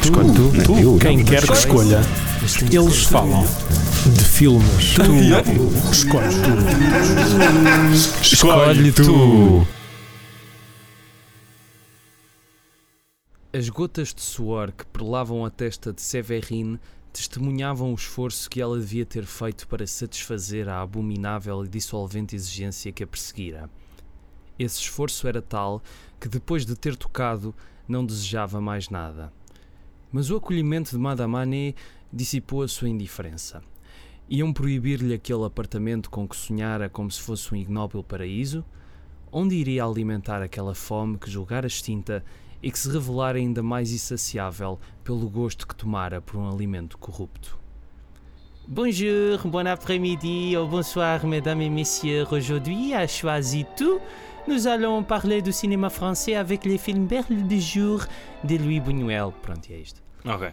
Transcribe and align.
Escolhe 0.00 0.32
tu. 0.34 0.50
Tu, 0.64 0.78
eu, 0.78 0.98
Quem 0.98 1.20
eu. 1.20 1.26
quer 1.26 1.46
que 1.46 1.52
escolha. 1.52 2.00
Eles 2.72 3.04
falam 3.04 3.44
de 4.06 4.24
filmes. 4.24 4.94
Tu 4.94 5.92
escolhes 5.92 6.34
tu. 6.36 8.22
Escolhe 8.22 8.92
tu. 8.92 9.66
As 13.52 13.68
gotas 13.68 14.14
de 14.14 14.22
suor 14.22 14.72
que 14.72 14.86
perlavam 14.86 15.44
a 15.44 15.50
testa 15.50 15.92
de 15.92 16.00
Severine 16.00 16.80
testemunhavam 17.12 17.92
o 17.92 17.94
esforço 17.94 18.48
que 18.48 18.62
ela 18.62 18.78
devia 18.78 19.04
ter 19.04 19.26
feito 19.26 19.68
para 19.68 19.86
satisfazer 19.86 20.68
a 20.68 20.80
abominável 20.80 21.62
e 21.62 21.68
dissolvente 21.68 22.34
exigência 22.34 22.90
que 22.90 23.04
a 23.04 23.06
perseguira. 23.06 23.68
Esse 24.58 24.80
esforço 24.80 25.28
era 25.28 25.42
tal 25.42 25.82
que, 26.18 26.28
depois 26.28 26.64
de 26.64 26.74
ter 26.74 26.96
tocado, 26.96 27.54
não 27.86 28.06
desejava 28.06 28.58
mais 28.60 28.88
nada. 28.88 29.30
Mas 30.12 30.30
o 30.30 30.36
acolhimento 30.36 30.90
de 30.90 30.98
Madame 30.98 31.36
Anne 31.36 31.74
dissipou 32.12 32.62
a 32.62 32.68
sua 32.68 32.90
indiferença. 32.90 33.62
Iam 34.28 34.52
proibir-lhe 34.52 35.14
aquele 35.14 35.44
apartamento 35.44 36.10
com 36.10 36.28
que 36.28 36.36
sonhara 36.36 36.90
como 36.90 37.10
se 37.10 37.20
fosse 37.20 37.52
um 37.52 37.56
ignóbil 37.56 38.04
paraíso? 38.04 38.62
Onde 39.32 39.54
iria 39.54 39.84
alimentar 39.84 40.42
aquela 40.42 40.74
fome 40.74 41.16
que 41.16 41.30
julgara 41.30 41.66
extinta 41.66 42.22
e 42.62 42.70
que 42.70 42.78
se 42.78 42.90
revelara 42.90 43.38
ainda 43.38 43.62
mais 43.62 43.90
insaciável 43.90 44.78
pelo 45.02 45.30
gosto 45.30 45.66
que 45.66 45.74
tomara 45.74 46.20
por 46.20 46.36
um 46.36 46.46
alimento 46.46 46.98
corrupto? 46.98 47.58
Bonjour, 48.68 49.38
bon 49.46 49.66
après-midi 49.66 50.56
ou 50.56 50.68
bonsoir, 50.68 51.26
mesdames 51.26 51.66
et 51.66 51.70
messieurs. 51.70 52.26
Aujourd'hui, 52.30 52.94
à 52.94 53.08
Choisi 53.08 53.66
Tout, 53.76 54.00
nous 54.46 54.66
allons 54.66 55.02
parler 55.02 55.42
du 55.42 55.52
cinéma 55.52 55.90
français 55.90 56.34
avec 56.34 56.64
les 56.64 56.78
films 56.78 57.06
Berle 57.06 57.46
de 57.46 57.56
Jour 57.56 58.04
de 58.44 58.56
Louis 58.56 58.80
Buñuel. 58.80 59.32
Pronto, 59.42 59.68
e 59.70 59.74
é 59.74 59.78
isto. 59.78 60.00
Ok. 60.24 60.48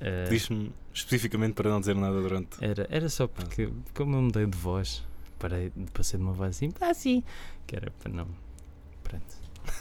Uh, 0.00 0.28
Diz-me 0.30 0.72
especificamente 0.94 1.54
para 1.54 1.70
não 1.70 1.80
dizer 1.80 1.94
nada 1.94 2.20
durante. 2.20 2.62
era, 2.64 2.86
era 2.90 3.08
só 3.08 3.26
porque, 3.26 3.68
como 3.94 4.16
eu 4.16 4.22
mudei 4.22 4.46
de 4.46 4.56
voz, 4.56 5.04
parei, 5.38 5.72
passei 5.92 6.18
de 6.18 6.24
uma 6.24 6.32
voz 6.32 6.50
assim, 6.50 6.70
ah, 6.80 6.94
sim, 6.94 7.22
que 7.66 7.76
era 7.76 7.90
para 7.90 8.12
não. 8.12 8.28
Pronto. 9.02 9.36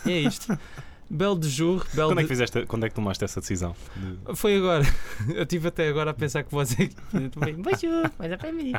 E 0.06 0.12
é 0.12 0.20
isto. 0.22 0.58
Bel 1.10 1.38
de 1.38 1.48
jour, 1.50 1.86
bel 1.94 2.10
Quando 2.10 2.20
é 2.20 2.22
de... 2.24 2.28
que 2.28 2.34
fizeste, 2.34 2.66
quando 2.66 2.86
é 2.86 2.90
que 2.90 2.96
tomaste 2.96 3.24
essa 3.24 3.40
decisão? 3.40 3.74
De- 3.96 4.36
Foi 4.36 4.58
agora. 4.58 4.84
Eu 5.34 5.44
estive 5.44 5.70
até 5.70 5.88
agora 5.88 6.12
a 6.12 6.14
pensar 6.14 6.44
que 6.44 6.52
você. 6.52 6.90
Bonjour, 7.58 8.12
mas 8.20 8.32
é 8.32 8.36
para 8.38 8.52
mim. 8.52 8.74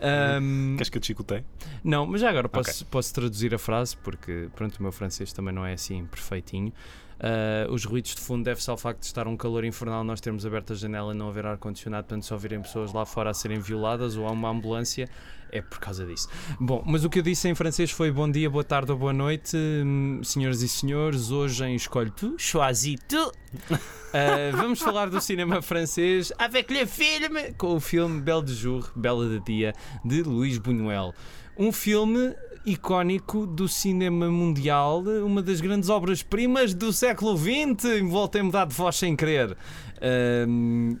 Ahm, 0.00 0.74
Queres 0.76 0.88
que 0.88 0.98
eu 0.98 1.00
te 1.00 1.06
chicotei? 1.08 1.44
Não, 1.84 2.04
mas 2.06 2.20
já 2.20 2.30
agora 2.30 2.48
posso, 2.48 2.84
posso 2.86 3.14
traduzir 3.14 3.54
a 3.54 3.58
frase, 3.58 3.96
porque 3.98 4.48
pronto, 4.56 4.76
o 4.76 4.82
meu 4.82 4.90
francês 4.92 5.32
também 5.32 5.54
não 5.54 5.64
é 5.64 5.72
assim 5.74 6.04
perfeitinho. 6.06 6.72
Ah, 7.20 7.66
os 7.70 7.84
ruídos 7.84 8.14
de 8.14 8.20
fundo 8.20 8.44
deve-se 8.44 8.70
ao 8.70 8.76
facto 8.76 9.00
de 9.00 9.06
estar 9.06 9.26
um 9.26 9.36
calor 9.36 9.64
infernal, 9.64 10.04
nós 10.04 10.20
termos 10.20 10.46
aberto 10.46 10.72
a 10.72 10.76
janela 10.76 11.12
e 11.12 11.16
não 11.16 11.28
haver 11.28 11.46
ar-condicionado, 11.46 12.06
portanto, 12.06 12.24
se 12.24 12.32
ouvirem 12.32 12.62
pessoas 12.62 12.92
lá 12.92 13.04
fora 13.04 13.30
a 13.30 13.34
serem 13.34 13.58
violadas 13.58 14.16
ou 14.16 14.26
há 14.26 14.30
uma 14.30 14.48
ambulância, 14.48 15.08
é 15.50 15.60
por 15.62 15.78
causa 15.78 16.04
disso. 16.04 16.28
Bom, 16.60 16.82
mas 16.86 17.04
o 17.04 17.10
que 17.10 17.18
eu 17.18 17.22
disse 17.22 17.48
em 17.48 17.54
francês 17.54 17.90
foi 17.90 18.10
bom 18.12 18.30
dia, 18.30 18.48
boa 18.50 18.64
tarde 18.64 18.92
ou 18.92 18.98
boa 18.98 19.12
noite, 19.12 19.56
hum, 19.56 20.20
senhoras 20.22 20.62
e 20.62 20.68
senhores. 20.68 21.30
Hoje 21.30 21.64
em 21.64 21.74
Escolhe 21.74 22.10
Tu, 22.10 22.34
choisis 22.38 23.00
tu. 23.08 23.32
Ah, 24.12 24.50
vamos 24.52 24.80
falar 24.80 25.10
do 25.10 25.20
cinema 25.20 25.60
francês 25.60 26.32
avec 26.38 26.72
le 26.72 26.86
film, 26.86 27.54
com 27.56 27.76
o 27.76 27.80
filme 27.80 28.20
Belle 28.20 28.42
de 28.42 28.54
Jour, 28.54 28.90
Bela 28.94 29.28
de 29.28 29.40
Dia, 29.40 29.74
de 30.04 30.22
Luís 30.22 30.58
Buñuel. 30.58 31.14
Um 31.58 31.72
filme 31.72 32.34
icónico 32.70 33.46
do 33.46 33.66
cinema 33.68 34.28
mundial, 34.30 35.00
uma 35.24 35.42
das 35.42 35.60
grandes 35.60 35.88
obras-primas 35.88 36.74
do 36.74 36.92
século 36.92 37.36
XX. 37.36 38.00
Voltei 38.08 38.40
a 38.40 38.44
mudar 38.44 38.66
de 38.66 38.74
voz 38.74 38.96
sem 38.96 39.14
querer. 39.16 39.56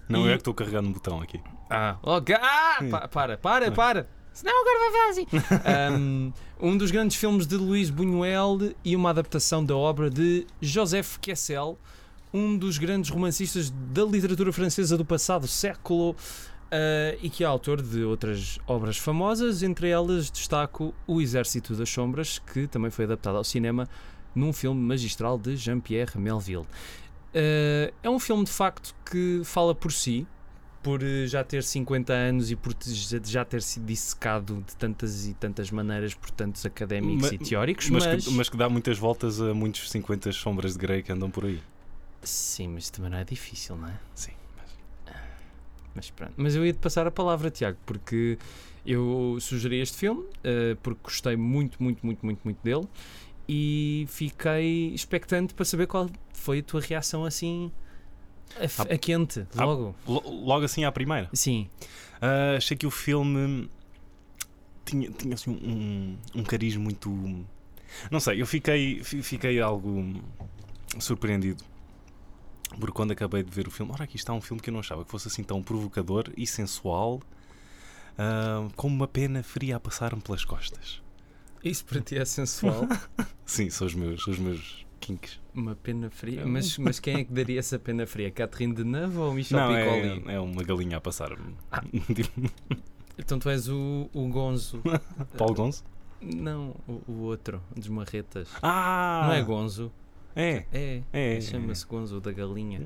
Não 0.08 0.26
e- 0.26 0.30
é 0.30 0.32
que 0.32 0.38
estou 0.38 0.54
carregando 0.54 0.88
no 0.88 0.94
botão 0.94 1.20
aqui. 1.20 1.40
ah, 1.70 1.96
ok. 2.02 2.34
Ah, 2.40 2.78
pa- 2.90 3.08
para, 3.08 3.36
para, 3.38 3.70
para. 3.72 4.08
Senão 4.32 4.52
agora 4.60 4.78
vai 4.78 5.06
fazer 5.08 5.20
assim. 5.20 5.26
Um, 6.60 6.70
um 6.70 6.76
dos 6.76 6.90
grandes 6.90 7.16
filmes 7.16 7.46
de 7.46 7.56
Luís 7.56 7.90
Buñuel 7.90 8.58
e 8.84 8.94
uma 8.96 9.10
adaptação 9.10 9.64
da 9.64 9.76
obra 9.76 10.08
de 10.10 10.46
Joseph 10.60 11.16
Kessel, 11.18 11.78
um 12.32 12.56
dos 12.56 12.78
grandes 12.78 13.10
romancistas 13.10 13.70
da 13.70 14.04
literatura 14.04 14.52
francesa 14.52 14.96
do 14.96 15.04
passado 15.04 15.46
século 15.48 16.14
uh, 16.72 17.18
e 17.22 17.28
que 17.30 17.42
é 17.42 17.46
autor 17.46 17.80
de 17.82 18.02
outras 18.02 18.58
obras 18.66 18.96
famosas, 18.96 19.62
entre 19.62 19.88
elas 19.88 20.30
destaco 20.30 20.94
O 21.06 21.20
Exército 21.20 21.74
das 21.74 21.88
Sombras, 21.88 22.38
que 22.38 22.66
também 22.66 22.90
foi 22.90 23.04
adaptado 23.04 23.36
ao 23.36 23.44
cinema 23.44 23.88
num 24.34 24.52
filme 24.52 24.80
magistral 24.80 25.38
de 25.38 25.56
Jean-Pierre 25.56 26.18
Melville. 26.18 26.66
Uh, 27.34 27.92
é 28.02 28.08
um 28.08 28.18
filme 28.18 28.44
de 28.44 28.50
facto 28.50 28.94
que 29.10 29.42
fala 29.44 29.74
por 29.74 29.92
si, 29.92 30.26
por 30.82 31.02
eh, 31.02 31.26
já 31.26 31.42
ter 31.42 31.62
50 31.64 32.12
anos 32.12 32.50
e 32.52 32.56
por 32.56 32.72
já- 32.86 33.18
já 33.22 33.44
ter 33.44 33.60
sido 33.62 33.84
dissecado 33.84 34.64
de 34.66 34.76
tantas 34.76 35.26
e 35.26 35.34
tantas 35.34 35.70
maneiras 35.72 36.14
por 36.14 36.30
tantos 36.30 36.64
académicos 36.64 37.28
Ma- 37.28 37.34
e 37.34 37.38
teóricos, 37.38 37.90
Mas, 37.90 38.06
mas, 38.06 38.24
que, 38.24 38.30
mas 38.30 38.48
que 38.48 38.56
dá 38.56 38.68
muitas 38.68 38.96
voltas 38.96 39.40
a 39.40 39.52
muitos 39.52 39.90
50 39.90 40.30
sombras 40.32 40.74
de 40.74 40.78
Grey 40.78 41.02
que 41.02 41.10
andam 41.12 41.30
por 41.30 41.44
aí. 41.44 41.60
sim, 42.22 42.68
mas 42.68 42.88
também 42.90 43.10
não 43.10 43.18
é 43.18 43.24
difícil, 43.24 43.76
não 43.76 43.88
é? 43.88 43.98
Sim. 44.14 44.32
Mas 45.98 46.10
pronto. 46.10 46.32
Mas 46.36 46.54
eu 46.54 46.64
ia 46.64 46.72
te 46.72 46.78
passar 46.78 47.06
a 47.08 47.10
palavra, 47.10 47.50
Tiago, 47.50 47.76
porque 47.84 48.38
eu 48.86 49.36
sugeri 49.40 49.80
este 49.80 49.96
filme 49.98 50.24
eh, 50.44 50.76
porque 50.80 51.00
gostei 51.02 51.36
muito, 51.36 51.82
muito, 51.82 52.06
muito, 52.06 52.24
muito, 52.24 52.40
muito 52.44 52.62
dele 52.62 52.86
e 53.48 54.06
fiquei 54.08 54.94
expectante 54.94 55.54
para 55.54 55.64
saber 55.64 55.88
qual 55.88 56.08
foi 56.32 56.60
a 56.60 56.62
tua 56.62 56.80
reação 56.80 57.24
assim 57.24 57.72
a, 58.56 58.94
a 58.94 58.96
quente, 58.98 59.44
logo. 59.56 59.94
Lo- 60.06 60.44
Logo 60.44 60.64
assim 60.64 60.84
à 60.84 60.92
primeira. 60.92 61.28
Sim. 61.32 61.68
Ah, 62.20 62.54
achei 62.56 62.76
que 62.76 62.86
o 62.86 62.90
filme 62.90 63.68
tinha, 64.84 65.10
tinha 65.10 65.34
assim, 65.34 65.50
um, 65.50 66.16
um 66.40 66.42
cariz 66.44 66.76
muito. 66.76 67.10
Não 68.10 68.20
sei, 68.20 68.40
eu 68.40 68.46
fiquei, 68.46 69.02
fi- 69.02 69.22
fiquei 69.22 69.60
algo 69.60 70.14
surpreendido. 71.00 71.62
Porque 72.68 72.92
quando 72.92 73.12
acabei 73.12 73.42
de 73.42 73.50
ver 73.50 73.66
o 73.66 73.70
filme, 73.70 73.92
ora 73.92 74.04
aqui 74.04 74.16
está 74.16 74.32
um 74.32 74.40
filme 74.40 74.60
que 74.60 74.70
eu 74.70 74.72
não 74.72 74.80
achava 74.80 75.04
que 75.04 75.10
fosse 75.10 75.28
assim 75.28 75.42
tão 75.42 75.62
provocador 75.62 76.30
e 76.36 76.46
sensual, 76.46 77.20
ah, 78.16 78.68
com 78.76 78.88
uma 78.88 79.08
pena 79.08 79.42
fria 79.42 79.76
a 79.76 79.80
passar-me 79.80 80.20
pelas 80.20 80.44
costas. 80.44 81.00
Isso 81.64 81.84
para 81.84 82.00
ti 82.00 82.16
é 82.16 82.24
sensual. 82.24 82.86
Sim, 83.44 83.70
são 83.70 83.86
os 83.86 83.94
meus, 83.94 84.26
os 84.26 84.38
meus 84.38 84.86
kinks. 85.00 85.40
Uma 85.54 85.74
pena 85.74 86.10
fria? 86.10 86.42
É. 86.42 86.44
Mas, 86.44 86.76
mas 86.78 87.00
quem 87.00 87.16
é 87.16 87.24
que 87.24 87.32
daria 87.32 87.58
essa 87.58 87.78
pena 87.78 88.06
fria? 88.06 88.30
Catherine 88.30 88.74
Deneuve 88.74 89.16
ou 89.16 89.32
Michel 89.32 89.58
Não, 89.58 89.74
Piccoli? 89.74 90.30
é, 90.30 90.34
é 90.34 90.40
uma 90.40 90.62
galinha 90.62 90.98
a 90.98 91.00
passar-me. 91.00 91.56
Ah. 91.72 91.82
Então 93.20 93.36
tu 93.36 93.50
és 93.50 93.68
o, 93.68 94.08
o 94.14 94.28
Gonzo. 94.28 94.80
Paulo 95.36 95.52
Gonzo? 95.52 95.82
Não, 96.22 96.76
o, 96.86 97.02
o 97.08 97.20
outro, 97.22 97.60
dos 97.74 97.88
marretas. 97.88 98.48
Ah! 98.62 99.24
Não 99.26 99.34
é 99.34 99.42
Gonzo? 99.42 99.90
É, 100.38 100.64
É. 100.72 101.02
é. 101.12 101.40
Chama-se 101.40 101.84
Gonzo 101.84 102.20
da 102.20 102.30
galinha. 102.32 102.82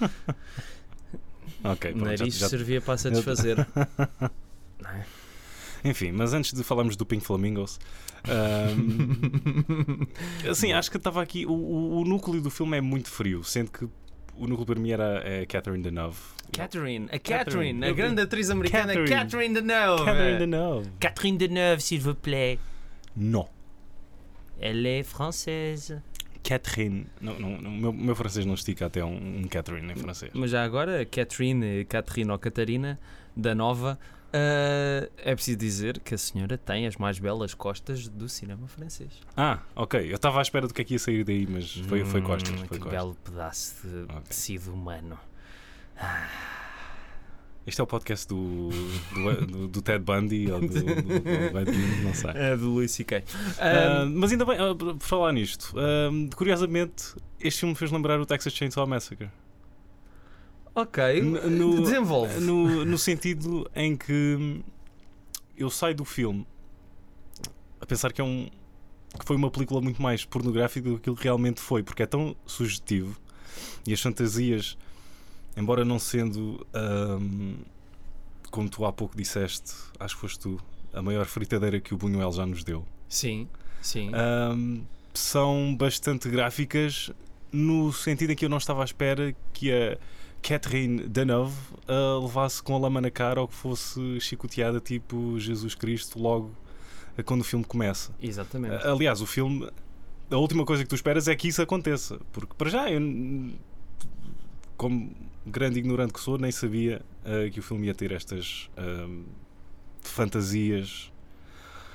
Ok, 1.64 1.92
pronto, 1.92 2.04
já- 2.04 2.10
nariz 2.18 2.38
já- 2.38 2.48
servia 2.48 2.80
para 2.80 2.98
satisfazer. 2.98 3.56
É? 4.84 5.88
Enfim, 5.88 6.12
mas 6.12 6.32
antes 6.34 6.52
de 6.52 6.62
falarmos 6.62 6.96
do 6.96 7.06
Pink 7.06 7.24
Flamingos, 7.24 7.78
ahm, 8.28 10.06
assim, 10.50 10.72
acho 10.72 10.90
que 10.90 10.96
estava 10.96 11.22
aqui. 11.22 11.46
O, 11.46 11.52
o- 11.52 12.00
o 12.00 12.04
núcleo 12.04 12.40
do 12.42 12.50
filme 12.50 12.76
é 12.76 12.80
muito 12.80 13.08
frio, 13.10 13.42
sendo 13.42 13.70
que 13.70 13.84
o 14.36 14.46
núcleo 14.46 14.66
para 14.66 14.78
mim 14.80 14.90
era 14.90 15.22
é, 15.24 15.46
Catherine 15.46 15.82
Deneuve. 15.82 16.18
Catherine, 16.52 17.06
a 17.06 17.18
Catherine. 17.18 17.80
Catherine, 17.80 17.84
a 17.86 17.92
grande 17.92 18.20
atriz 18.22 18.50
americana 18.50 18.88
Catherine. 18.94 19.08
Catherine 19.08 19.54
Deneuve. 19.54 20.04
Catherine 20.04 20.38
Deneuve. 20.38 20.90
Catherine 21.00 21.38
Deneuve, 21.38 21.80
s'il 21.80 22.00
vous 22.00 22.14
plaît. 22.14 22.58
Não. 23.16 23.48
Elle 24.60 24.86
est 24.86 25.04
française. 25.04 26.00
Catherine. 26.46 27.06
Não, 27.20 27.38
não, 27.38 27.58
meu, 27.70 27.92
meu 27.92 28.14
francês 28.14 28.44
não 28.46 28.54
estica 28.54 28.86
até 28.86 29.04
um, 29.04 29.40
um 29.40 29.48
Catherine 29.48 29.92
em 29.92 29.96
francês. 29.96 30.30
Mas 30.34 30.50
já 30.50 30.62
agora, 30.64 31.04
Catherine, 31.04 31.84
Catherine 31.84 32.30
ou 32.30 32.38
Catarina, 32.38 32.98
da 33.36 33.54
Nova, 33.54 33.98
ah, 34.32 35.08
é 35.18 35.34
preciso 35.34 35.58
dizer 35.58 35.98
que 36.00 36.14
a 36.14 36.18
senhora 36.18 36.56
tem 36.58 36.86
as 36.86 36.96
mais 36.96 37.18
belas 37.18 37.54
costas 37.54 38.06
do 38.08 38.28
cinema 38.28 38.66
francês. 38.68 39.10
Ah, 39.36 39.60
ok. 39.74 40.10
Eu 40.10 40.16
estava 40.16 40.38
à 40.38 40.42
espera 40.42 40.66
do 40.68 40.74
que 40.74 40.82
é 40.82 40.84
que 40.84 40.94
ia 40.94 40.98
sair 40.98 41.24
daí, 41.24 41.46
mas 41.46 41.72
foi, 41.88 42.04
foi 42.04 42.20
costas. 42.22 42.52
Hum, 42.52 42.58
Foi 42.58 42.68
que 42.68 42.84
costas. 42.84 42.92
belo 42.92 43.14
pedaço 43.24 43.74
de 43.86 44.02
Ok. 44.04 44.22
tecido 44.28 44.72
humano. 44.72 45.18
Este 47.66 47.80
é 47.80 47.84
o 47.84 47.86
podcast 47.86 48.28
do, 48.28 48.68
do, 49.12 49.46
do- 49.46 49.68
do 49.68 49.82
Ted 49.82 49.98
Bundy 50.04 50.50
ou 50.52 50.60
do, 50.60 50.68
do, 50.68 50.84
do 50.84 52.02
não 52.04 52.14
sei. 52.14 52.30
É 52.34 52.56
do 52.56 52.70
Louis 52.70 52.90
C.K. 52.92 53.24
Ah, 53.58 54.06
mas 54.08 54.30
ainda 54.30 54.44
bem, 54.44 54.56
ah, 54.58 54.72
por 54.74 54.96
falar 55.00 55.32
nisto, 55.32 55.74
ah, 55.76 56.10
curiosamente, 56.36 57.14
este 57.40 57.60
filme 57.60 57.72
me 57.72 57.78
fez 57.78 57.90
lembrar 57.90 58.20
o 58.20 58.26
Texas 58.26 58.52
Chainsaw 58.52 58.86
Massacre. 58.86 59.28
ok, 60.74 61.20
no- 61.22 61.82
desenvolve. 61.82 62.38
No, 62.40 62.84
no 62.84 62.96
sentido 62.98 63.68
em 63.74 63.96
que 63.96 64.62
eu 65.56 65.68
saio 65.68 65.94
do 65.96 66.04
filme 66.04 66.46
a 67.80 67.86
pensar 67.86 68.12
que 68.12 68.20
é 68.20 68.24
um 68.24 68.48
que 69.18 69.24
foi 69.24 69.34
uma 69.36 69.50
película 69.50 69.80
muito 69.80 70.00
mais 70.02 70.24
pornográfica 70.26 70.88
do 70.90 70.96
que 70.96 71.00
aquilo 71.00 71.16
que 71.16 71.24
realmente 71.24 71.58
foi, 71.60 71.82
porque 71.82 72.02
é 72.02 72.06
tão 72.06 72.36
sugestivo 72.44 73.18
e 73.86 73.92
as 73.94 74.00
fantasias 74.00 74.76
embora 75.56 75.84
não 75.84 75.98
sendo, 75.98 76.66
ahm, 76.74 77.54
como 78.50 78.68
tu 78.68 78.84
há 78.84 78.92
pouco 78.92 79.16
disseste, 79.16 79.72
acho 79.98 80.14
que 80.14 80.20
foste 80.20 80.38
tu, 80.40 80.60
a 80.92 81.02
maior 81.02 81.26
fritadeira 81.26 81.80
que 81.80 81.94
o 81.94 81.96
Buñuel 81.96 82.32
já 82.32 82.44
nos 82.46 82.62
deu, 82.64 82.84
Sim, 83.08 83.48
sim. 83.80 84.10
ahm, 84.14 84.82
são 85.14 85.74
bastante 85.76 86.28
gráficas 86.28 87.10
no 87.52 87.92
sentido 87.92 88.32
em 88.32 88.36
que 88.36 88.44
eu 88.44 88.48
não 88.48 88.58
estava 88.58 88.82
à 88.82 88.84
espera 88.84 89.34
que 89.52 89.72
a 89.72 89.96
Catherine 90.42 91.08
Deneuve 91.08 91.54
ah, 91.88 92.18
levasse 92.20 92.62
com 92.62 92.74
a 92.76 92.78
lama 92.78 93.00
na 93.00 93.10
cara 93.10 93.40
ou 93.40 93.48
que 93.48 93.54
fosse 93.54 94.20
chicoteada 94.20 94.78
tipo 94.80 95.38
Jesus 95.40 95.74
Cristo 95.74 96.20
logo 96.20 96.50
ah, 97.16 97.22
quando 97.22 97.40
o 97.40 97.44
filme 97.44 97.64
começa. 97.64 98.14
Exatamente. 98.20 98.74
Ah, 98.86 98.92
Aliás, 98.92 99.20
o 99.22 99.26
filme, 99.26 99.68
a 100.30 100.36
última 100.36 100.64
coisa 100.66 100.82
que 100.82 100.88
tu 100.88 100.94
esperas 100.94 101.28
é 101.28 101.34
que 101.34 101.48
isso 101.48 101.62
aconteça, 101.62 102.20
porque 102.32 102.52
para 102.54 102.68
já 102.68 102.90
eu, 102.90 103.00
como 104.76 105.10
grande 105.46 105.78
ignorante 105.78 106.12
que 106.12 106.20
sou, 106.20 106.38
nem 106.38 106.50
sabia 106.50 107.02
ah, 107.24 107.48
que 107.50 107.60
o 107.60 107.62
filme 107.62 107.86
ia 107.86 107.94
ter 107.94 108.12
estas 108.12 108.68
ahm, 108.76 109.22
fantasias. 110.02 111.12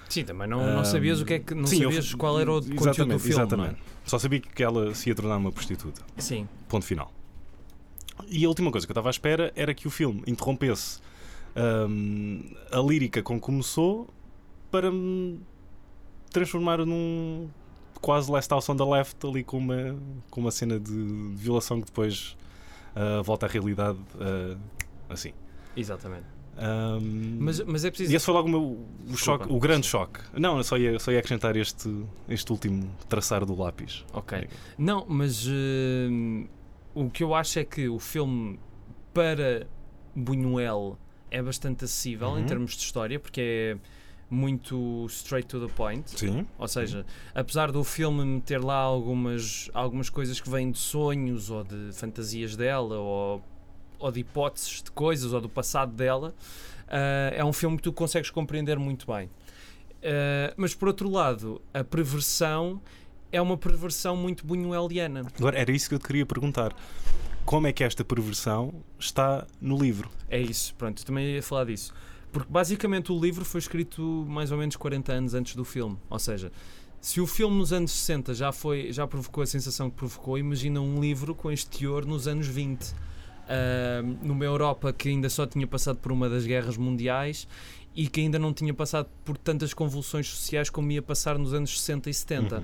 Sim, 0.10 0.26
também 0.26 0.48
não, 0.48 0.76
não 0.76 0.84
sabias 0.86 1.22
o 1.22 1.26
que 1.26 1.34
é 1.36 1.40
que. 1.40 1.54
Não 1.54 1.66
Sim, 1.68 1.84
eu- 1.84 1.90
sabias 1.90 2.14
qual 2.16 2.40
era 2.40 2.52
o 2.52 2.56
conteúdo 2.56 2.76
do 2.76 2.84
exatamente, 2.90 3.22
filme. 3.22 3.36
não 3.36 3.42
é? 3.42 3.46
Exatamente. 3.48 3.78
Só 4.06 4.20
sabia 4.20 4.40
que 4.42 4.62
ela 4.64 4.94
se 4.94 5.10
ia 5.10 5.16
tornar 5.16 5.38
uma 5.38 5.52
prostituta. 5.52 6.02
Sim. 6.18 6.48
Ponto 6.68 6.86
final. 6.86 7.14
E 8.28 8.44
a 8.46 8.48
última 8.50 8.72
coisa 8.72 8.86
que 8.86 8.92
eu 8.92 8.94
estava 8.94 9.10
à 9.10 9.12
espera 9.12 9.52
era 9.56 9.74
que 9.74 9.88
o 9.88 9.90
filme 9.92 10.22
interrompesse 10.28 11.00
ahm, 11.56 12.42
a 12.72 12.80
lírica 12.80 13.24
com 13.24 13.36
que 13.36 13.42
começou 13.42 14.10
para 14.70 14.92
me 14.92 15.40
transformar 16.30 16.80
num 16.86 17.50
quase 18.02 18.32
Last 18.32 18.50
House 18.52 18.68
on 18.70 18.76
the 18.76 18.84
Left 18.84 19.26
ali 19.26 19.44
com 19.44 19.58
uma, 19.58 19.96
com 20.30 20.42
uma 20.42 20.52
cena 20.52 20.80
de 20.80 20.92
violação 21.36 21.80
que 21.80 21.86
depois 21.88 22.36
ah, 22.96 23.22
volta 23.24 23.46
à 23.46 23.50
realidade 23.50 23.98
ah, 24.20 24.58
assim. 25.10 25.32
Exatamente. 25.76 26.26
Ahm, 26.58 27.38
Mas, 27.40 27.60
mas 27.62 27.86
é 27.86 27.90
preciso. 27.90 28.12
e 28.12 28.16
esse 28.16 28.26
foi 28.26 28.34
logo 28.34 28.48
o, 28.48 28.52
meu, 28.52 28.86
o, 29.14 29.18
choque, 29.18 29.48
o 29.50 29.58
grande 29.60 29.88
choque. 29.88 30.20
Não, 30.38 30.58
eu 30.58 30.64
só 30.64 30.78
ia, 30.78 31.00
só 31.00 31.12
ia 31.12 31.20
acrescentar 31.20 31.56
este, 31.56 31.90
este 32.28 32.52
último 32.52 32.90
traçar 33.08 33.46
do 33.46 33.56
lápis. 33.56 34.06
Ok. 34.14 34.48
Não, 34.78 35.06
mas 35.08 35.48
hum, 35.48 36.46
o 36.94 37.10
que 37.10 37.24
eu 37.24 37.34
acho 37.34 37.58
é 37.58 37.64
que 37.64 37.88
o 37.88 37.98
filme 38.00 38.60
para 39.14 39.66
Buñuel 40.16 40.98
é 41.32 41.42
bastante 41.42 41.86
acessível 41.86 42.38
em 42.38 42.42
Uhum. 42.42 42.46
termos 42.46 42.72
de 42.76 42.84
história, 42.84 43.18
porque 43.20 43.42
é 43.42 43.78
muito 44.32 45.06
straight 45.10 45.46
to 45.46 45.68
the 45.68 45.74
point. 45.74 46.10
Sim. 46.18 46.48
Ou 46.58 46.68
seja, 46.68 47.06
apesar 47.36 47.70
do 47.70 47.84
filme 47.84 48.24
meter 48.24 48.64
lá 48.64 48.78
algumas, 48.78 49.70
algumas 49.74 50.10
coisas 50.10 50.40
que 50.40 50.50
vêm 50.50 50.72
de 50.72 50.78
sonhos 50.78 51.50
ou 51.50 51.66
de 51.66 51.92
fantasias 51.92 52.56
dela 52.56 52.98
ou, 52.98 53.44
ou 54.00 54.12
de 54.12 54.22
hipóteses 54.22 54.82
de 54.82 54.90
coisas 54.92 55.34
ou 55.34 55.42
do 55.42 55.50
passado 55.50 55.92
dela, 55.92 56.34
ah, 56.88 57.32
é 57.34 57.44
um 57.44 57.52
filme 57.52 57.76
que 57.76 57.84
tu 57.84 57.92
consegues 57.92 58.30
compreender 58.30 58.80
muito 58.80 59.06
bem. 59.06 59.30
Ah, 60.02 60.54
mas 60.56 60.74
por 60.74 60.88
outro 60.88 61.10
lado, 61.10 61.62
a 61.74 61.84
perversão 61.84 62.82
é 63.34 63.42
uma 63.42 63.58
perversão 63.58 64.16
muito 64.16 64.46
buñueliana. 64.46 65.28
Agora, 65.38 65.60
era 65.60 65.72
isso 65.72 65.90
que 65.90 65.96
eu 65.96 66.00
te 66.00 66.08
queria 66.08 66.26
perguntar. 66.26 66.74
Como 67.44 67.68
é 67.68 67.74
que 67.74 67.84
esta 67.84 68.06
perversão 68.06 68.74
está 68.98 69.46
no 69.60 69.78
livro? 69.78 70.10
É 70.30 70.40
isso, 70.40 70.74
pronto, 70.76 71.06
também 71.06 71.36
ia 71.36 71.44
falar 71.44 71.66
disso. 71.66 71.94
Porque 72.32 72.52
basicamente 72.52 73.12
o 73.12 73.20
livro 73.20 73.44
foi 73.44 73.60
escrito 73.60 74.02
mais 74.28 74.52
ou 74.52 74.58
menos 74.58 74.76
40 74.76 75.12
anos 75.12 75.34
antes 75.34 75.56
do 75.56 75.66
filme. 75.66 75.98
Ou 76.10 76.20
seja, 76.20 76.52
se 77.00 77.20
o 77.20 77.28
filme 77.28 77.58
nos 77.58 77.74
anos 77.74 77.92
60 77.92 78.34
já, 78.34 78.52
foi, 78.52 78.94
já 78.94 79.06
provocou 79.06 79.44
a 79.44 79.46
sensação 79.46 79.90
que 79.90 79.98
provocou, 79.98 80.38
imagina 80.38 80.80
um 80.80 81.02
livro 81.02 81.36
com 81.36 81.52
este 81.52 81.80
teor 81.80 82.06
nos 82.06 82.28
anos 82.28 82.48
20. 82.48 82.94
Ah, 83.54 84.02
numa 84.22 84.46
Europa 84.46 84.94
que 84.94 85.10
ainda 85.10 85.30
só 85.30 85.46
tinha 85.46 85.68
passado 85.68 85.98
por 85.98 86.10
uma 86.14 86.30
das 86.30 86.46
guerras 86.46 86.78
mundiais 86.78 87.46
e 87.94 88.08
que 88.08 88.22
ainda 88.22 88.40
não 88.40 88.54
tinha 88.54 88.74
passado 88.74 89.10
por 89.26 89.38
tantas 89.38 89.74
convulsões 89.74 90.26
sociais 90.30 90.70
como 90.70 90.90
ia 90.90 91.02
passar 91.02 91.38
nos 91.38 91.54
anos 91.54 91.78
60 91.82 92.10
e 92.10 92.14
70. 92.14 92.56
Uhum. 92.56 92.64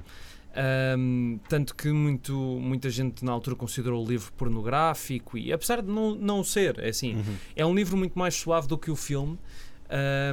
Um, 0.97 1.39
tanto 1.47 1.75
que 1.75 1.87
muito, 1.91 2.33
muita 2.33 2.89
gente 2.89 3.23
na 3.23 3.31
altura 3.31 3.55
considerou 3.55 4.03
o 4.03 4.09
livro 4.09 4.33
pornográfico 4.33 5.37
e 5.37 5.53
apesar 5.53 5.83
de 5.83 5.87
não, 5.87 6.15
não 6.15 6.43
ser, 6.43 6.79
é 6.79 6.89
assim, 6.89 7.15
Uhum. 7.17 7.35
é 7.55 7.63
um 7.63 7.75
livro 7.75 7.95
muito 7.95 8.17
mais 8.17 8.33
suave 8.33 8.67
do 8.67 8.75
que 8.75 8.89
o 8.89 8.95
filme. 8.95 9.37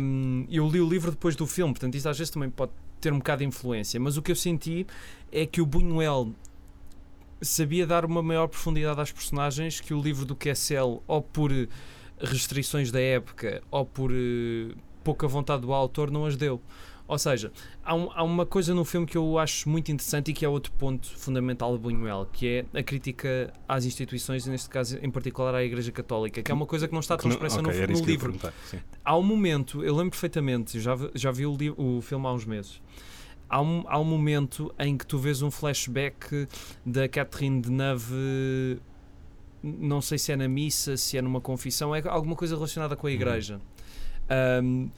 Um, 0.02 0.46
eu 0.50 0.66
li 0.68 0.80
o 0.80 0.88
livro 0.88 1.10
depois 1.10 1.36
do 1.36 1.46
filme, 1.46 1.74
portanto, 1.74 1.94
isso 1.94 2.08
às 2.08 2.16
vezes 2.16 2.30
também 2.32 2.48
pode 2.48 2.72
ter 3.02 3.12
um 3.12 3.18
bocado 3.18 3.40
de 3.40 3.44
influência. 3.44 4.00
Mas 4.00 4.16
o 4.16 4.22
que 4.22 4.32
eu 4.32 4.36
senti 4.36 4.86
é 5.30 5.44
que 5.44 5.60
o 5.60 5.66
Buñuel 5.66 6.32
sabia 7.42 7.86
dar 7.86 8.04
uma 8.06 8.22
maior 8.22 8.48
profundidade 8.48 8.98
às 9.00 9.12
personagens 9.12 9.78
que 9.80 9.92
o 9.92 10.00
livro 10.00 10.24
do 10.24 10.34
Kessel, 10.34 11.02
ou 11.06 11.20
por 11.20 11.50
restrições 12.18 12.90
da 12.90 13.00
época, 13.00 13.62
ou 13.70 13.84
por 13.84 14.10
eh, 14.10 14.74
pouca 15.02 15.28
vontade 15.28 15.62
do 15.62 15.72
autor, 15.74 16.10
não 16.10 16.24
as 16.24 16.36
deu. 16.36 16.60
Ou 17.06 17.18
seja, 17.18 17.52
há, 17.84 17.94
um- 17.94 18.10
há 18.14 18.22
uma 18.22 18.46
coisa 18.46 18.72
no 18.74 18.82
filme 18.82 19.06
que 19.06 19.16
eu 19.16 19.38
acho 19.38 19.68
muito 19.68 19.92
interessante 19.92 20.30
e 20.30 20.34
que 20.34 20.42
é 20.42 20.48
outro 20.48 20.72
ponto 20.72 21.06
fundamental 21.18 21.76
de 21.76 21.82
Buñuel, 21.82 22.26
que 22.32 22.64
é 22.72 22.78
a 22.78 22.82
crítica 22.82 23.52
às 23.68 23.84
instituições, 23.84 24.46
e 24.46 24.50
neste 24.50 24.70
caso 24.70 24.98
em 25.02 25.10
particular 25.10 25.54
à 25.54 25.62
Igreja 25.62 25.92
Católica, 25.92 26.42
que 26.42 26.50
é 26.50 26.54
uma 26.54 26.64
coisa 26.64 26.88
que 26.88 26.94
não 26.94 27.00
está 27.00 27.16
tão 27.18 27.30
expressa 27.30 27.60
ok, 27.60 27.86
no, 27.86 27.92
no 28.00 28.04
livro. 28.06 28.34
Há 29.04 29.16
um 29.18 29.22
momento, 29.22 29.84
eu 29.84 29.94
lembro 29.94 30.12
perfeitamente, 30.12 30.80
já, 30.80 30.94
vi- 30.94 31.10
já 31.14 31.30
vi 31.30 31.44
o, 31.46 31.56
o 31.76 32.00
filme 32.00 32.26
há 32.26 32.32
uns 32.32 32.46
meses. 32.46 32.80
Há 33.50 33.60
um, 33.60 33.84
há 33.86 34.00
um 34.00 34.04
momento 34.04 34.74
em 34.78 34.96
que 34.96 35.06
tu 35.06 35.18
vês 35.18 35.42
um 35.42 35.50
flashback 35.50 36.48
da 36.86 37.06
Catherine 37.06 37.60
Deneuve, 37.60 38.80
não 39.62 40.00
sei 40.00 40.16
se 40.16 40.32
é 40.32 40.36
na 40.36 40.48
missa, 40.48 40.96
se 40.96 41.18
é 41.18 41.22
numa 41.22 41.40
confissão, 41.40 41.94
é 41.94 42.02
alguma 42.08 42.34
coisa 42.34 42.54
relacionada 42.54 42.96
com 42.96 43.06
a 43.06 43.10
Uhum. 43.10 43.14
igreja. 43.16 43.60
Um, 44.62 44.88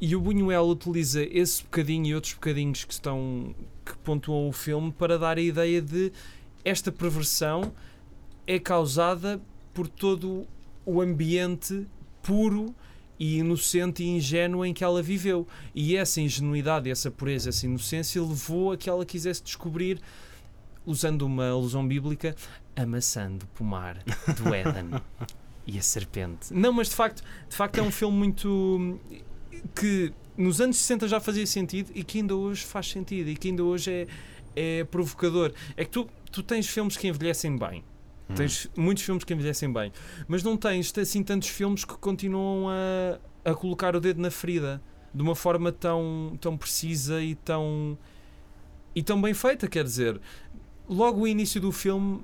e 0.00 0.14
o 0.14 0.20
Buñuel 0.20 0.68
utiliza 0.68 1.22
esse 1.22 1.62
bocadinho 1.62 2.06
e 2.06 2.14
outros 2.14 2.34
bocadinhos 2.34 2.84
que 2.84 2.92
estão 2.92 3.54
que 3.84 3.96
pontuam 3.98 4.48
o 4.48 4.52
filme 4.52 4.92
para 4.92 5.18
dar 5.18 5.38
a 5.38 5.40
ideia 5.40 5.80
de 5.80 6.12
esta 6.64 6.90
perversão 6.90 7.72
é 8.46 8.58
causada 8.58 9.40
por 9.72 9.88
todo 9.88 10.46
o 10.84 11.00
ambiente 11.00 11.86
puro 12.22 12.74
e 13.18 13.38
inocente 13.38 14.02
e 14.02 14.08
ingênuo 14.08 14.64
em 14.64 14.74
que 14.74 14.84
ela 14.84 15.02
viveu. 15.02 15.46
E 15.74 15.96
essa 15.96 16.20
ingenuidade, 16.20 16.90
essa 16.90 17.10
pureza, 17.10 17.48
essa 17.48 17.66
inocência 17.66 18.20
levou 18.20 18.72
a 18.72 18.76
que 18.76 18.90
ela 18.90 19.06
quisesse 19.06 19.42
descobrir, 19.42 20.00
usando 20.84 21.22
uma 21.22 21.48
alusão 21.48 21.86
bíblica, 21.86 22.34
a 22.74 22.84
maçã 22.84 23.30
do 23.30 23.46
pomar 23.46 24.02
do 24.36 24.52
Éden 24.54 24.90
e 25.66 25.78
a 25.78 25.82
serpente. 25.82 26.52
Não, 26.52 26.72
mas 26.72 26.88
de 26.88 26.94
facto, 26.94 27.22
de 27.48 27.56
facto 27.56 27.78
é 27.78 27.82
um 27.82 27.90
filme 27.90 28.16
muito 28.16 29.00
que 29.66 30.12
nos 30.36 30.60
anos 30.60 30.76
60 30.76 31.08
já 31.08 31.20
fazia 31.20 31.46
sentido 31.46 31.90
e 31.94 32.04
que 32.04 32.18
ainda 32.18 32.34
hoje 32.34 32.64
faz 32.64 32.90
sentido 32.90 33.30
e 33.30 33.36
que 33.36 33.48
ainda 33.48 33.64
hoje 33.64 33.90
é, 33.90 34.80
é 34.80 34.84
provocador. 34.84 35.52
É 35.76 35.84
que 35.84 35.90
tu, 35.90 36.08
tu 36.30 36.42
tens 36.42 36.68
filmes 36.68 36.96
que 36.96 37.08
envelhecem 37.08 37.56
bem. 37.56 37.84
Hum. 38.28 38.34
Tens 38.34 38.68
muitos 38.76 39.04
filmes 39.04 39.24
que 39.24 39.32
envelhecem 39.32 39.72
bem, 39.72 39.92
mas 40.26 40.42
não 40.42 40.56
tens 40.56 40.92
assim 40.98 41.22
tantos 41.22 41.48
filmes 41.48 41.84
que 41.84 41.94
continuam 41.94 42.68
a, 42.68 43.50
a 43.50 43.54
colocar 43.54 43.94
o 43.94 44.00
dedo 44.00 44.20
na 44.20 44.30
ferida 44.30 44.82
de 45.14 45.22
uma 45.22 45.34
forma 45.34 45.72
tão, 45.72 46.36
tão 46.40 46.56
precisa 46.56 47.22
e 47.22 47.34
tão, 47.34 47.96
e 48.94 49.02
tão 49.02 49.20
bem 49.20 49.32
feita. 49.32 49.66
Quer 49.66 49.84
dizer, 49.84 50.20
logo 50.88 51.22
o 51.22 51.26
início 51.26 51.60
do 51.60 51.72
filme, 51.72 52.22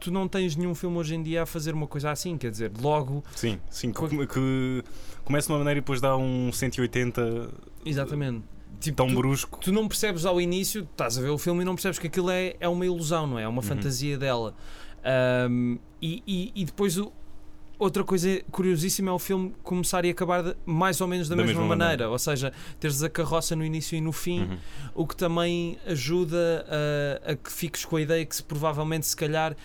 tu 0.00 0.10
não 0.10 0.26
tens 0.28 0.56
nenhum 0.56 0.74
filme 0.74 0.96
hoje 0.98 1.14
em 1.14 1.22
dia 1.22 1.42
a 1.42 1.46
fazer 1.46 1.74
uma 1.74 1.86
coisa 1.86 2.10
assim. 2.10 2.36
Quer 2.38 2.50
dizer, 2.50 2.70
logo, 2.80 3.22
Sim, 3.34 3.58
sim, 3.70 3.92
que, 3.92 3.98
Co- 3.98 4.08
que 4.08 4.82
começa 5.24 5.46
de 5.48 5.52
uma 5.52 5.58
maneira 5.58 5.78
e 5.78 5.80
depois 5.80 6.00
dá 6.00 6.16
um 6.16 6.50
180 6.52 7.50
exatamente. 7.84 8.42
Tipo, 8.78 8.96
tão 8.98 9.08
tu, 9.08 9.14
brusco. 9.14 9.58
tu 9.60 9.72
não 9.72 9.88
percebes 9.88 10.26
ao 10.26 10.38
início, 10.40 10.82
estás 10.90 11.16
a 11.16 11.22
ver 11.22 11.30
o 11.30 11.38
filme 11.38 11.62
e 11.62 11.64
não 11.64 11.74
percebes 11.74 11.98
que 11.98 12.08
aquilo 12.08 12.30
é, 12.30 12.54
é 12.60 12.68
uma 12.68 12.84
ilusão, 12.84 13.26
não 13.26 13.38
é? 13.38 13.44
É 13.44 13.48
uma 13.48 13.62
Uhum. 13.62 13.68
fantasia 13.68 14.18
dela. 14.18 14.54
Ahm, 15.04 15.78
e, 16.02 16.22
e, 16.26 16.52
e 16.54 16.64
depois 16.64 16.98
o- 16.98 17.10
outra 17.78 18.02
coisa 18.04 18.40
curiosíssima 18.50 19.10
é 19.10 19.14
o 19.14 19.18
filme 19.18 19.54
começar 19.62 20.04
e 20.04 20.10
acabar 20.10 20.42
de- 20.42 20.56
mais 20.66 21.00
ou 21.00 21.06
menos 21.08 21.28
da, 21.28 21.34
Da 21.36 21.42
mesma, 21.42 21.60
mesma 21.62 21.68
maneira. 21.76 21.86
maneira. 21.92 22.10
Ou 22.10 22.18
seja, 22.18 22.52
teres 22.80 23.02
a 23.02 23.08
carroça 23.08 23.54
no 23.56 23.64
início 23.64 23.96
e 23.96 24.00
no 24.00 24.12
fim, 24.12 24.40
Uhum. 24.42 24.58
o 24.94 25.06
que 25.06 25.16
também 25.16 25.78
ajuda 25.86 26.66
a, 27.24 27.32
a 27.32 27.36
que 27.36 27.50
fiques 27.52 27.84
com 27.84 27.96
a 27.96 28.00
ideia 28.02 28.24
que 28.26 28.36
se 28.36 28.42
provavelmente, 28.42 29.06
se 29.06 29.16
calhar, 29.16 29.56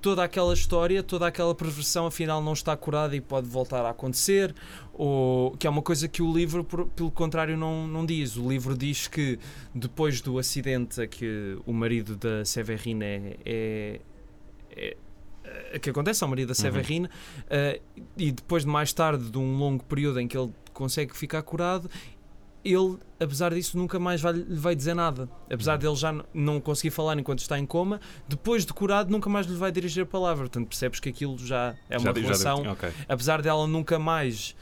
toda 0.00 0.22
aquela 0.22 0.54
história, 0.54 1.02
toda 1.02 1.26
aquela 1.26 1.54
perversão 1.54 2.06
afinal 2.06 2.42
não 2.42 2.52
está 2.52 2.76
curada 2.76 3.16
e 3.16 3.20
pode 3.20 3.46
voltar 3.48 3.84
a 3.84 3.90
acontecer, 3.90 4.54
ou 4.92 5.50
que 5.52 5.66
é 5.66 5.70
uma 5.70 5.82
coisa 5.82 6.06
que 6.08 6.22
o 6.22 6.32
livro, 6.32 6.62
por- 6.64 6.86
pelo 6.86 7.10
contrário, 7.10 7.56
não, 7.56 7.86
não 7.88 8.06
diz. 8.06 8.36
O 8.36 8.48
livro 8.48 8.76
diz 8.76 9.08
que 9.08 9.38
depois 9.74 10.20
do 10.20 10.38
acidente 10.38 11.00
a 11.02 11.06
que 11.06 11.58
o 11.66 11.72
marido 11.72 12.16
da 12.16 12.44
Severine 12.44 13.04
é, 13.04 13.36
é- 13.44 14.96
é- 15.72 15.78
que 15.80 15.90
acontece 15.90 16.22
ao 16.22 16.30
marido 16.30 16.48
da 16.48 16.54
Severine 16.54 17.08
eh, 17.50 17.80
e 18.16 18.30
depois 18.30 18.64
de 18.64 18.68
mais 18.68 18.92
tarde 18.92 19.30
de 19.30 19.38
um 19.38 19.56
longo 19.56 19.82
período 19.84 20.20
em 20.20 20.28
que 20.28 20.36
ele 20.36 20.52
consegue 20.72 21.16
ficar 21.16 21.42
curado 21.42 21.90
ele, 22.72 22.98
apesar 23.20 23.52
disso, 23.54 23.76
nunca 23.78 23.98
mais 23.98 24.20
vai, 24.20 24.32
lhe 24.32 24.44
vai 24.56 24.74
dizer 24.74 24.94
nada. 24.94 25.28
Apesar 25.50 25.72
Uhum. 25.74 25.78
dele 25.78 25.94
já 25.96 26.24
não 26.34 26.60
conseguir 26.60 26.90
falar 26.90 27.18
enquanto 27.18 27.40
está 27.40 27.58
em 27.58 27.66
coma, 27.66 28.00
depois 28.28 28.64
de 28.66 28.72
curado, 28.72 29.10
nunca 29.10 29.28
mais 29.30 29.46
lhe 29.46 29.54
vai 29.56 29.70
dirigir 29.72 30.02
a 30.02 30.06
palavra. 30.06 30.44
Portanto, 30.44 30.68
percebes 30.68 31.00
que 31.00 31.08
aquilo 31.08 31.36
já 31.38 31.74
é 31.90 31.96
uma 31.98 32.04
Já 32.06 32.12
deu- 32.12 32.22
já 32.24 32.28
deu- 32.32 32.38
relação. 32.38 32.72
ok. 32.72 32.90
apesar 33.08 33.42
dela 33.42 33.66
nunca 33.66 33.98
mais 33.98 34.54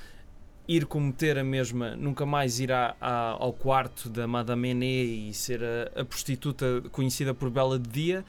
ir 0.68 0.84
cometer 0.86 1.38
a 1.38 1.44
mesma, 1.44 1.94
nunca 1.94 2.26
mais 2.26 2.58
ir 2.58 2.72
à- 2.72 2.96
à- 3.00 3.36
ao 3.38 3.52
quarto 3.52 4.08
da 4.10 4.26
Madame 4.26 4.70
Ené 4.70 4.86
e 5.04 5.32
ser 5.34 5.62
a, 5.62 6.00
a 6.00 6.04
prostituta 6.04 6.82
conhecida 6.90 7.32
por 7.32 7.50
Bela 7.50 7.78
de 7.78 7.88
Dia, 7.88 8.24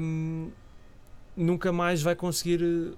hum, 0.00 0.50
nunca 1.36 1.70
mais 1.72 2.02
vai 2.02 2.14
conseguir 2.14 2.62
eh, 2.62 2.96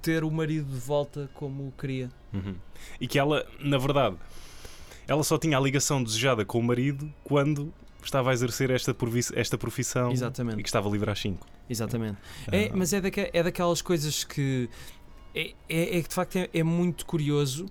ter 0.00 0.24
o 0.24 0.30
marido 0.30 0.72
de 0.72 0.78
volta 0.78 1.28
como 1.34 1.72
queria. 1.78 2.10
Uhum. 2.32 2.54
E 3.00 3.06
que 3.06 3.18
ela, 3.18 3.44
na 3.58 3.76
verdade, 3.76 4.16
ela 5.10 5.22
só 5.24 5.36
tinha 5.36 5.58
a 5.58 5.60
ligação 5.60 6.02
desejada 6.02 6.44
com 6.44 6.58
o 6.58 6.62
marido 6.62 7.12
quando 7.24 7.72
estava 8.02 8.30
a 8.30 8.32
exercer 8.32 8.70
esta, 8.70 8.96
esta 9.34 9.58
profissão 9.58 10.10
e 10.10 10.12
Exatamente, 10.14 10.62
que 10.62 10.68
estava 10.68 10.88
livre 10.88 11.10
às 11.10 11.18
5. 11.18 11.46
exatamente. 11.68 12.16
É, 12.50 12.70
mas 12.74 12.92
é, 12.92 13.00
daque- 13.00 13.28
é 13.32 13.42
daquelas 13.42 13.82
coisas 13.82 14.24
que 14.24 14.70
é, 15.34 15.52
é, 15.68 15.98
é 15.98 16.02
que 16.02 16.08
de 16.08 16.14
facto 16.14 16.36
é, 16.36 16.48
é 16.54 16.62
muito 16.62 17.04
curioso. 17.04 17.66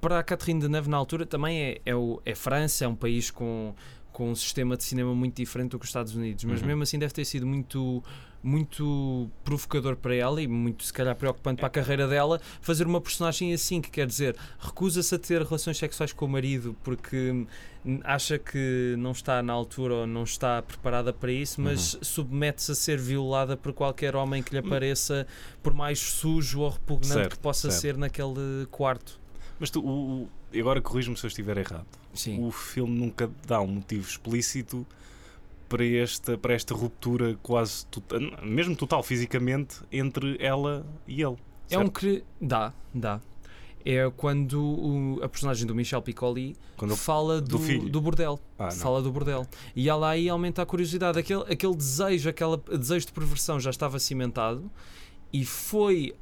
Para 0.00 0.18
a 0.20 0.22
Catherine 0.22 0.60
Deneuve 0.60 0.88
na 0.88 0.96
altura 0.96 1.26
também 1.26 1.58
é, 1.60 1.80
é, 1.84 1.94
o, 1.94 2.20
é 2.24 2.34
França, 2.34 2.84
é 2.84 2.88
um 2.88 2.94
país 2.94 3.30
com, 3.30 3.74
com 4.12 4.30
um 4.30 4.34
sistema 4.34 4.76
de 4.76 4.84
cinema 4.84 5.14
muito 5.14 5.36
diferente 5.36 5.72
do 5.72 5.78
que 5.78 5.84
os 5.84 5.90
Estados 5.90 6.14
Unidos, 6.14 6.44
mas 6.44 6.60
Uhum. 6.62 6.66
mesmo 6.68 6.82
assim 6.84 6.98
deve 6.98 7.12
ter 7.12 7.24
sido 7.24 7.46
muito 7.46 8.02
muito 8.44 9.28
provocador 9.42 9.96
para 9.96 10.14
ela 10.14 10.40
e 10.42 10.46
muito 10.46 10.84
se 10.84 10.92
calhar 10.92 11.16
preocupante 11.16 11.58
para 11.58 11.66
a 11.66 11.70
carreira 11.70 12.06
dela 12.06 12.40
fazer 12.60 12.86
uma 12.86 13.00
personagem 13.00 13.52
assim 13.54 13.80
que 13.80 13.90
quer 13.90 14.06
dizer 14.06 14.36
recusa-se 14.60 15.14
a 15.14 15.18
ter 15.18 15.42
relações 15.42 15.78
sexuais 15.78 16.12
com 16.12 16.26
o 16.26 16.28
marido 16.28 16.76
porque 16.84 17.46
acha 18.04 18.38
que 18.38 18.94
não 18.98 19.12
está 19.12 19.42
na 19.42 19.52
altura 19.52 19.94
ou 19.94 20.06
não 20.06 20.24
está 20.24 20.60
preparada 20.62 21.12
para 21.12 21.32
isso 21.32 21.60
mas 21.60 21.96
submete-se 22.02 22.72
a 22.72 22.74
ser 22.74 22.98
violada 22.98 23.56
por 23.56 23.72
qualquer 23.72 24.14
homem 24.14 24.42
que 24.42 24.52
lhe 24.52 24.58
apareça 24.58 25.26
por 25.62 25.72
mais 25.72 25.98
sujo 25.98 26.60
ou 26.60 26.68
repugnante 26.70 27.14
Certo, 27.14 27.30
que 27.32 27.38
possa 27.38 27.70
certo. 27.70 27.80
ser 27.80 27.96
naquele 27.96 28.66
quarto 28.70 29.18
Mas 29.58 29.70
tu, 29.70 29.80
o, 29.80 30.22
o- 30.24 30.28
e 30.52 30.60
agora 30.60 30.80
corrijo-me 30.82 31.16
se 31.16 31.24
eu 31.24 31.28
estiver 31.28 31.56
errado. 31.58 31.86
sim 32.14 32.40
O 32.46 32.50
filme 32.52 32.96
nunca 32.98 33.30
dá 33.46 33.60
um 33.60 33.66
motivo 33.66 34.06
explícito 34.08 34.86
para 35.68 35.84
esta, 35.84 36.36
para 36.38 36.54
esta 36.54 36.74
ruptura 36.74 37.38
quase 37.42 37.86
total, 37.86 38.20
mesmo 38.42 38.74
total 38.76 39.02
fisicamente, 39.02 39.76
entre 39.90 40.36
ela 40.40 40.86
e 41.06 41.22
ele. 41.22 41.36
é 41.70 41.78
um 41.78 41.82
certo? 41.82 41.92
que 42.00 42.22
dá 42.40 42.72
dá 42.92 43.20
é 43.86 44.10
quando 44.16 44.58
o- 44.62 45.20
a 45.22 45.28
personagem 45.28 45.66
do 45.66 45.74
Michel 45.74 46.00
Piccoli 46.00 46.56
Quando 46.76 46.96
fala 46.96 47.38
do, 47.40 47.58
do 47.58 47.88
do 47.90 48.00
bordel 48.00 48.40
Ah, 48.58 48.70
fala 48.70 49.02
do 49.02 49.12
bordel. 49.12 49.46
E 49.76 49.90
ela 49.90 50.08
aí 50.08 50.26
aumenta 50.26 50.62
a 50.62 50.66
curiosidade. 50.66 51.18
Aquele, 51.18 51.42
aquele 51.42 51.74
desejo, 51.76 52.30
aquele 52.30 52.56
desejo 52.78 53.06
de 53.06 53.12
perversão 53.12 53.60
já 53.60 53.68
estava 53.68 53.98
cimentado 53.98 54.70
e 55.30 55.44
foi 55.44 56.14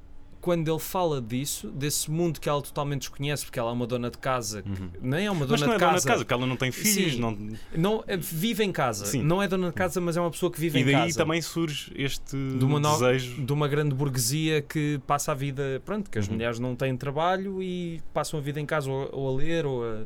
quando 0.42 0.68
ele 0.70 0.78
fala 0.78 1.22
disso, 1.22 1.68
desse 1.70 2.10
mundo 2.10 2.38
que 2.38 2.48
ela 2.48 2.60
totalmente 2.60 3.02
desconhece, 3.02 3.44
porque 3.46 3.58
ela 3.58 3.70
é 3.70 3.72
uma 3.72 3.86
dona 3.86 4.10
de 4.10 4.18
casa, 4.18 4.62
Uhum. 4.66 4.90
nem 5.00 5.24
é 5.26 5.30
uma 5.30 5.46
Mas 5.46 5.48
dona, 5.60 5.60
não 5.60 5.68
de, 5.68 5.76
é 5.76 5.78
casa, 5.78 5.90
dona 5.92 6.00
de 6.00 6.06
casa, 6.06 6.18
porque 6.24 6.34
ela 6.34 6.46
não 6.46 6.56
tem 6.56 6.70
filhos. 6.70 7.14
Sim. 7.14 7.20
Não... 7.20 7.38
Não, 7.74 8.04
é- 8.06 8.16
vive 8.18 8.62
em 8.64 8.72
casa. 8.72 9.06
Sim. 9.06 9.22
Não 9.22 9.40
é 9.40 9.46
dona 9.48 9.68
de 9.68 9.72
casa, 9.74 10.00
mas 10.00 10.16
é 10.16 10.20
uma 10.20 10.30
pessoa 10.30 10.52
que 10.52 10.58
vive 10.60 10.78
E 10.78 10.82
em 10.82 10.84
daí 10.84 10.94
casa. 10.94 11.16
também 11.18 11.40
surge 11.40 11.90
este 11.94 12.36
De 12.36 12.64
uma 12.64 12.78
no- 12.78 12.90
desejo. 12.92 13.40
de 13.42 13.52
uma 13.52 13.68
grande 13.68 13.94
burguesia 13.94 14.60
que 14.60 15.00
passa 15.06 15.32
a 15.32 15.34
vida, 15.34 15.80
pronto, 15.84 16.10
que 16.10 16.18
as 16.18 16.26
Uhum. 16.26 16.34
mulheres 16.34 16.58
não 16.58 16.74
têm 16.76 16.94
trabalho 16.96 17.62
e 17.62 18.02
passam 18.12 18.38
a 18.38 18.42
vida 18.42 18.60
em 18.60 18.66
casa 18.66 18.90
ou, 18.90 19.08
ou 19.12 19.28
a 19.34 19.38
ler 19.40 19.64
ou 19.64 19.84
a, 19.84 20.02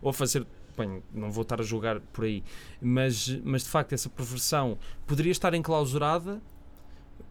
ou 0.00 0.10
a 0.10 0.12
fazer. 0.14 0.46
Bem, 0.78 1.02
não 1.12 1.30
vou 1.32 1.42
estar 1.42 1.60
a 1.60 1.64
julgar 1.64 2.00
por 2.12 2.24
aí, 2.24 2.42
mas, 2.80 3.28
mas 3.44 3.64
de 3.64 3.68
facto 3.68 3.92
essa 3.92 4.08
perversão 4.08 4.78
poderia 5.06 5.32
estar 5.32 5.52
enclausurada, 5.52 6.40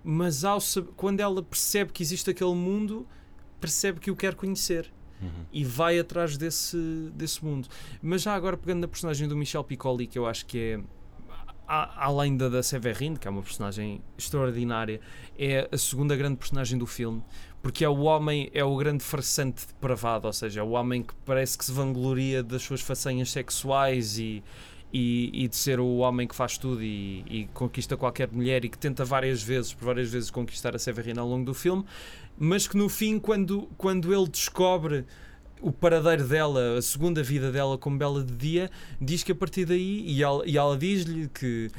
mas 0.03 0.43
ao, 0.43 0.59
quando 0.95 1.19
ela 1.19 1.41
percebe 1.41 1.91
que 1.91 2.01
existe 2.03 2.29
aquele 2.29 2.53
mundo, 2.55 3.07
percebe 3.59 3.99
que 3.99 4.11
o 4.11 4.15
quer 4.15 4.35
conhecer 4.35 4.91
Uhum. 5.21 5.45
e 5.51 5.65
vai 5.65 5.99
atrás 5.99 6.37
desse, 6.37 6.77
desse 7.13 7.43
mundo. 7.43 7.67
Mas 8.01 8.21
já 8.21 8.33
agora 8.33 8.55
pegando 8.55 8.79
na 8.79 8.87
personagem 8.87 9.27
do 9.27 9.35
Michel 9.35 9.65
Piccoli, 9.65 10.07
que 10.07 10.17
eu 10.17 10.25
acho 10.25 10.45
que 10.45 10.57
é 10.57 10.79
além 11.67 12.35
da 12.35 12.49
da 12.49 12.63
Severine, 12.63 13.17
que 13.17 13.27
é 13.27 13.31
uma 13.31 13.43
personagem 13.43 14.01
extraordinária, 14.17 14.99
é 15.37 15.69
a 15.71 15.77
segunda 15.77 16.15
grande 16.15 16.37
personagem 16.37 16.79
do 16.79 16.87
filme, 16.87 17.21
porque 17.61 17.85
é 17.85 17.89
o 17.89 17.99
homem, 17.99 18.49
é 18.53 18.63
o 18.63 18.75
grande 18.75 19.03
farsante 19.03 19.67
depravado, 19.67 20.25
ou 20.25 20.33
seja, 20.33 20.61
é 20.61 20.63
o 20.63 20.69
homem 20.71 21.03
que 21.03 21.13
parece 21.25 21.57
que 21.57 21.65
se 21.65 21.71
vangloria 21.71 22.41
das 22.41 22.63
suas 22.63 22.81
façanhas 22.81 23.29
sexuais 23.29 24.17
e, 24.17 24.43
e, 24.91 25.29
e 25.33 25.47
de 25.47 25.55
ser 25.55 25.79
o 25.79 25.97
homem 25.97 26.27
que 26.27 26.35
faz 26.35 26.57
tudo 26.57 26.81
e, 26.83 27.23
e 27.29 27.49
conquista 27.53 27.95
qualquer 27.95 28.29
mulher 28.31 28.65
e 28.65 28.69
que 28.69 28.77
tenta 28.77 29.05
várias 29.05 29.41
vezes, 29.41 29.73
por 29.73 29.85
várias 29.85 30.09
vezes, 30.09 30.31
conquistar 30.31 30.75
a 30.75 30.79
Severine 30.79 31.19
ao 31.19 31.27
longo 31.27 31.45
do 31.45 31.53
filme, 31.53 31.85
mas 32.37 32.67
que 32.67 32.75
no 32.75 32.89
fim, 32.89 33.19
quando, 33.19 33.69
quando 33.77 34.13
ele 34.13 34.27
descobre 34.27 35.05
o 35.61 35.71
paradeiro 35.71 36.27
dela, 36.27 36.77
a 36.77 36.81
segunda 36.81 37.21
vida 37.21 37.51
dela 37.51 37.77
como 37.77 37.97
bela 37.97 38.23
de 38.23 38.33
dia, 38.33 38.71
diz 38.99 39.23
que 39.23 39.31
a 39.31 39.35
partir 39.35 39.65
daí, 39.65 40.03
e 40.07 40.23
ela, 40.23 40.43
e 40.45 40.57
ela 40.57 40.77
diz-lhe 40.77 41.27
que 41.27 41.69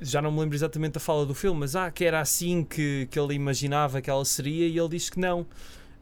já 0.00 0.20
não 0.20 0.32
me 0.32 0.40
lembro 0.40 0.56
exatamente 0.56 0.94
da 0.94 1.00
fala 1.00 1.24
do 1.24 1.34
filme, 1.34 1.60
mas 1.60 1.76
ah, 1.76 1.90
que 1.90 2.04
era 2.04 2.20
assim 2.20 2.64
que, 2.64 3.06
que 3.10 3.18
ele 3.18 3.34
imaginava 3.34 4.00
que 4.00 4.10
ela 4.10 4.24
seria, 4.24 4.66
e 4.66 4.78
ele 4.78 4.88
diz 4.88 5.08
que 5.10 5.20
não. 5.20 5.46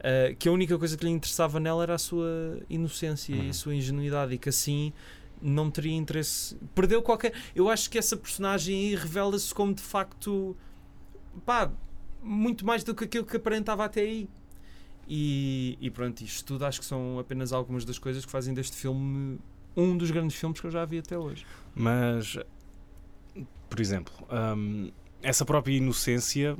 Ah, 0.00 0.34
que 0.38 0.48
a 0.48 0.52
única 0.52 0.78
coisa 0.78 0.96
que 0.96 1.04
lhe 1.04 1.10
interessava 1.10 1.60
nela 1.60 1.82
era 1.82 1.94
a 1.94 1.98
sua 1.98 2.58
inocência 2.70 3.34
e 3.34 3.40
Uhum. 3.40 3.50
a 3.50 3.52
sua 3.52 3.74
ingenuidade, 3.74 4.34
e 4.34 4.38
que 4.38 4.48
assim 4.48 4.92
não 5.42 5.70
teria 5.70 5.94
interesse. 5.94 6.56
Perdeu 6.74 7.02
qualquer. 7.02 7.34
Eu 7.54 7.68
acho 7.68 7.90
que 7.90 7.98
essa 7.98 8.16
personagem 8.16 8.74
aí 8.74 8.94
revela-se 8.94 9.52
como 9.54 9.74
de 9.74 9.82
facto 9.82 10.56
pá, 11.44 11.70
muito 12.22 12.64
mais 12.64 12.84
do 12.84 12.94
que 12.94 13.04
aquilo 13.04 13.26
que 13.26 13.36
aparentava 13.36 13.84
até 13.84 14.02
aí. 14.02 14.28
E, 15.08 15.76
e 15.80 15.90
pronto, 15.90 16.20
isto 16.22 16.44
tudo 16.44 16.64
acho 16.64 16.80
que 16.80 16.86
são 16.86 17.18
apenas 17.18 17.52
algumas 17.52 17.84
das 17.84 17.98
coisas 17.98 18.24
que 18.24 18.30
fazem 18.30 18.54
deste 18.54 18.76
filme 18.76 19.38
um 19.76 19.96
dos 19.96 20.10
grandes 20.10 20.36
filmes 20.36 20.60
que 20.60 20.66
eu 20.66 20.70
já 20.70 20.84
vi 20.84 20.98
até 20.98 21.18
hoje. 21.18 21.44
Mas, 21.74 22.38
por 23.68 23.80
exemplo, 23.80 24.14
hum, 24.56 24.90
essa 25.22 25.44
própria 25.44 25.74
inocência 25.74 26.56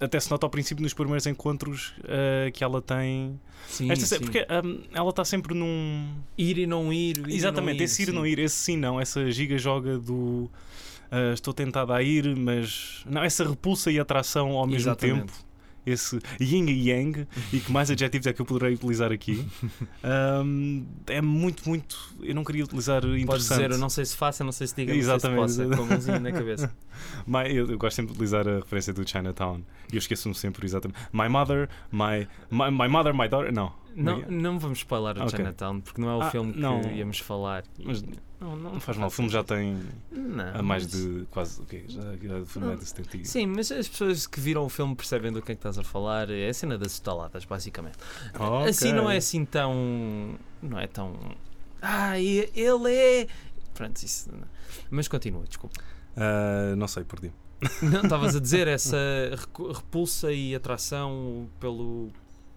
até 0.00 0.18
se 0.18 0.30
nota 0.30 0.46
ao 0.46 0.50
princípio 0.50 0.82
nos 0.82 0.92
primeiros 0.92 1.26
encontros 1.26 1.94
uh, 2.00 2.50
que 2.52 2.64
ela 2.64 2.82
tem. 2.82 3.40
Sim, 3.68 3.90
Esta 3.90 4.06
sim. 4.06 4.18
Porque 4.18 4.46
hum, 4.64 4.82
ela 4.92 5.10
está 5.10 5.24
sempre 5.24 5.54
num. 5.54 6.14
Ir 6.36 6.58
e 6.58 6.66
não 6.66 6.92
ir. 6.92 7.18
ir 7.18 7.28
e 7.28 7.36
Exatamente, 7.36 7.78
não 7.78 7.84
esse 7.84 8.02
ir 8.02 8.06
sim. 8.06 8.12
não 8.12 8.26
ir, 8.26 8.38
esse 8.38 8.56
sim 8.56 8.76
não, 8.76 9.00
essa 9.00 9.30
giga-joga 9.30 9.98
do. 9.98 10.50
uh, 11.10 11.32
estou 11.32 11.54
tentada 11.54 11.94
a 11.94 12.02
ir, 12.02 12.36
mas. 12.36 13.02
Não, 13.06 13.22
essa 13.22 13.48
repulsa 13.48 13.90
e 13.90 13.98
atração 13.98 14.52
ao 14.52 14.66
mesmo 14.66 14.90
Exatamente. 14.90 15.20
tempo. 15.20 15.53
Esse 15.86 16.18
yin 16.40 16.66
e 16.68 16.88
yang, 16.90 17.26
e 17.52 17.60
que 17.60 17.70
mais 17.70 17.90
adjetivos 17.90 18.26
é 18.26 18.32
que 18.32 18.40
eu 18.40 18.46
poderei 18.46 18.74
utilizar 18.74 19.12
aqui? 19.12 19.44
Hum, 20.44 20.84
é 21.06 21.20
muito, 21.20 21.68
muito. 21.68 22.14
Eu 22.22 22.34
não 22.34 22.44
queria 22.44 22.64
utilizar 22.64 23.00
Podes 23.02 23.22
interessante. 23.22 23.48
dizer, 23.58 23.70
eu 23.72 23.78
não 23.78 23.88
sei 23.88 24.04
se 24.04 24.16
faça, 24.16 24.44
não 24.44 24.52
sei 24.52 24.66
se 24.66 24.74
diga, 24.76 24.92
não 24.92 24.98
Exatamente. 24.98 25.52
sei 25.52 25.64
se 25.64 25.70
possa, 25.70 25.76
com 25.76 25.82
a 25.84 25.86
mãozinha 25.86 26.18
na 26.20 26.32
cabeça. 26.32 26.74
My- 27.26 27.48
eu, 27.54 27.70
eu 27.70 27.78
gosto 27.78 27.96
sempre 27.96 28.12
de 28.12 28.18
utilizar 28.18 28.46
a 28.46 28.56
referência 28.56 28.92
do 28.92 29.08
Chinatown 29.08 29.60
e 29.90 29.96
eu 29.96 29.98
esqueço-me 29.98 30.34
sempre 30.34 30.66
exatamente. 30.66 30.98
My 31.12 31.28
mother, 31.28 31.68
my, 31.92 32.26
my, 32.50 32.70
my 32.70 32.88
mother, 32.88 33.14
my 33.14 33.28
daughter. 33.28 33.52
Não. 33.52 33.72
Não, 33.94 34.20
não 34.28 34.58
vamos 34.58 34.78
spoiler 34.78 35.16
o 35.18 35.22
Ok. 35.24 35.36
Chinatown, 35.36 35.80
porque 35.80 36.00
não 36.00 36.10
é 36.10 36.16
o 36.16 36.22
Ah, 36.22 36.30
filme 36.30 36.52
que 36.52 36.58
não. 36.60 36.80
íamos 36.92 37.18
falar. 37.20 37.64
Mas 37.82 38.02
não, 38.40 38.56
Não 38.56 38.80
faz 38.80 38.98
mal, 38.98 39.08
o 39.08 39.10
filme 39.10 39.30
já 39.30 39.42
tem 39.44 39.80
Não, 40.10 40.44
há 40.54 40.62
mais 40.62 40.82
mas- 40.84 40.92
de 40.92 41.26
quase. 41.30 41.60
O 41.60 41.64
quê? 41.64 41.84
Já, 41.88 42.02
já, 42.02 42.38
o 42.38 42.46
filme 42.46 42.72
é 42.72 42.76
de 42.76 42.84
70 42.84 43.16
e- 43.16 43.24
Sim, 43.24 43.46
mas 43.46 43.70
as 43.72 43.88
pessoas 43.88 44.26
que 44.26 44.40
viram 44.40 44.64
o 44.64 44.68
filme 44.68 44.94
percebem 44.94 45.32
do 45.32 45.40
que 45.40 45.52
é 45.52 45.54
que 45.54 45.58
estás 45.60 45.78
a 45.78 45.82
falar. 45.84 46.28
É 46.30 46.48
a 46.48 46.54
cena 46.54 46.76
das 46.76 46.92
estaladas, 46.92 47.44
basicamente. 47.44 47.96
Ok. 48.38 48.68
Assim 48.68 48.92
não 48.92 49.10
é 49.10 49.16
assim 49.16 49.44
tão. 49.44 50.36
Não 50.62 50.78
é 50.78 50.86
tão. 50.86 51.14
Ah, 51.80 52.18
ele 52.18 52.92
é. 52.92 53.26
Pronto, 53.74 53.96
isso. 54.02 54.30
não. 54.32 54.46
Mas 54.90 55.08
continua, 55.08 55.44
desculpa. 55.46 55.80
Ah, 56.16 56.74
não 56.76 56.88
sei, 56.88 57.04
perdi. 57.04 57.32
Não, 57.82 58.02
estavas 58.02 58.36
a 58.36 58.40
dizer 58.40 58.66
essa 58.68 58.96
repulsa 59.74 60.32
e 60.32 60.54
atração 60.54 61.48
pelo, 61.58 62.10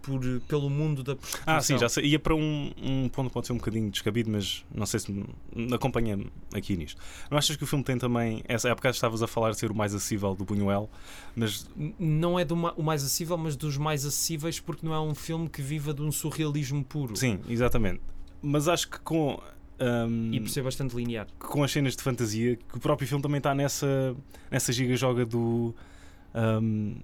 por, 0.08 0.22
pelo 0.48 0.70
mundo 0.70 1.04
da 1.04 1.16
prostituição. 1.18 1.54
Ah, 1.56 1.62
sim, 1.62 1.78
já 1.78 1.90
sei. 1.90 2.06
Ia 2.06 2.18
para 2.20 2.34
um, 2.34 2.72
um 2.82 3.10
ponto 3.10 3.28
que 3.28 3.34
pode 3.34 3.46
ser 3.48 3.54
um 3.54 3.58
bocadinho 3.58 3.92
descabido, 3.92 4.32
mas 4.32 4.64
não 4.74 4.86
sei 4.86 5.02
se 5.02 5.12
me 5.12 5.26
me 5.54 5.74
acompanha 5.74 6.18
aqui 6.54 6.78
nisto. 6.78 7.00
Não 7.30 7.38
achas 7.38 7.56
que 7.58 7.64
o 7.64 7.68
filme 7.68 7.84
tem 7.84 7.98
também. 7.98 8.42
Essa 8.48 8.70
época 8.70 8.90
estavas 8.90 9.22
a 9.22 9.28
falar 9.28 9.52
de 9.52 9.60
ser 9.60 9.70
o 9.70 9.76
mais 9.76 9.94
acessível 9.94 10.34
do 10.34 10.46
Buñuel, 10.46 10.90
mas 11.36 11.70
Não 12.00 12.40
é 12.40 12.46
do 12.46 12.56
ma- 12.56 12.74
o 12.78 12.82
mais 12.84 13.04
acessível, 13.04 13.38
mas 13.38 13.56
dos 13.58 13.78
mais 13.78 14.06
acessíveis, 14.06 14.60
porque 14.60 14.86
não 14.86 14.94
é 14.94 15.00
um 15.02 15.14
filme 15.14 15.50
que 15.50 15.62
viva 15.62 15.94
de 15.94 16.02
um 16.02 16.12
surrealismo 16.12 16.84
puro 16.86 17.16
sim, 17.18 17.40
exatamente. 17.50 18.00
Mas 18.42 18.68
acho 18.68 18.90
que 18.90 19.00
com. 19.02 19.40
ahm, 19.80 20.32
e 20.34 20.40
por 20.40 20.50
ser 20.50 20.62
bastante 20.64 20.96
linear. 20.96 21.28
com 21.38 21.64
as 21.64 21.72
cenas 21.72 21.96
de 21.96 22.02
fantasia, 22.04 22.56
que 22.56 22.78
o 22.78 22.80
próprio 22.80 23.08
filme 23.08 23.22
também 23.22 23.40
está 23.40 23.54
nessa, 23.54 24.16
nessa 24.50 24.72
giga-joga 24.72 25.26
do. 25.26 25.76
ahm, 26.34 26.96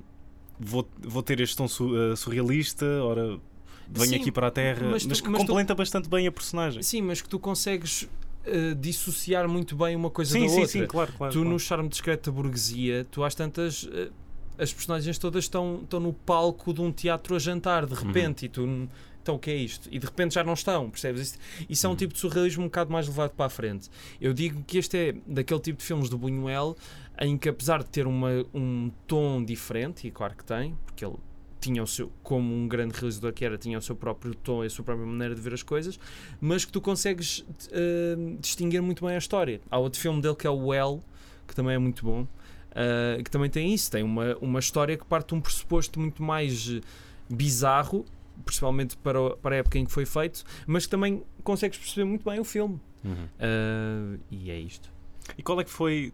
vou, 0.64 0.88
vou 1.00 1.22
ter 1.24 1.40
este 1.40 1.56
tom 1.56 1.68
su- 1.68 1.96
eh, 1.98 2.16
surrealista, 2.16 2.86
ora. 3.04 3.40
venho 3.88 4.10
Sim, 4.10 4.16
aqui 4.16 4.32
para 4.32 4.48
a 4.48 4.52
Terra, 4.52 4.88
mas, 4.90 5.06
mas 5.06 5.18
tu- 5.20 5.24
que 5.24 5.30
mas 5.30 5.42
tu- 5.42 5.48
completa 5.48 5.76
bastante 5.76 6.10
bem 6.10 6.26
a 6.28 6.32
personagem. 6.32 6.82
Sim, 6.82 7.02
mas 7.02 7.22
que 7.22 7.30
tu 7.30 7.38
consegues 7.38 8.08
eh, 8.46 8.74
dissociar 8.74 9.48
muito 9.48 9.76
bem 9.76 9.96
uma 9.96 10.10
coisa 10.10 10.32
Sim, 10.34 10.42
da 10.44 10.48
sim, 10.50 10.54
outra. 10.56 10.68
sim, 10.72 10.86
claro, 10.86 11.14
claro. 11.14 11.32
tu 11.34 11.40
claro. 11.40 11.50
no 11.50 11.60
charme 11.60 11.88
discreto 11.90 12.30
da 12.32 12.36
burguesia, 12.36 13.06
tu 13.12 13.24
às 13.24 13.34
tantas. 13.36 13.88
eh, 13.92 14.10
as 14.58 14.72
personagens 14.72 15.18
todas 15.18 15.46
estão, 15.46 15.80
estão 15.84 16.00
no 16.00 16.14
palco 16.14 16.72
de 16.74 16.80
um 16.82 16.92
teatro 16.92 17.36
a 17.36 17.40
jantar, 17.40 17.86
de 17.88 17.96
repente, 17.96 18.46
e 18.46 18.50
tu. 18.50 18.88
Então, 19.24 19.36
o 19.36 19.40
que 19.40 19.50
é 19.50 19.56
isto? 19.56 19.88
E 19.90 19.98
de 19.98 20.06
repente 20.06 20.36
já 20.36 20.44
não 20.44 20.54
estão, 20.54 20.90
percebes? 20.90 21.22
Isso, 21.22 21.40
isso 21.70 21.86
é 21.86 21.90
um 21.90 21.94
Uhum. 21.94 21.98
tipo 21.98 22.14
de 22.14 22.20
surrealismo 22.20 22.64
um 22.64 22.68
bocado 22.68 22.92
mais 22.92 23.08
levado 23.08 23.32
para 23.32 23.46
a 23.46 23.50
frente. 23.50 23.90
Eu 24.20 24.34
digo 24.34 24.62
que 24.68 24.78
este 24.78 24.98
é 24.98 25.16
daquele 25.26 25.62
tipo 25.62 25.80
de 25.80 25.86
filmes 25.86 26.10
do 26.10 26.18
Buñuel 26.18 26.76
em 27.22 27.38
que, 27.38 27.48
apesar 27.48 27.82
de 27.82 27.90
ter 27.90 28.06
uma, 28.06 28.30
um 28.54 28.92
tom 29.08 29.42
diferente, 29.44 30.06
e 30.06 30.12
claro 30.12 30.36
que 30.36 30.44
tem, 30.44 30.76
porque 30.86 31.06
ele 31.06 31.16
tinha 31.62 31.82
o 31.82 31.88
seu, 31.88 32.12
como 32.22 32.54
um 32.54 32.68
grande 32.68 32.94
realizador 32.94 33.32
que 33.32 33.46
era, 33.46 33.58
tinha 33.58 33.78
o 33.78 33.82
seu 33.82 33.96
próprio 33.96 34.36
tom 34.36 34.62
e 34.64 34.68
a 34.68 34.70
sua 34.70 34.84
própria 34.84 35.08
maneira 35.08 35.34
de 35.34 35.40
ver 35.40 35.54
as 35.54 35.64
coisas, 35.64 35.98
mas 36.42 36.66
que 36.66 36.72
tu 36.74 36.82
consegues 36.82 37.46
eh, 37.72 38.16
distinguir 38.42 38.82
muito 38.82 39.06
bem 39.06 39.16
a 39.16 39.18
história. 39.18 39.62
Há 39.72 39.78
outro 39.78 40.02
filme 40.02 40.22
dele 40.22 40.36
que 40.36 40.46
é 40.46 40.50
o 40.50 40.68
Well, 40.68 41.02
que 41.48 41.56
também 41.56 41.76
é 41.76 41.78
muito 41.80 42.04
bom, 42.04 42.28
eh, 42.76 43.22
que 43.24 43.32
também 43.32 43.50
tem 43.50 43.74
isso, 43.74 43.90
tem 43.90 44.04
uma, 44.04 44.36
uma 44.42 44.60
história 44.60 44.98
que 44.98 45.06
parte 45.06 45.30
de 45.30 45.36
um 45.36 45.40
pressuposto 45.40 45.98
muito 46.02 46.22
mais 46.22 46.70
eh, 46.70 46.82
bizarro, 47.30 48.04
principalmente 48.46 48.98
para, 48.98 49.22
o- 49.22 49.38
para 49.38 49.56
a 49.56 49.60
época 49.60 49.78
em 49.80 49.86
que 49.86 49.92
foi 49.92 50.06
feito, 50.06 50.44
mas 50.68 50.86
que 50.86 50.92
também 50.92 51.24
consegues 51.44 51.78
perceber 51.78 52.06
muito 52.06 52.24
bem 52.30 52.40
o 52.40 52.44
filme. 52.44 52.80
Uhum. 53.04 53.28
Eh, 53.40 54.18
e 54.32 54.52
é 54.52 54.60
isto. 54.60 54.92
E 55.38 55.44
qual 55.44 55.60
é 55.62 55.64
que 55.64 55.70
foi. 55.72 56.12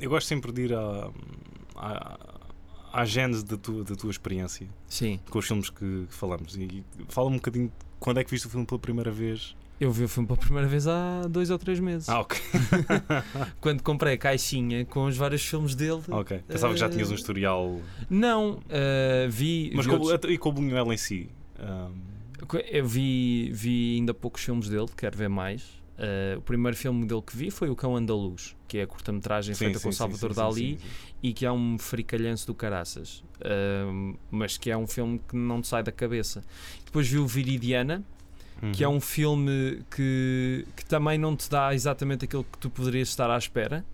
Eu 0.00 0.10
gosto 0.10 0.26
sempre 0.26 0.52
de 0.52 0.62
ir 0.62 0.74
à, 0.74 1.10
à, 1.76 2.18
à 2.92 3.04
gênese 3.04 3.44
da 3.44 3.56
tua, 3.56 3.84
da 3.84 3.94
tua 3.96 4.10
experiência 4.10 4.68
Sim, 4.88 5.18
com 5.30 5.38
os 5.38 5.46
filmes 5.46 5.70
que, 5.70 6.06
que 6.08 6.14
falamos. 6.14 6.56
E 6.56 6.84
fala 7.08 7.28
um 7.28 7.34
bocadinho 7.36 7.68
de 7.68 7.72
quando 7.98 8.18
é 8.18 8.24
que 8.24 8.30
viste 8.30 8.46
o 8.46 8.50
filme 8.50 8.66
pela 8.66 8.78
primeira 8.78 9.10
vez. 9.10 9.56
eu 9.80 9.90
vi 9.90 10.04
o 10.04 10.08
filme 10.08 10.26
pela 10.28 10.38
primeira 10.38 10.68
vez 10.68 10.86
há 10.86 11.26
dois 11.28 11.50
ou 11.50 11.58
três 11.58 11.80
meses. 11.80 12.08
Ah, 12.08 12.20
ok. 12.20 12.38
Quando 13.60 13.82
comprei 13.82 14.14
a 14.14 14.18
caixinha 14.18 14.84
com 14.84 15.06
os 15.06 15.16
vários 15.16 15.44
filmes 15.44 15.74
dele. 15.74 16.02
ok. 16.08 16.40
Pensava 16.46 16.72
que 16.74 16.80
já 16.80 16.88
tinhas 16.88 17.08
um 17.10 17.12
Eh, 17.12 17.16
historial. 17.16 17.80
Não, 18.10 18.60
eh, 18.68 19.26
vi. 19.30 19.72
Mas 19.74 19.86
vi 19.86 19.92
com, 19.92 19.98
outros- 19.98 20.32
e 20.32 20.38
com 20.38 20.48
o 20.48 20.52
Buñuel 20.52 20.92
em 20.92 20.96
si. 20.96 21.28
Ahm, 21.62 21.94
Eu 22.70 22.84
vi, 22.86 23.50
vi 23.52 23.96
ainda 23.96 24.12
poucos 24.12 24.42
filmes 24.42 24.68
dele, 24.68 24.88
quero 24.96 25.16
ver 25.16 25.28
mais. 25.28 25.62
Uh, 25.92 26.38
o 26.38 26.42
primeiro 26.42 26.76
filme 26.76 27.06
dele 27.06 27.22
que 27.22 27.36
vi 27.36 27.50
foi 27.50 27.68
O 27.70 27.76
Cão 27.76 27.94
Andaluz, 27.96 28.56
que 28.66 28.78
é 28.78 28.82
a 28.82 28.86
curta-metragem 28.86 29.54
feita 29.54 29.78
sim, 29.78 29.84
com 29.84 29.92
sim, 29.92 29.98
Salvador 29.98 30.30
sim, 30.30 30.36
Dali 30.36 30.78
e 31.22 31.32
que 31.32 31.46
é 31.46 31.52
um 31.52 31.78
fricalhanço 31.78 32.46
do 32.46 32.54
caraças, 32.54 33.22
Um, 33.44 34.14
mas 34.30 34.56
que 34.56 34.70
é 34.70 34.76
um 34.76 34.86
filme 34.86 35.20
que 35.28 35.36
não 35.36 35.60
te 35.60 35.66
sai 35.68 35.82
da 35.82 35.92
cabeça. 35.92 36.42
Depois 36.84 37.06
vi 37.08 37.18
o 37.18 37.26
Viridiana, 37.26 38.02
que 38.72 38.82
é 38.84 38.88
Uhum. 38.88 38.96
um 38.96 39.00
filme 39.00 39.82
que, 39.90 40.64
que 40.76 40.84
também 40.86 41.18
não 41.18 41.36
te 41.36 41.50
dá 41.50 41.74
exatamente 41.74 42.24
aquilo 42.24 42.44
que 42.44 42.56
tu 42.58 42.70
poderias 42.70 43.08
estar 43.08 43.28
à 43.30 43.36
espera, 43.36 43.84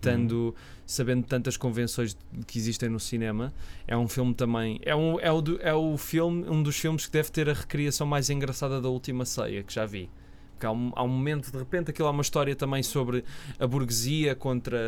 tendo, 0.00 0.54
sabendo 0.92 1.26
tantas 1.26 1.56
convenções 1.56 2.16
que 2.46 2.58
existem 2.58 2.88
no 2.88 3.00
cinema. 3.00 3.52
É 3.86 3.96
um 3.96 4.06
filme 4.08 4.34
também. 4.34 4.78
É, 4.84 4.94
um, 4.94 5.18
é, 5.20 5.32
o, 5.32 5.42
é 5.60 5.74
o 5.74 5.96
filme, 5.96 6.48
um 6.48 6.62
dos 6.62 6.76
filmes 6.76 7.06
que 7.06 7.12
deve 7.12 7.30
ter 7.30 7.48
a 7.48 7.52
recriação 7.54 8.06
mais 8.06 8.30
engraçada 8.30 8.80
da 8.80 8.88
última 8.88 9.24
ceia 9.24 9.62
que 9.62 9.72
já 9.72 9.84
vi. 9.86 10.08
Porque 10.52 10.66
há 10.66 10.70
um, 10.70 10.92
há 10.94 11.02
um 11.02 11.08
momento, 11.08 11.50
de 11.50 11.58
repente, 11.58 11.90
aquilo 11.90 12.06
é 12.06 12.10
uma 12.12 12.22
história 12.22 12.54
também 12.54 12.84
sobre 12.84 13.24
a 13.58 13.66
burguesia 13.66 14.36
contra, 14.36 14.78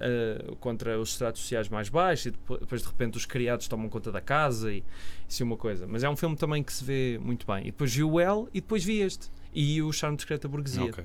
a- 0.00 0.56
contra 0.56 0.98
os 0.98 1.10
estratos 1.10 1.40
sociais 1.42 1.68
mais 1.68 1.88
baixos 1.88 2.26
e 2.26 2.30
depois, 2.32 2.82
de 2.82 2.88
repente, 2.88 3.16
os 3.16 3.26
criados 3.26 3.68
tomam 3.68 3.88
conta 3.88 4.10
da 4.10 4.20
casa 4.20 4.72
e 4.72 4.82
isso 5.28 5.42
é 5.42 5.46
uma 5.46 5.56
coisa. 5.56 5.86
Mas 5.86 6.02
é 6.02 6.10
um 6.10 6.16
filme 6.16 6.34
também 6.34 6.62
que 6.64 6.72
se 6.72 6.82
vê 6.82 7.18
muito 7.22 7.46
bem. 7.46 7.60
E 7.62 7.64
depois 7.66 7.94
vi 7.94 8.02
o 8.02 8.18
El 8.18 8.48
e 8.52 8.60
depois 8.60 8.82
vi 8.82 9.00
este. 9.02 9.30
E 9.54 9.80
o 9.82 9.92
Charme 9.92 10.16
Discreto 10.16 10.48
da 10.48 10.52
Burguesia. 10.52 10.84
Ok. 10.86 11.04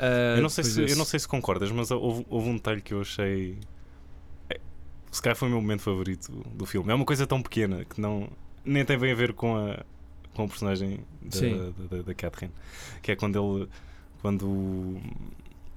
Ah, 0.00 0.34
Eu 0.36 0.42
não, 0.42 0.48
sei 0.48 0.62
se, 0.62 0.80
eu 0.92 0.96
não 0.96 1.04
sei 1.04 1.18
se 1.18 1.26
concordas, 1.26 1.72
mas 1.72 1.90
houve, 1.90 2.24
houve 2.30 2.48
um 2.50 2.54
detalhe 2.54 2.80
que 2.80 2.94
eu 2.94 3.00
achei. 3.00 3.58
Se 5.18 5.22
calhar 5.22 5.34
foi 5.36 5.48
o 5.48 5.50
meu 5.50 5.60
momento 5.60 5.80
favorito 5.80 6.30
do 6.54 6.64
filme. 6.64 6.92
É 6.92 6.94
uma 6.94 7.04
coisa 7.04 7.26
tão 7.26 7.42
pequena 7.42 7.84
que 7.84 8.00
não 8.00 8.28
nem 8.64 8.84
tem 8.84 8.96
bem 8.96 9.10
a 9.10 9.14
ver 9.16 9.32
com 9.32 9.56
a, 9.56 9.84
com 10.32 10.44
o 10.44 10.48
personagem 10.48 11.00
da, 11.20 11.36
Sim. 11.36 11.72
da, 11.76 11.96
da, 11.96 12.02
da 12.04 12.14
Catherine. 12.14 12.54
Que 13.02 13.10
é 13.10 13.16
quando 13.16 13.36
ele. 13.36 13.68
Quando. 14.22 14.96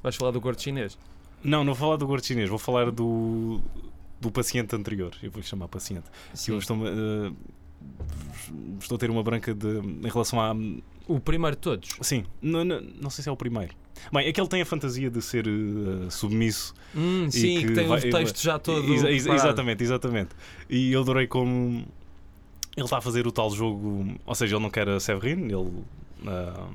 Vais 0.03 0.15
falar 0.15 0.29
do 0.29 0.39
gordo 0.39 0.61
chinês? 0.61 0.95
Não, 1.43 1.63
não 1.63 1.73
vou 1.73 1.87
falar 1.87 1.95
do 1.95 2.05
gordo 2.05 2.23
chinês, 2.23 2.49
vou 2.51 2.59
falar 2.59 2.91
do. 2.91 3.59
do 4.19 4.31
paciente 4.31 4.75
anterior. 4.75 5.17
Eu 5.23 5.31
vou 5.31 5.41
chamar 5.41 5.67
paciente. 5.67 6.05
Que 6.35 6.51
eu 6.51 6.59
estou, 6.59 6.77
eh, 6.85 7.33
estou 8.79 8.95
a 8.95 8.99
ter 8.99 9.09
uma 9.09 9.23
branca 9.23 9.55
de, 9.55 9.79
em 9.79 10.07
relação 10.07 10.39
à, 10.39 10.53
O 11.15 11.19
primeiro 11.19 11.55
de 11.55 11.61
todos. 11.61 11.89
Sim, 12.01 12.23
não, 12.41 12.63
não, 12.63 12.81
não 13.01 13.09
sei 13.09 13.23
se 13.23 13.29
é 13.29 13.31
o 13.31 13.35
primeiro. 13.37 13.73
Bem, 14.11 14.27
é 14.27 14.31
que 14.31 14.39
ele 14.41 14.47
tem 14.47 14.61
a 14.61 14.65
fantasia 14.65 15.09
de 15.11 15.21
ser 15.21 15.45
eh, 15.47 16.09
submisso. 16.09 16.73
Hum, 16.95 17.29
sim, 17.29 17.59
que 17.59 17.67
que 17.67 17.73
tem 17.73 17.87
vai- 17.87 17.99
o 17.99 18.09
texto 18.09 18.41
já 18.41 18.57
todo. 18.57 18.91
Exa- 18.93 19.07
preparado. 19.07 19.35
exatamente, 19.35 19.83
exatamente. 19.83 20.29
E 20.69 20.91
eu 20.91 21.01
adorei 21.01 21.27
como 21.27 21.85
ele 22.75 22.85
está 22.85 22.97
a 22.97 23.01
fazer 23.01 23.27
o 23.27 23.31
tal 23.31 23.49
jogo. 23.51 24.15
Ou 24.25 24.35
seja, 24.35 24.55
ele 24.55 24.63
não 24.63 24.69
quer 24.71 24.87
a 24.89 24.99
Severine, 24.99 25.53
ele 25.53 25.83
ah, 26.25 26.67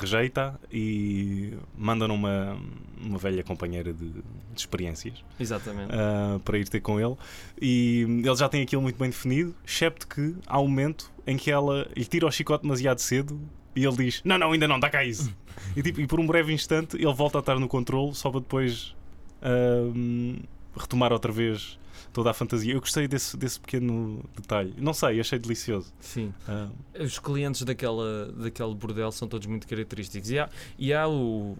rejeita 0.00 0.58
e 0.72 1.52
manda 1.76 2.08
numa 2.08 2.56
uma 3.00 3.16
velha 3.18 3.44
companheira 3.44 3.92
de, 3.92 4.08
de 4.10 4.22
experiências 4.56 5.22
Exatamente. 5.38 5.90
ah, 5.92 6.40
para 6.44 6.58
ir 6.58 6.68
ter 6.68 6.80
com 6.80 6.98
ele. 6.98 7.14
E 7.62 8.04
ele 8.24 8.34
já 8.36 8.48
tem 8.48 8.62
aquilo 8.62 8.82
muito 8.82 8.98
bem 8.98 9.10
definido, 9.10 9.54
excepto 9.64 10.08
que 10.08 10.34
há 10.46 10.58
um 10.60 10.66
momento 10.66 11.10
em 11.26 11.36
que 11.36 11.50
ela 11.50 11.86
lhe 11.96 12.04
tira 12.04 12.26
o 12.26 12.30
chicote 12.32 12.62
demasiado 12.62 12.98
cedo 13.00 13.38
e 13.78 13.86
ele 13.86 13.96
diz: 13.96 14.20
Não, 14.24 14.36
não, 14.38 14.52
ainda 14.52 14.66
não, 14.68 14.78
dá 14.80 14.90
cá 14.90 15.04
isso. 15.04 15.34
e, 15.76 15.82
tipo, 15.82 16.00
e 16.00 16.06
por 16.06 16.18
um 16.20 16.26
breve 16.26 16.52
instante 16.52 16.96
ele 16.96 17.12
volta 17.14 17.38
a 17.38 17.40
estar 17.40 17.58
no 17.58 17.68
controle 17.68 18.14
só 18.14 18.30
para 18.30 18.40
depois 18.40 18.94
ahm, 19.42 20.36
retomar 20.76 21.12
outra 21.12 21.32
vez 21.32 21.78
toda 22.12 22.30
a 22.30 22.34
fantasia. 22.34 22.72
Eu 22.74 22.80
gostei 22.80 23.06
desse, 23.06 23.36
desse 23.36 23.60
pequeno 23.60 24.24
detalhe. 24.36 24.74
Não 24.78 24.92
sei, 24.92 25.20
achei 25.20 25.38
delicioso. 25.38 25.92
Sim. 26.00 26.32
Ah, 26.48 26.68
Os 27.00 27.18
clientes 27.18 27.62
daquela, 27.62 28.26
daquele 28.32 28.74
bordel 28.74 29.12
são 29.12 29.28
todos 29.28 29.46
muito 29.46 29.66
característicos. 29.66 30.30
E 30.30 30.38
há, 30.38 30.48
e 30.78 30.92
há 30.92 31.08
o. 31.08 31.56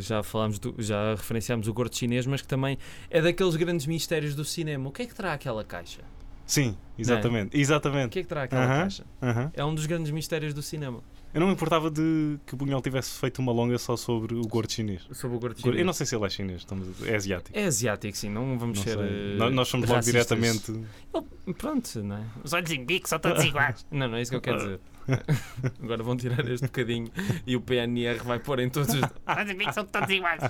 Já 0.00 0.22
falámos, 0.22 0.58
do, 0.58 0.74
já 0.78 1.14
referenciámos 1.14 1.68
o 1.68 1.72
gordo 1.74 1.94
chinês, 1.94 2.26
mas 2.26 2.40
que 2.42 2.48
também 2.48 2.78
é 3.10 3.20
daqueles 3.20 3.54
grandes 3.54 3.86
mistérios 3.86 4.34
do 4.34 4.44
cinema. 4.44 4.88
O 4.88 4.92
que 4.92 5.02
é 5.02 5.06
que 5.06 5.14
terá 5.14 5.32
aquela 5.34 5.62
caixa? 5.64 6.00
sim, 6.46 6.74
exatamente. 6.98 7.54
O 7.54 7.60
Exatamente. 7.60 8.08
que 8.10 8.18
é 8.20 8.22
que 8.22 8.28
terá 8.28 8.44
aquela 8.44 8.64
Aham. 8.64 8.82
caixa? 8.84 9.04
Aham. 9.22 9.52
É 9.54 9.62
um 9.64 9.74
dos 9.74 9.84
grandes 9.84 10.10
mistérios 10.10 10.54
do 10.54 10.62
cinema. 10.62 11.00
Eu 11.34 11.40
não 11.40 11.48
me 11.48 11.52
importava 11.52 11.90
de 11.90 12.38
que 12.46 12.54
o 12.54 12.56
Bunhol 12.56 12.80
tivesse 12.80 13.18
feito 13.20 13.38
uma 13.38 13.52
longa 13.52 13.78
só 13.78 13.96
sobre 13.96 14.34
o 14.34 14.42
gordo 14.42 14.72
chinês. 14.72 15.02
Sobre 15.12 15.36
o 15.36 15.40
gordo 15.40 15.56
Eu 15.58 15.62
chinês. 15.62 15.86
não 15.86 15.92
sei 15.92 16.06
se 16.06 16.16
ele 16.16 16.24
é 16.24 16.28
chinês, 16.30 16.58
estamos 16.60 16.88
é 17.06 17.14
asiático. 17.14 17.56
É 17.58 17.64
asiático, 17.66 18.16
sim, 18.16 18.30
não 18.30 18.58
vamos 18.58 18.78
Não 18.78 18.84
ser. 18.84 18.98
eh, 18.98 19.50
Nós- 19.50 19.68
somos 19.68 19.88
logo 19.88 20.00
diretamente. 20.00 20.70
Ele- 20.70 21.54
Pronto, 21.54 22.02
não 22.02 22.16
é? 22.16 22.24
Os 22.42 22.52
olhos 22.54 22.70
em 22.70 22.84
bico 22.84 23.08
são 23.08 23.18
todos 23.18 23.44
iguais. 23.44 23.84
Não, 23.92 24.08
não 24.08 24.16
é 24.16 24.22
isso 24.22 24.30
que 24.30 24.36
eu 24.36 24.40
quero 24.40 24.58
dizer. 24.58 24.80
Agora 25.82 26.02
vão 26.02 26.16
tirar 26.16 26.46
este 26.48 26.66
bocadinho 26.66 27.10
e 27.46 27.56
o 27.56 27.60
PNR 27.60 28.18
vai 28.24 28.38
pôr 28.38 28.58
em 28.60 28.68
todos 28.70 28.94
os. 28.94 29.00
Os 29.02 29.10
olhos 29.26 29.50
em 29.50 29.54
bico 29.56 29.72
são 29.72 29.84
todos 29.84 30.08
iguais. 30.10 30.42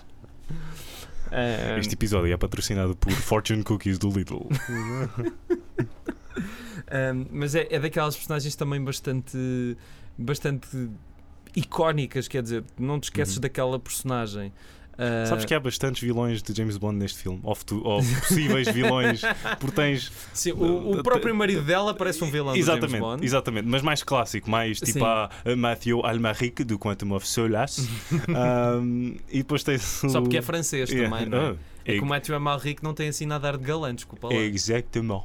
Ah, 1.30 1.78
Este 1.78 1.94
episódio 1.94 2.32
é 2.32 2.36
patrocinado 2.36 2.96
por 2.96 3.12
Fortune 3.12 3.62
Cookies 3.62 3.98
do 3.98 4.08
Lidl. 4.10 4.48
Um, 6.90 7.26
mas 7.30 7.54
é, 7.54 7.66
é 7.70 7.78
daquelas 7.78 8.16
personagens 8.16 8.56
também 8.56 8.82
bastante 8.82 9.76
bastante 10.18 10.66
icónicas, 11.56 12.28
quer 12.28 12.42
dizer, 12.42 12.64
não 12.78 12.98
te 13.00 13.04
esqueces 13.04 13.36
Uhum. 13.36 13.40
daquela 13.42 13.78
personagem. 13.78 14.52
Uh, 14.94 15.28
Sabes 15.28 15.44
que 15.44 15.54
há 15.54 15.60
bastantes 15.60 16.02
vilões 16.02 16.42
de 16.42 16.52
James 16.52 16.76
Bond 16.76 16.96
neste 16.98 17.20
filme, 17.22 17.38
ou, 17.44 17.56
ou 17.84 17.98
possíveis 18.02 18.66
vilões, 18.68 19.20
porque 19.60 19.76
tens. 19.76 20.10
sim, 20.34 20.50
o, 20.50 20.90
o 20.98 21.02
próprio 21.04 21.32
marido 21.36 21.62
dela 21.62 21.94
parece 21.94 22.24
um 22.24 22.28
vilão 22.28 22.52
do 22.52 22.56
James 22.60 22.68
Exatamente, 22.68 23.00
Bond. 23.00 23.24
exatamente, 23.24 23.68
mas 23.68 23.80
mais 23.80 24.02
clássico, 24.02 24.50
mais 24.50 24.80
tipo 24.80 25.04
a 25.04 25.30
a 25.44 25.54
Matthew 25.54 26.04
Almaric 26.04 26.64
do 26.64 26.76
Quantum 26.80 27.12
of 27.14 27.26
Solace. 27.28 27.88
Um, 28.28 29.14
e 29.30 29.38
depois 29.38 29.62
tens. 29.62 29.82
Só 29.82 30.20
porque 30.20 30.36
é 30.38 30.42
francês 30.42 30.90
Yeah. 30.90 31.16
também, 31.16 31.28
não 31.30 31.38
é? 31.38 31.50
Ah, 31.52 31.56
É 31.84 31.92
que 31.94 32.00
o 32.00 32.06
Matthew 32.06 32.34
Amalric 32.34 32.82
não 32.82 32.92
tem 32.92 33.08
assim 33.08 33.24
nada 33.24 33.46
a 33.46 33.50
ar 33.52 33.56
de 33.56 33.64
galã, 33.64 33.94
desculpa 33.94 34.28
lá. 34.28 34.34
Exatamente. 34.34 35.22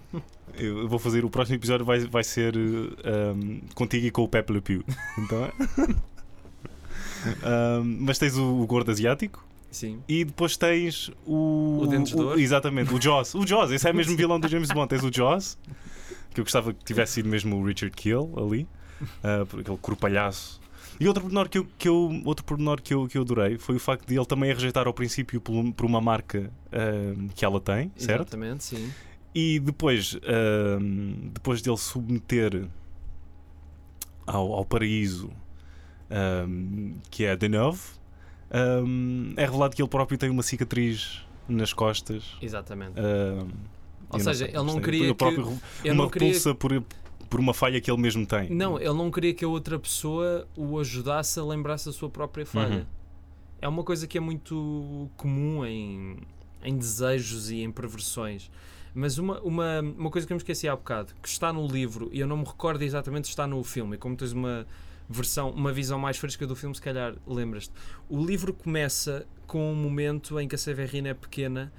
Eu 0.58 0.88
vou 0.88 0.98
fazer 0.98 1.24
o 1.24 1.30
próximo 1.30 1.56
episódio 1.56 1.84
vai, 1.84 1.98
vai 2.00 2.24
ser 2.24 2.56
um, 2.56 3.60
contigo 3.74 4.06
e 4.06 4.10
com 4.10 4.22
o 4.22 4.28
Pepe 4.28 4.52
Le 4.52 4.60
Pew. 4.60 4.84
Então, 5.18 5.44
é? 5.44 5.52
Um, 7.80 7.98
mas 8.06 8.18
tens 8.18 8.36
o, 8.36 8.62
o 8.62 8.66
gordo 8.66 8.90
asiático 8.90 9.44
Sim. 9.70 10.00
e 10.08 10.24
depois 10.24 10.56
tens 10.56 11.10
o. 11.26 11.80
O 11.82 11.86
Dentes 11.86 12.14
de 12.14 12.22
Ouro? 12.22 12.40
Exatamente, 12.40 12.94
o 12.94 13.00
Jaws. 13.00 13.34
O 13.34 13.46
Jaws, 13.46 13.70
esse 13.70 13.88
é 13.88 13.92
mesmo 13.92 14.16
vilão 14.16 14.40
do 14.40 14.48
James 14.48 14.70
Bond. 14.70 14.88
Tens 14.88 15.04
o 15.04 15.12
Jaws, 15.12 15.58
que 16.32 16.40
eu 16.40 16.44
gostava 16.44 16.72
que 16.72 16.84
tivesse 16.84 17.14
sido 17.14 17.28
mesmo 17.28 17.56
o 17.56 17.64
Richard 17.64 17.94
Kill 17.94 18.32
ali, 18.36 18.66
uh, 19.02 19.60
aquele 19.60 19.76
corpalhaço. 19.78 20.60
E 20.98 21.06
outro 21.06 21.22
pormenor 21.22 21.48
que 21.48 21.58
eu, 21.58 21.66
que 21.76 21.88
eu, 21.88 22.22
outro 22.24 22.44
pormenor 22.44 22.80
que 22.80 22.94
eu, 22.94 23.06
que 23.06 23.18
eu 23.18 23.22
adorei 23.22 23.58
foi 23.58 23.76
o 23.76 23.80
facto 23.80 24.06
de 24.06 24.16
ele 24.16 24.24
também 24.24 24.50
a 24.50 24.54
rejeitar 24.54 24.86
ao 24.86 24.94
princípio 24.94 25.40
por, 25.40 25.72
por 25.74 25.84
uma 25.84 26.00
marca 26.00 26.50
um, 26.72 27.28
que 27.28 27.44
ela 27.44 27.60
tem, 27.60 27.92
certo? 27.96 28.22
Exatamente, 28.22 28.64
sim. 28.64 28.90
E 29.38 29.58
depois, 29.60 30.16
ahm, 30.26 31.28
depois 31.34 31.60
dele 31.60 31.76
submeter 31.76 32.66
ao, 34.26 34.50
ao 34.54 34.64
paraíso 34.64 35.30
que 37.10 37.24
é 37.24 37.36
Deneuve, 37.36 37.80
ahm, 38.50 39.34
é 39.36 39.44
revelado 39.44 39.74
que 39.76 39.82
ele 39.82 39.88
próprio 39.90 40.16
tem 40.16 40.30
uma 40.30 40.42
cicatriz 40.42 41.20
nas 41.48 41.72
costas. 41.74 42.24
Exatamente. 42.40 42.94
Ou 44.08 44.18
seja, 44.20 44.46
sei, 44.46 44.54
ele 44.54 44.62
não 44.64 44.80
queria 44.80 45.08
que- 45.08 45.14
próprio 45.14 45.58
Eu 45.84 45.92
uma 45.94 46.08
queria 46.08 46.28
repulsa 46.28 46.54
por, 46.54 46.82
por 47.28 47.38
uma 47.40 47.52
falha 47.52 47.78
que 47.80 47.90
ele 47.90 48.00
mesmo 48.00 48.24
tem. 48.24 48.48
Não, 48.50 48.78
ele 48.78 48.94
não 48.94 49.10
queria 49.10 49.34
que 49.34 49.44
a 49.44 49.48
outra 49.48 49.78
pessoa 49.78 50.46
o 50.56 50.78
ajudasse 50.78 51.38
a 51.40 51.44
lembrar-se 51.44 51.86
da 51.86 51.92
sua 51.92 52.08
própria 52.08 52.46
falha. 52.46 52.76
Uhum. 52.76 52.84
É 53.60 53.68
uma 53.68 53.82
coisa 53.82 54.06
que 54.06 54.16
é 54.16 54.20
muito 54.20 55.10
comum 55.16 55.66
em, 55.66 56.16
em 56.62 56.76
desejos 56.78 57.50
e 57.50 57.62
em 57.62 57.70
perversões. 57.70 58.50
Mas 58.98 59.18
uma, 59.18 59.38
uma, 59.42 59.80
uma 59.80 60.10
coisa 60.10 60.26
que 60.26 60.32
eu 60.32 60.36
me 60.36 60.40
esqueci 60.40 60.66
há 60.66 60.74
bocado, 60.74 61.12
que 61.22 61.28
está 61.28 61.52
no 61.52 61.66
livro, 61.66 62.08
e 62.12 62.18
eu 62.20 62.26
não 62.26 62.38
me 62.38 62.44
recordo 62.44 62.82
exatamente 62.82 63.26
se 63.26 63.30
está 63.32 63.46
no 63.46 63.62
filme, 63.62 63.96
e 63.96 63.98
como 63.98 64.16
tens 64.16 64.32
uma 64.32 64.66
versão, 65.08 65.50
uma 65.50 65.70
visão 65.70 65.98
mais 65.98 66.16
fresca 66.16 66.46
do 66.46 66.56
filme, 66.56 66.74
se 66.74 66.80
calhar 66.80 67.14
lembras-te. 67.26 67.72
O 68.08 68.24
livro 68.24 68.54
começa 68.54 69.26
com 69.46 69.70
um 69.70 69.74
momento 69.76 70.40
em 70.40 70.48
que 70.48 70.54
a 70.54 70.58
Severina 70.58 71.10
é 71.10 71.14
pequena 71.14 71.70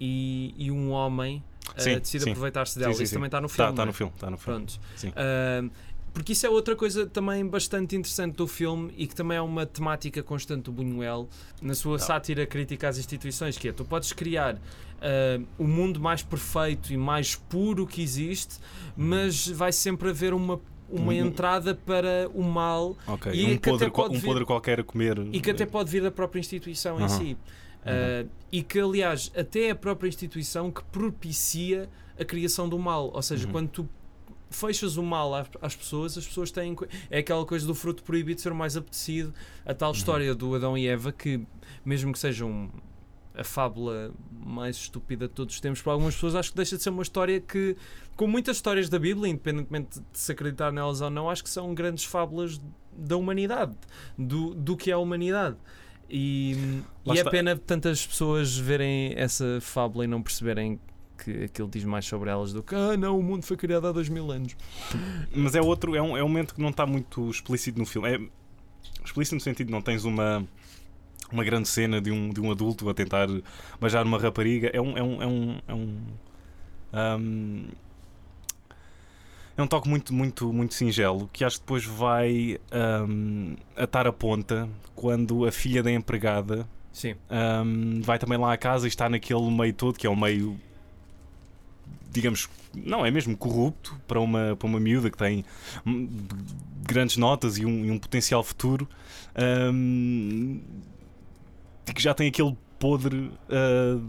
e, 0.00 0.54
e 0.56 0.70
um 0.70 0.92
homem 0.92 1.42
eh, 1.74 1.80
Sim, 1.80 1.98
decide 1.98 2.24
sim. 2.24 2.30
aproveitar-se 2.30 2.78
dela. 2.78 2.94
sim, 2.94 3.02
Isso 3.02 3.10
sim. 3.10 3.16
também 3.16 3.26
está 3.26 3.40
no 3.40 3.48
Está 3.48 3.64
filme. 3.64 3.76
tá 3.76 3.82
não 3.82 3.82
é? 3.82 3.86
no 3.86 3.92
filme, 3.92 4.12
está 4.14 4.30
no 4.30 4.38
filme. 4.38 4.58
Pronto. 4.60 4.80
Sim. 4.96 5.12
Ah, 5.16 5.64
porque 6.12 6.32
isso 6.32 6.46
é 6.46 6.50
outra 6.50 6.74
coisa 6.76 7.06
também 7.06 7.46
bastante 7.46 7.96
interessante 7.96 8.36
do 8.36 8.46
filme 8.46 8.92
e 8.96 9.06
que 9.06 9.14
também 9.14 9.36
é 9.38 9.40
uma 9.42 9.64
temática 9.66 10.22
constante 10.22 10.62
do 10.64 10.72
Buñuel 10.72 11.28
na 11.62 11.74
sua 11.74 11.98
sátira 11.98 12.46
crítica 12.46 12.88
às 12.88 12.98
instituições, 12.98 13.56
que 13.56 13.68
é 13.68 13.72
tu 13.72 13.84
podes 13.84 14.12
criar 14.12 14.60
ah, 15.00 15.40
o 15.58 15.64
mundo 15.66 16.00
mais 16.00 16.22
perfeito 16.22 16.92
e 16.92 16.96
mais 16.96 17.34
puro 17.36 17.86
que 17.86 18.02
existe, 18.02 18.58
mas 18.96 19.46
vai 19.48 19.72
sempre 19.72 20.10
haver 20.10 20.34
uma, 20.34 20.60
uma 20.88 21.12
Um- 21.12 21.26
entrada 21.26 21.74
para 21.74 22.28
o 22.34 22.42
mal 22.42 22.96
Ok, 23.06 23.32
E 23.32 23.44
um, 23.44 23.48
que 23.48 23.52
até 23.56 23.70
podre, 23.70 23.90
qual- 23.90 24.06
pode 24.08 24.18
um 24.18 24.20
vir- 24.20 24.26
podre 24.26 24.44
qualquer 24.44 24.80
a 24.80 24.84
comer. 24.84 25.18
e 25.32 25.40
que 25.40 25.50
até 25.50 25.64
pode 25.64 25.90
vir 25.90 26.02
da 26.02 26.10
própria 26.10 26.40
instituição 26.40 26.98
em 26.98 27.02
Uhum. 27.02 27.08
si. 27.08 27.36
Ah, 27.84 28.26
e 28.52 28.62
que, 28.62 28.78
aliás, 28.78 29.30
até 29.34 29.66
é 29.68 29.70
a 29.70 29.74
própria 29.76 30.08
instituição 30.08 30.70
que 30.70 30.82
propicia 30.84 31.88
a 32.18 32.24
criação 32.24 32.68
do 32.68 32.78
mal. 32.78 33.10
Ou 33.14 33.22
seja, 33.22 33.46
Uhum. 33.46 33.52
quando 33.52 33.68
tu 33.68 33.88
fechas 34.50 34.96
o 34.96 35.02
mal 35.02 35.34
às, 35.34 35.48
às 35.62 35.76
pessoas, 35.76 36.18
as 36.18 36.26
pessoas 36.26 36.50
têm. 36.50 36.76
É 37.10 37.18
aquela 37.18 37.44
coisa 37.46 37.66
do 37.66 37.74
fruto 37.74 38.02
proibido 38.02 38.40
ser 38.40 38.52
o 38.52 38.54
mais 38.54 38.76
apetecido. 38.76 39.32
A 39.64 39.70
Uhum. 39.70 39.76
tal 39.76 39.92
história 39.92 40.34
do 40.34 40.54
Adão 40.54 40.76
e 40.76 40.86
Eva, 40.86 41.12
que, 41.12 41.40
mesmo 41.84 42.12
que 42.12 42.18
sejam 42.18 42.70
a 43.34 43.44
fábula 43.44 44.12
mais 44.30 44.76
estúpida 44.76 45.28
de 45.28 45.34
todos 45.34 45.54
os 45.54 45.60
tempos, 45.60 45.80
para 45.80 45.92
algumas 45.92 46.14
pessoas, 46.14 46.34
acho 46.34 46.50
que 46.50 46.56
deixa 46.56 46.76
de 46.76 46.82
ser 46.82 46.90
uma 46.90 47.02
história 47.02 47.40
que, 47.40 47.76
como 48.16 48.32
muitas 48.32 48.56
histórias 48.56 48.88
da 48.88 48.98
Bíblia, 48.98 49.30
independentemente 49.30 50.00
de 50.00 50.18
se 50.18 50.32
acreditar 50.32 50.72
nelas 50.72 51.00
ou 51.00 51.08
não, 51.08 51.30
acho 51.30 51.42
que 51.42 51.50
são 51.50 51.72
grandes 51.72 52.04
fábulas 52.04 52.60
da 52.92 53.16
humanidade, 53.16 53.74
do, 54.18 54.54
do 54.54 54.76
que 54.76 54.90
é 54.90 54.94
a 54.94 54.98
humanidade. 54.98 55.56
E, 56.12 56.82
e 57.06 57.18
é 57.18 57.24
pena 57.24 57.56
tantas 57.56 58.04
pessoas 58.04 58.56
verem 58.56 59.14
essa 59.16 59.60
fábula 59.60 60.04
e 60.04 60.08
não 60.08 60.20
perceberem 60.20 60.80
que 61.24 61.44
aquilo 61.44 61.68
diz 61.68 61.84
mais 61.84 62.04
sobre 62.04 62.30
elas 62.30 62.52
do 62.52 62.62
que 62.62 62.74
ah 62.74 62.96
não, 62.96 63.18
o 63.18 63.22
mundo 63.22 63.44
foi 63.44 63.56
criado 63.56 63.86
há 63.86 63.92
dois 63.92 64.08
mil 64.08 64.30
anos. 64.30 64.56
Mas 65.34 65.54
é 65.54 65.60
outro, 65.60 65.94
é 65.94 66.02
um, 66.02 66.16
é 66.16 66.22
um 66.22 66.28
momento 66.28 66.54
que 66.54 66.60
não 66.60 66.70
está 66.70 66.86
muito 66.86 67.30
explícito 67.30 67.78
no 67.78 67.86
filme. 67.86 68.08
É 68.08 68.20
explícito 69.04 69.34
no 69.34 69.40
sentido 69.40 69.70
não 69.70 69.82
tens 69.82 70.04
uma 70.04 70.46
uma 71.32 71.44
grande 71.44 71.68
cena 71.68 72.00
de 72.00 72.10
um, 72.10 72.30
de 72.30 72.40
um 72.40 72.50
adulto 72.50 72.88
a 72.88 72.94
tentar 72.94 73.28
beijar 73.80 74.04
uma 74.04 74.18
rapariga. 74.18 74.70
É 74.72 74.80
um 74.80 74.96
é 74.96 75.02
um 75.02 75.22
é 75.22 75.26
um, 75.26 75.58
é 75.68 75.74
um, 75.74 75.98
ahm, 76.92 77.68
é 79.56 79.62
um 79.62 79.66
toque 79.66 79.88
muito 79.88 80.12
muito 80.14 80.52
muito 80.52 80.74
singelo 80.74 81.28
que 81.32 81.44
acho 81.44 81.56
que 81.56 81.62
depois 81.62 81.84
vai 81.84 82.58
ahm, 82.72 83.54
atar 83.76 84.06
a 84.06 84.12
ponta 84.12 84.68
quando 84.94 85.44
a 85.44 85.52
filha 85.52 85.82
da 85.82 85.90
empregada 85.92 86.66
Ahm, 87.30 88.00
vai 88.02 88.18
também 88.18 88.38
lá 88.38 88.52
à 88.52 88.56
casa 88.56 88.86
e 88.86 88.88
está 88.88 89.08
naquele 89.08 89.50
meio 89.50 89.72
todo 89.72 89.96
que 89.98 90.06
é 90.06 90.10
um 90.10 90.16
meio 90.16 90.58
digamos 92.10 92.48
não 92.74 93.04
é 93.04 93.10
mesmo 93.10 93.36
corrupto 93.36 93.98
para 94.06 94.20
uma 94.20 94.56
para 94.56 94.66
uma 94.66 94.80
miúda 94.80 95.10
que 95.10 95.18
tem 95.18 95.44
hum, 95.86 96.08
grandes 96.86 97.16
notas 97.16 97.58
e 97.58 97.64
um, 97.64 97.84
e 97.84 97.90
um 97.90 97.98
potencial 97.98 98.42
futuro 98.42 98.88
ahm, 99.34 100.60
e 101.88 101.92
que 101.92 102.02
já 102.02 102.14
tem 102.14 102.28
aquele 102.28 102.56
podre 102.78 103.30
ah, 103.48 104.00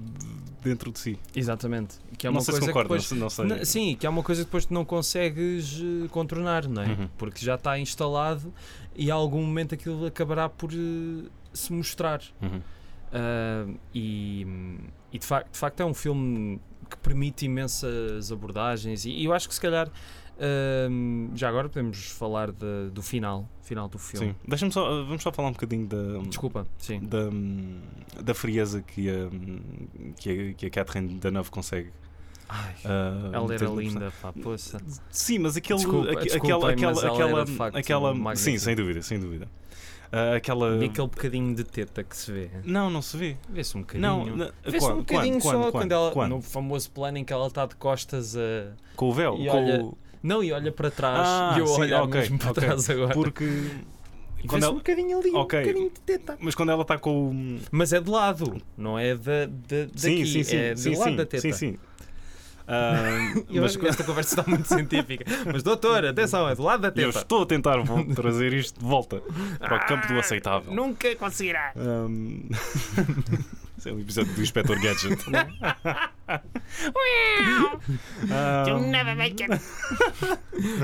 dentro 0.63 0.91
de 0.91 0.99
si 0.99 1.19
exatamente. 1.35 1.97
Que 2.17 2.27
é 2.27 2.29
não 2.29 2.37
uma 2.37 2.41
sei 2.41 2.53
se 2.53 2.59
coisa 2.59 2.71
que 2.71 2.79
concorda 2.79 3.03
depois 3.03 3.19
não 3.19 3.29
sei 3.29 3.45
Não, 3.45 3.65
sim, 3.65 3.95
que 3.95 4.05
é 4.05 4.09
uma 4.09 4.23
coisa 4.23 4.41
que 4.41 4.45
depois 4.45 4.65
tu 4.65 4.73
não 4.73 4.85
consegues 4.85 5.81
eh, 5.81 6.07
contornar, 6.09 6.67
não 6.67 6.83
é? 6.83 6.87
Uhum. 6.87 7.09
Porque 7.17 7.43
já 7.43 7.55
está 7.55 7.79
instalado 7.79 8.53
e 8.95 9.09
a 9.09 9.15
algum 9.15 9.41
momento 9.41 9.73
aquilo 9.73 10.05
acabará 10.05 10.47
por 10.47 10.71
eh, 10.71 11.27
se 11.51 11.73
mostrar. 11.73 12.21
Uhum. 12.41 12.61
Ah, 13.11 13.65
e 13.93 14.45
e 15.11 15.19
de, 15.19 15.25
de 15.25 15.57
facto 15.57 15.79
é 15.81 15.85
um 15.85 15.93
filme 15.93 16.59
que 16.91 16.97
permite 16.97 17.45
imensas 17.45 18.31
abordagens 18.31 19.05
e, 19.05 19.09
e 19.11 19.25
eu 19.25 19.33
acho 19.33 19.47
que 19.47 19.55
se 19.55 19.61
calhar 19.61 19.89
ah, 20.39 20.89
já 21.35 21.49
agora 21.49 21.67
podemos 21.69 22.05
falar 22.11 22.51
de- 22.51 22.89
do 22.93 23.01
final, 23.01 23.47
final 23.63 23.87
do 23.87 23.97
filme. 23.99 24.27
sim 24.27 24.35
deixa-me 24.47 24.71
só 24.71 25.03
vamos 25.03 25.21
só 25.23 25.31
falar 25.31 25.49
um 25.49 25.53
bocadinho 25.53 25.87
da 25.87 26.19
Desculpa, 26.27 26.67
sim. 26.77 26.99
da, 26.99 28.21
da 28.21 28.33
frieza 28.33 28.81
que 28.81 29.09
a, 29.09 29.29
que 30.19 30.29
a, 30.29 30.53
que 30.53 30.65
a 30.65 30.69
Catherine 30.69 31.19
Deneuve 31.19 31.49
consegue 31.49 31.91
Ai, 32.53 32.75
ah, 32.83 33.29
ela 33.31 33.53
era 33.53 33.65
linda, 33.69 34.11
pá, 34.21 34.33
poça. 34.33 34.77
Sim, 35.09 35.39
mas 35.39 35.55
aquele, 35.55 35.79
Desculpa- 35.79 36.11
aque- 36.11 36.23
desculpem, 36.23 36.51
aquela, 36.51 36.71
aquela, 36.73 37.13
aquela, 37.13 37.47
facto, 37.47 37.77
aquela, 37.77 38.35
sim, 38.35 38.57
sem 38.57 38.75
dúvida, 38.75 39.01
sem 39.01 39.17
dúvida. 39.17 39.47
Ah, 40.11 40.35
aquela, 40.35 40.77
Vi 40.77 40.85
aquele 40.87 41.07
bocadinho 41.07 41.55
de 41.55 41.63
teta 41.63 42.03
que 42.03 42.15
se 42.17 42.31
vê. 42.31 42.49
não, 42.65 42.89
não 42.89 43.01
se 43.01 43.15
vê. 43.15 43.37
Vê-se 43.49 43.77
um 43.77 43.81
bocadinho. 43.81 44.01
Não, 44.07 44.25
não 44.25 44.51
Vê-se 44.65 44.85
um 44.91 44.97
bocadinho 44.97 45.39
quando, 45.39 45.41
só 45.41 45.49
quando, 45.51 45.61
quando, 45.61 45.71
quando, 45.71 45.91
ela, 45.93 46.11
quando? 46.11 46.29
no 46.31 46.41
famoso 46.41 46.91
plano 46.91 47.17
em 47.17 47.23
que 47.23 47.31
ela 47.31 47.47
está 47.47 47.65
de 47.65 47.75
costas 47.75 48.35
a. 48.35 48.73
com 48.95 49.09
o 49.09 49.13
véu, 49.13 49.37
E 49.39 49.47
olha- 49.47 49.81
o- 49.81 49.97
Não, 50.21 50.43
e 50.43 50.51
olha 50.51 50.71
para 50.71 50.91
trás 50.91 51.25
Ah, 51.27 51.53
e 51.55 51.59
eu 51.59 51.65
a 51.65 51.67
sim, 51.69 51.81
olhar 51.81 52.03
ok, 52.03 52.19
mesmo 52.19 52.37
para 52.37 52.51
ok. 52.51 52.63
trás 52.63 52.89
agora. 52.89 53.13
porque 53.13 53.43
E 53.45 54.47
quando 54.47 54.51
vê-se 54.51 54.63
ela- 54.65 54.73
um 54.73 54.77
bocadinho 54.77 55.17
ali, 55.19 55.31
Ok. 55.33 55.59
um 55.59 55.63
bocadinho 55.63 55.89
de 55.89 55.99
teta. 56.01 56.37
mas 56.41 56.55
quando 56.55 56.71
ela 56.71 56.81
está 56.81 56.97
com 56.97 57.29
o 57.29 57.59
Mas 57.71 57.93
é 57.93 57.99
de 58.01 58.09
lado, 58.09 58.57
não 58.77 58.99
é 58.99 59.15
da, 59.15 59.45
da, 59.45 59.85
daqui, 59.85 59.97
sim, 59.97 60.25
sim, 60.25 60.43
sim, 60.43 60.55
é 60.57 60.75
sim, 60.75 60.91
do 60.91 60.99
lado 60.99 61.09
sim, 61.11 61.15
da 61.15 61.25
teta. 61.25 61.41
sim, 61.41 61.53
sim. 61.53 61.77
Eu 63.49 63.61
mas 63.61 63.71
acho 63.71 63.79
que 63.79 63.87
esta 63.87 64.03
conversa 64.03 64.39
está 64.39 64.49
muito 64.49 64.67
científica. 64.67 65.25
Mas 65.51 65.63
doutor, 65.63 66.05
atenção, 66.05 66.47
é 66.47 66.55
do 66.55 66.63
lado 66.63 66.81
da 66.81 66.87
eu 66.89 66.93
teta. 66.93 67.19
estou 67.19 67.43
a 67.43 67.45
tentar 67.45 67.77
trazer 68.15 68.53
isto 68.53 68.79
de 68.79 68.85
volta 68.85 69.21
para 69.59 69.77
o 69.77 69.85
campo 69.87 70.07
do 70.07 70.19
aceitável. 70.19 70.73
Nunca 70.73 71.15
conseguirá. 71.15 71.73
Esse 73.77 73.89
é 73.89 73.93
um 73.93 73.99
episódio 73.99 74.33
do 74.33 74.41
Inspector 74.41 74.79
Gadget. 74.79 75.17
You 78.67 78.79
never 78.79 79.15
make 79.15 79.41
it. 79.43 79.61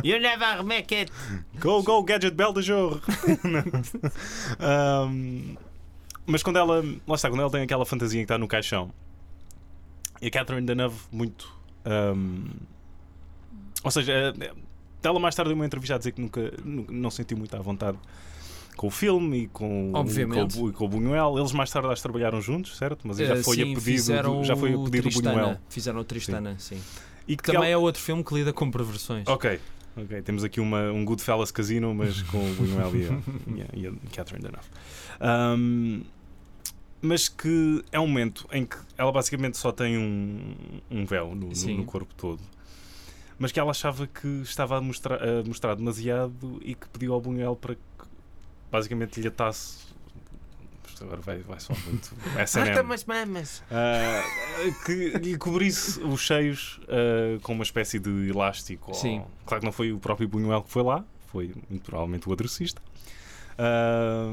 You 0.04 0.20
never 0.20 0.64
make 0.64 0.94
it. 0.96 1.12
Go, 1.60 1.84
go, 1.84 2.04
Gadget 2.04 2.36
Belle 2.36 2.54
de 2.54 2.62
Jour! 2.64 3.00
Ahm, 4.60 5.56
mas 6.26 6.44
quando 6.44 6.58
ela. 6.58 6.84
Lá 7.08 7.16
está, 7.16 7.30
quando 7.30 7.42
ela 7.42 7.52
tem 7.52 7.62
aquela 7.62 7.86
fantasia 7.86 8.20
que 8.20 8.26
está 8.26 8.38
no 8.38 8.48
caixão. 8.48 8.92
E 10.22 10.28
a 10.28 10.32
Catherine 10.32 10.66
Deneuve, 10.66 11.00
muito. 11.12 11.56
Ahm, 11.88 12.46
ou 13.84 13.92
seja, 13.92 14.34
eh, 14.40 14.52
ela 15.04 15.20
mais 15.20 15.34
tarde 15.36 15.50
deu 15.50 15.56
uma 15.56 15.66
entrevista 15.66 15.96
a 15.96 15.98
dizer 15.98 16.12
que 16.12 16.22
nunca, 16.22 16.54
nu- 16.64 16.86
não 16.90 17.10
sentiu 17.10 17.38
muito 17.38 17.56
à 17.56 17.60
vontade 17.60 17.98
com 18.76 18.88
o 18.88 18.92
filme 18.92 19.44
e 19.44 19.48
com, 19.48 19.92
Obviamente. 19.94 20.56
com, 20.58 20.66
o, 20.66 20.74
com 20.74 20.86
o 20.86 20.90
Buñuel. 20.90 21.38
Eles 21.40 21.52
mais 21.54 21.72
tarde 21.72 22.02
trabalharam 22.02 22.42
juntos, 22.42 22.76
certo? 22.78 23.08
Mas 23.08 23.18
já 23.18 23.36
Eh, 23.36 23.44
foi 23.44 23.56
sim, 23.56 23.62
a 23.72 23.76
pedido, 23.80 24.22
do, 24.24 24.44
já 24.44 24.56
foi 24.56 24.74
a 24.74 24.78
o 24.78 24.84
pedido 24.84 25.04
do 25.04 25.12
Tristana. 25.14 25.36
Buñuel. 25.42 25.58
Fizeram 25.70 26.00
o 26.00 26.04
Tristana, 26.04 26.56
sim. 26.60 26.80
E 27.28 27.36
que 27.38 27.44
Também 27.44 27.62
ela- 27.62 27.68
é 27.70 27.78
outro 27.78 28.02
filme 28.02 28.24
que 28.24 28.34
lida 28.34 28.52
com 28.54 28.70
perversões. 28.70 29.28
Ok, 29.28 29.60
ok. 29.96 30.22
Temos 30.22 30.44
aqui 30.44 30.60
uma, 30.60 30.92
um 30.92 31.04
Goodfellas 31.06 31.52
Casino, 31.52 31.94
mas 31.94 32.22
com 32.24 32.38
o 32.38 32.56
Buñuel 32.56 32.96
e 32.96 33.06
a, 33.06 33.56
e 33.56 33.62
a, 33.62 33.68
e 33.74 33.88
a 33.88 33.92
Catherine 34.16 34.44
Deneuve. 34.46 34.68
Um, 35.22 36.02
mas 37.02 37.28
que 37.30 37.84
é 37.92 38.00
um 38.00 38.08
momento 38.08 38.48
em 38.52 38.66
que 38.66 38.78
ela 38.98 39.12
basicamente 39.12 39.58
só 39.58 39.72
tem 39.72 39.98
um, 39.98 40.56
um 40.90 41.06
véu 41.06 41.36
no, 41.36 41.48
no- 41.48 41.78
no 41.78 41.86
corpo 41.86 42.14
todo. 42.16 42.42
Mas 43.40 43.52
que 43.52 43.60
ela 43.60 43.70
achava 43.72 44.08
que 44.08 44.28
estava 44.42 44.78
a 44.78 44.82
mostrar, 44.82 45.20
a 45.22 45.44
mostrar 45.46 45.76
demasiado 45.76 46.60
e 46.64 46.74
que 46.74 46.88
pediu 46.90 47.14
ao 47.14 47.22
Buñuel 47.22 47.56
para 47.56 47.76
que 47.76 47.82
basicamente 48.72 49.22
lhe 49.22 49.28
atasse. 49.28 49.86
Agora 51.00 51.22
vai, 51.22 51.38
vai 51.44 51.60
só 51.60 51.74
muito. 51.86 52.12
S&M. 52.40 52.80
Umas 52.82 53.06
mamas. 53.06 53.62
Ah, 53.70 54.24
que 54.84 55.10
lhe 55.20 55.38
cobrisse 55.38 56.00
os 56.00 56.20
cheios 56.22 56.80
ah, 56.88 57.38
com 57.44 57.54
uma 57.54 57.64
espécie 57.64 58.00
de 58.00 58.30
elástico. 58.30 58.90
ou- 58.90 58.98
Sim. 58.98 59.22
Claro 59.46 59.62
que 59.62 59.66
não 59.66 59.72
foi 59.72 59.92
o 59.92 60.00
próprio 60.00 60.28
Buñuel 60.28 60.64
que 60.64 60.72
foi 60.72 60.82
lá, 60.82 61.06
foi 61.28 61.54
muito 61.70 61.84
provavelmente 61.86 62.28
o 62.28 62.34
adressista. 62.34 62.82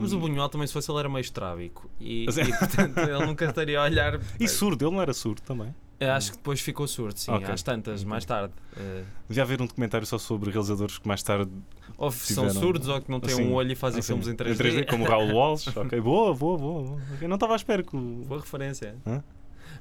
Mas 0.01 0.13
o 0.13 0.19
Buñuel 0.21 0.49
também, 0.49 0.67
se 0.67 0.73
fosse, 0.73 0.91
ele 0.91 0.99
era 1.01 1.09
meio 1.09 1.21
estrábico. 1.21 1.89
E, 2.01 2.25
e, 2.29 2.59
portanto, 2.59 2.99
ele 2.99 3.27
nunca 3.27 3.45
estaria 3.47 3.81
a 3.81 3.85
olhar. 3.85 4.21
E 4.39 4.47
surdo, 4.49 4.85
ele 4.87 4.95
não 4.95 5.03
era 5.03 5.13
surdo 5.15 5.41
também. 5.43 5.75
Eu 6.01 6.13
acho 6.13 6.33
que 6.33 6.37
depois 6.39 6.61
ficou 6.61 6.87
surdo, 6.89 7.17
sim, 7.19 7.31
Ok. 7.31 7.49
às 7.51 7.63
tantas, 7.63 8.01
Ok. 8.01 8.11
mais 8.11 8.25
tarde. 8.25 8.53
Eh, 8.77 9.05
Devia 9.29 9.43
haver 9.45 9.63
um 9.63 9.67
documentário 9.67 10.07
só 10.07 10.19
sobre 10.19 10.51
realizadores 10.51 10.99
que 10.99 11.07
mais 11.09 11.23
tarde. 11.23 11.51
ou 11.97 12.11
são 12.11 12.49
Tiveram- 12.49 12.61
surdos 12.61 12.89
ou 12.89 13.01
que 13.01 13.11
não 13.11 13.21
têm 13.21 13.33
assim, 13.33 13.45
um 13.47 13.55
olho 13.55 13.71
e 13.73 13.75
fazem 13.77 14.01
assim, 14.01 14.09
filmes 14.09 14.27
em 14.29 14.35
3D. 14.35 14.87
como 14.91 15.05
o 15.05 15.09
Raul 15.09 15.31
Walsh. 15.33 15.69
ok, 15.69 16.01
boa, 16.01 16.35
boa, 16.35 16.59
boa. 16.59 16.99
Ok, 17.15 17.29
não 17.29 17.37
estava 17.37 17.53
à 17.53 17.57
espera 17.57 17.83
que. 17.83 17.97
o- 17.97 18.25
Boa 18.27 18.41
referência. 18.41 18.97
Hã? 19.07 19.23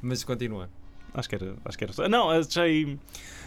Mas 0.01 0.23
continua. 0.23 0.69
Acho 1.13 1.27
que 1.27 1.35
era. 1.35 1.55
Acho 1.65 1.77
que 1.77 1.83
era. 1.83 2.07
Não, 2.07 2.29
achei 2.29 2.97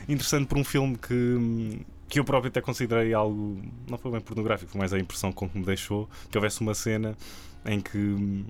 interessante 0.09 0.47
por 0.49 0.59
um 0.59 0.65
filme 0.65 0.97
que. 0.99 1.81
Que 2.09 2.21
eu 2.21 2.25
próprio 2.25 2.49
até 2.49 2.61
considerei 2.61 3.13
algo. 3.13 3.61
Não 3.91 3.99
foi 3.99 4.11
bem 4.13 4.21
pornográfico, 4.21 4.71
foi 4.71 4.79
mais 4.79 4.93
a 4.93 4.99
impressão 4.99 5.33
com 5.33 5.49
que 5.49 5.59
me 5.59 5.65
deixou. 5.65 6.09
Que 6.31 6.39
houvesse 6.39 6.61
uma 6.61 6.75
cena 6.75 7.17
em 7.65 7.81
que. 7.81 8.45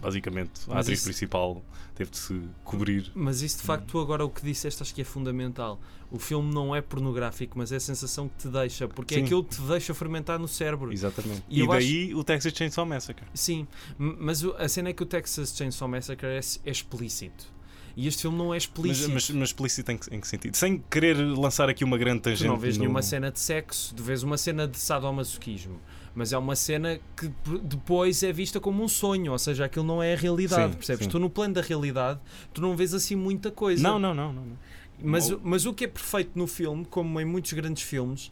Basicamente, 0.00 0.50
a 0.68 0.74
Mas 0.74 0.86
atriz 0.86 0.98
isso- 0.98 1.08
principal 1.08 1.62
teve 1.94 2.10
de 2.10 2.18
se 2.18 2.42
cobrir. 2.64 3.12
Mas 3.14 3.40
isso 3.42 3.58
de 3.58 3.62
facto, 3.62 3.86
tu 3.86 4.00
agora 4.00 4.24
o 4.24 4.28
que 4.28 4.42
disseste 4.44 4.82
acho 4.82 4.92
que 4.92 5.00
é 5.00 5.04
fundamental. 5.04 5.80
O 6.10 6.18
filme 6.18 6.52
não 6.52 6.74
é 6.74 6.80
pornográfico, 6.82 7.56
mas 7.56 7.70
é 7.70 7.76
a 7.76 7.80
sensação 7.80 8.28
que 8.28 8.36
te 8.36 8.48
deixa, 8.48 8.88
porque 8.88 9.14
é 9.14 9.18
Sim. 9.18 9.24
aquilo 9.24 9.44
que 9.44 9.54
te 9.54 9.62
deixa 9.62 9.94
fermentar 9.94 10.38
no 10.38 10.48
cérebro. 10.48 10.92
Exatamente. 10.92 11.44
E 11.48 11.62
E, 11.62 11.66
daí 11.68 12.14
o 12.14 12.24
Texas 12.24 12.52
Chainsaw 12.52 12.84
Massacre. 12.84 13.24
Sim, 13.32 13.66
mas 13.96 14.44
a 14.44 14.68
cena 14.68 14.88
é 14.88 14.92
que 14.92 15.02
o 15.02 15.06
Texas 15.06 15.56
Chainsaw 15.56 15.86
Massacre 15.88 16.26
é, 16.26 16.40
é 16.64 16.70
explícito. 16.70 17.46
E 17.96 18.08
este 18.08 18.22
filme 18.22 18.36
não 18.36 18.46
é 18.46 18.56
Mas, 18.56 18.62
explícito. 18.64 19.10
mas, 19.12 19.30
mas 19.30 19.48
explícito 19.50 19.92
em 19.92 19.96
que, 19.96 20.14
em 20.14 20.20
que 20.20 20.26
sentido? 20.28 20.56
Sem 20.56 20.82
querer 20.90 21.14
lançar 21.16 21.68
aqui 21.68 21.84
uma 21.84 21.96
grande 21.96 22.20
Tu 22.20 22.24
tangente. 22.24 22.48
não 22.48 22.56
vês 22.58 22.76
no- 22.76 22.82
nenhuma 22.82 23.02
cena 23.02 23.30
de 23.30 23.38
sexo, 23.38 23.94
tu 23.94 24.02
vês 24.02 24.22
uma 24.22 24.36
cena 24.36 24.66
de 24.66 24.76
sadomasoquismo, 24.78 25.78
mas 26.14 26.32
é 26.32 26.38
uma 26.38 26.56
cena 26.56 26.98
que 27.16 27.30
depois 27.62 28.22
é 28.24 28.32
vista 28.32 28.58
como 28.58 28.82
um 28.82 28.88
sonho, 28.88 29.30
ou 29.32 29.38
seja, 29.38 29.64
aquilo 29.66 29.84
não 29.84 30.02
é 30.02 30.14
a 30.14 30.16
realidade, 30.16 30.72
Sim, 30.72 30.76
percebes? 30.78 31.04
sim. 31.04 31.10
Tu 31.10 31.18
no 31.20 31.30
plano 31.30 31.54
da 31.54 31.60
realidade, 31.60 32.18
tu 32.52 32.60
não 32.60 32.76
vês 32.76 32.94
assim 32.94 33.14
muita 33.14 33.50
coisa. 33.52 33.82
Não, 33.82 33.98
não, 33.98 34.12
não, 34.12 34.32
não. 34.32 34.42
não. 34.44 34.58
Mas, 35.02 35.30
Ou- 35.30 35.40
mas 35.42 35.64
o 35.66 35.72
que 35.72 35.84
é 35.84 35.88
perfeito 35.88 36.32
no 36.36 36.46
filme, 36.46 36.84
como 36.84 37.20
em 37.20 37.24
muitos 37.24 37.52
grandes 37.52 37.82
filmes, 37.82 38.30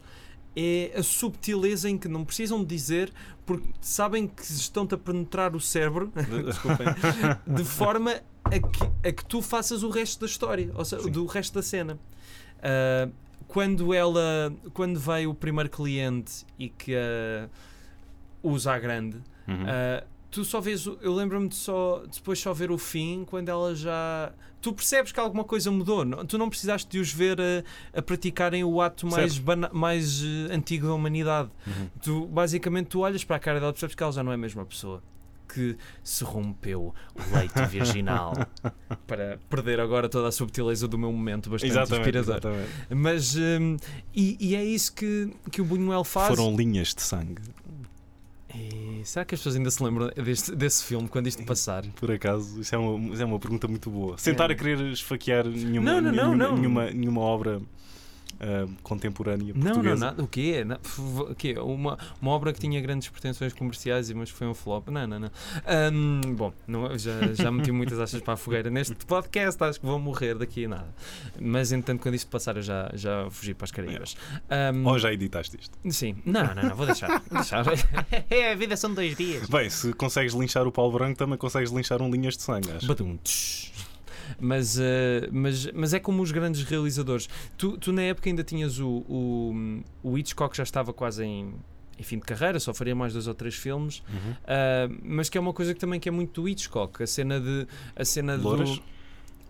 é 0.55 0.91
a 0.95 1.01
subtileza 1.03 1.89
em 1.89 1.97
que 1.97 2.07
não 2.07 2.23
precisam 2.23 2.59
de 2.59 2.65
dizer, 2.67 3.11
porque 3.45 3.67
sabem 3.81 4.27
que 4.27 4.43
estão-te 4.43 4.93
a 4.93 4.97
penetrar 4.97 5.55
o 5.55 5.59
cérebro, 5.59 6.11
desculpem, 6.45 6.85
de 7.47 7.63
forma 7.63 8.21
a 8.45 8.49
que, 8.59 9.07
a 9.09 9.11
que 9.11 9.25
tu 9.25 9.41
faças 9.41 9.83
o 9.83 9.89
resto 9.89 10.19
da 10.21 10.25
história, 10.25 10.71
ou 10.75 10.85
seja, 10.85 11.03
Sim. 11.03 11.11
do 11.11 11.25
resto 11.25 11.53
da 11.55 11.61
cena. 11.63 11.97
Ah, 12.61 13.09
quando 13.47 13.93
ela, 13.93 14.53
quando 14.73 14.99
veio 14.99 15.31
o 15.31 15.35
primeiro 15.35 15.69
cliente 15.69 16.45
e 16.57 16.69
que 16.69 16.95
a 16.95 17.49
usa 18.41 18.73
a 18.73 18.79
grande, 18.79 19.17
Uhum. 19.47 19.65
ah, 19.67 20.03
tu 20.31 20.43
só 20.43 20.59
vês, 20.59 20.85
eu 20.85 21.13
lembro-me 21.13 21.47
de 21.47 21.55
só 21.55 22.03
depois 22.11 22.39
só 22.39 22.53
ver 22.53 22.71
o 22.71 22.77
fim 22.77 23.23
quando 23.25 23.49
ela 23.49 23.75
já 23.75 24.31
tu 24.61 24.71
percebes 24.73 25.11
que 25.11 25.19
alguma 25.19 25.43
coisa 25.43 25.69
mudou, 25.69 26.05
não- 26.05 26.25
tu 26.25 26.37
não 26.37 26.49
precisaste 26.49 26.89
de 26.89 26.97
os 26.99 27.11
ver 27.13 27.37
a, 27.39 27.99
a 27.99 28.01
praticarem 28.01 28.63
o 28.63 28.81
ato 28.81 29.05
mais, 29.05 29.37
bana- 29.37 29.69
mais 29.73 30.23
eh, 30.23 30.53
antigo 30.55 30.87
da 30.87 30.93
humanidade. 30.93 31.49
Uhum. 31.67 31.89
Tu 32.01 32.25
basicamente 32.27 32.87
tu 32.87 33.01
olhas 33.01 33.23
para 33.25 33.35
a 33.35 33.39
cara 33.39 33.59
dela 33.59 33.71
e 33.71 33.73
percebes 33.73 33.93
que 33.95 34.01
ela 34.01 34.11
já 34.13 34.23
não 34.23 34.31
é 34.31 34.35
a 34.35 34.37
mesma 34.37 34.65
pessoa. 34.65 35.03
Que 35.47 35.77
se 36.03 36.23
rompeu 36.23 36.93
o 37.15 37.35
leite 37.37 37.61
virginal 37.69 38.33
para 39.05 39.39
perder 39.49 39.79
agora 39.79 40.07
toda 40.09 40.27
a 40.27 40.31
subtileza 40.31 40.87
do 40.87 40.97
meu 40.97 41.11
momento 41.11 41.49
bastante 41.49 41.71
Exatamente, 41.71 41.99
inspirador. 42.17 42.35
exatamente. 42.35 42.69
Mas 42.95 43.35
hum, 43.35 43.77
e, 44.15 44.37
e 44.39 44.55
é 44.55 44.63
isso 44.63 44.93
que, 44.93 45.31
que 45.51 45.61
o 45.61 45.65
Buñuel 45.65 46.03
faz. 46.03 46.29
Foram 46.29 46.55
linhas 46.55 46.93
de 46.95 47.01
sangue. 47.01 47.41
E 48.55 49.01
será 49.03 49.25
que 49.25 49.33
as 49.33 49.39
pessoas 49.39 49.55
ainda 49.55 49.71
se 49.71 49.83
lembram 49.83 50.09
deste, 50.09 50.55
desse 50.55 50.83
filme 50.83 51.07
quando 51.07 51.27
isto 51.27 51.43
passar? 51.43 51.83
Por 51.95 52.11
acaso, 52.11 52.61
isso 52.61 52.73
é 52.75 52.77
uma, 52.77 53.13
isso 53.13 53.21
é 53.21 53.25
uma 53.25 53.39
pergunta 53.39 53.67
muito 53.67 53.89
boa. 53.89 54.15
Sentar 54.17 54.51
É. 54.51 54.53
a 54.53 54.55
querer 54.55 54.79
esfaquear 54.91 55.45
nenhuma, 55.47 55.99
não, 55.99 56.01
não, 56.01 56.11
nenhuma, 56.11 56.35
não. 56.35 56.55
nenhuma, 56.57 56.91
nenhuma 56.91 57.21
obra 57.21 57.61
ah, 58.39 58.67
contemporânea 58.83 59.53
Não, 59.53 59.61
não, 59.63 59.71
portuguesa. 59.73 60.05
nada. 60.05 60.23
O 60.23 60.27
quê? 60.27 60.63
Não, 60.65 60.77
o 61.29 61.35
quê? 61.35 61.55
Uma, 61.59 61.97
uma 62.21 62.31
obra 62.31 62.51
que 62.53 62.59
tinha 62.59 62.79
grandes 62.81 63.07
pretensões 63.09 63.53
comerciais, 63.53 64.11
mas 64.11 64.29
foi 64.29 64.47
um 64.47 64.53
flop. 64.53 64.89
Não, 64.89 65.07
não, 65.07 65.19
não. 65.19 65.31
Ahm, 65.65 66.21
bom, 66.35 66.53
não- 66.67 66.97
já, 66.97 67.11
já 67.33 67.51
meti 67.51 67.71
muitas 67.71 67.99
achas 67.99 68.21
para 68.21 68.33
a 68.33 68.37
fogueira 68.37 68.69
neste 68.69 68.95
podcast. 69.05 69.63
Acho 69.63 69.79
que 69.79 69.85
vou 69.85 69.99
morrer 69.99 70.35
daqui 70.35 70.65
a 70.65 70.69
nada. 70.69 70.95
Mas, 71.39 71.71
entanto, 71.71 72.01
quando 72.01 72.15
isto 72.15 72.29
passar, 72.29 72.55
eu 72.57 72.61
já, 72.63 72.89
já 72.93 73.27
fugi 73.29 73.53
para 73.53 73.65
as 73.65 73.71
Caraíbas. 73.71 74.15
Ahm, 74.49 74.85
Ou 74.85 74.97
já 74.99 75.11
editaste 75.13 75.57
isto? 75.59 75.77
Sim. 75.89 76.15
Não, 76.25 76.53
não, 76.53 76.63
não. 76.63 76.75
Vou 76.75 76.85
deixar. 76.85 77.21
Deixar. 77.31 77.65
É, 78.29 78.51
a 78.51 78.55
vida 78.55 78.75
são 78.77 78.93
dois 78.93 79.15
dias. 79.15 79.47
Bem, 79.49 79.69
se 79.69 79.93
consegues 79.93 80.33
linchar 80.33 80.67
o 80.67 80.71
Paulo 80.71 80.91
Branco, 80.93 81.17
também 81.17 81.37
consegues 81.37 81.71
linchar 81.71 82.01
um 82.01 82.09
linhas 82.09 82.35
de 82.37 82.43
sangue, 82.43 82.71
acho. 82.71 82.85
Badum, 82.87 83.17
tsh. 83.23 83.72
Mas, 84.39 84.77
eh, 84.79 85.29
mas, 85.31 85.71
mas 85.73 85.93
é 85.93 85.99
como 85.99 86.21
os 86.21 86.31
grandes 86.31 86.63
realizadores. 86.63 87.29
Tu, 87.57 87.77
tu 87.77 87.91
na 87.91 88.03
época 88.03 88.29
ainda 88.29 88.43
tinhas 88.43 88.79
o, 88.79 89.03
o, 89.07 89.81
o 90.01 90.17
Hitchcock, 90.17 90.55
já 90.55 90.63
estava 90.63 90.93
quase 90.93 91.23
em, 91.23 91.53
em 91.97 92.03
fim 92.03 92.17
de 92.17 92.23
carreira, 92.23 92.59
só 92.59 92.73
faria 92.73 92.95
mais 92.95 93.13
dois 93.13 93.27
ou 93.27 93.33
três 93.33 93.55
filmes. 93.55 94.03
Uhum. 94.09 94.35
Ah, 94.45 94.89
mas 95.03 95.29
que 95.29 95.37
é 95.37 95.41
uma 95.41 95.53
coisa 95.53 95.73
que 95.73 95.79
também 95.79 95.99
que 95.99 96.09
é 96.09 96.11
muito 96.11 96.41
do 96.41 96.49
Hitchcock, 96.49 97.01
a 97.01 97.07
cena 97.07 97.39
de 97.39 97.67
a 97.95 98.05
cena 98.05 98.35
Louras? 98.35 98.69
do 98.69 98.92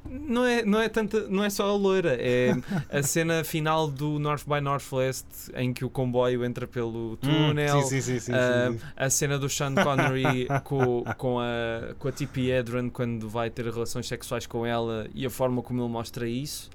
não 0.10 0.46
é, 0.46 0.64
não 0.64 0.80
é 0.80 0.90
tanta, 0.90 1.28
não 1.28 1.44
é 1.44 1.50
só 1.50 1.70
a 1.70 1.76
loira, 1.76 2.16
é 2.20 2.52
a 2.90 3.02
cena 3.04 3.44
final 3.44 3.88
do 3.88 4.20
North 4.20 4.44
by 4.48 4.60
Northwest 4.62 5.26
em 5.56 5.74
que 5.74 5.84
o 5.86 5.90
comboio 5.90 6.44
entra 6.46 6.68
pelo 6.68 7.18
túnel. 7.18 7.78
Hum, 7.78 7.82
sim, 7.84 8.02
sim, 8.02 8.02
sim, 8.02 8.20
sim, 8.20 8.32
Ah, 8.34 8.68
sim, 8.72 8.78
sim. 8.78 8.86
a 8.96 9.10
cena 9.10 9.40
do 9.40 9.50
Sean 9.50 9.74
Connery 9.76 10.48
com, 10.64 11.04
com 11.18 11.40
a, 11.40 11.94
com 11.98 12.08
a 12.08 12.12
Tippi 12.12 12.50
Hedren 12.52 12.90
quando 12.90 13.30
vai 13.30 13.50
ter 13.50 13.66
relações 13.66 14.08
sexuais 14.08 14.46
com 14.46 14.66
ela 14.66 15.08
e 15.14 15.26
a 15.26 15.30
forma 15.30 15.62
como 15.62 15.82
ele 15.82 15.90
mostra 15.90 16.28
isso. 16.28 16.70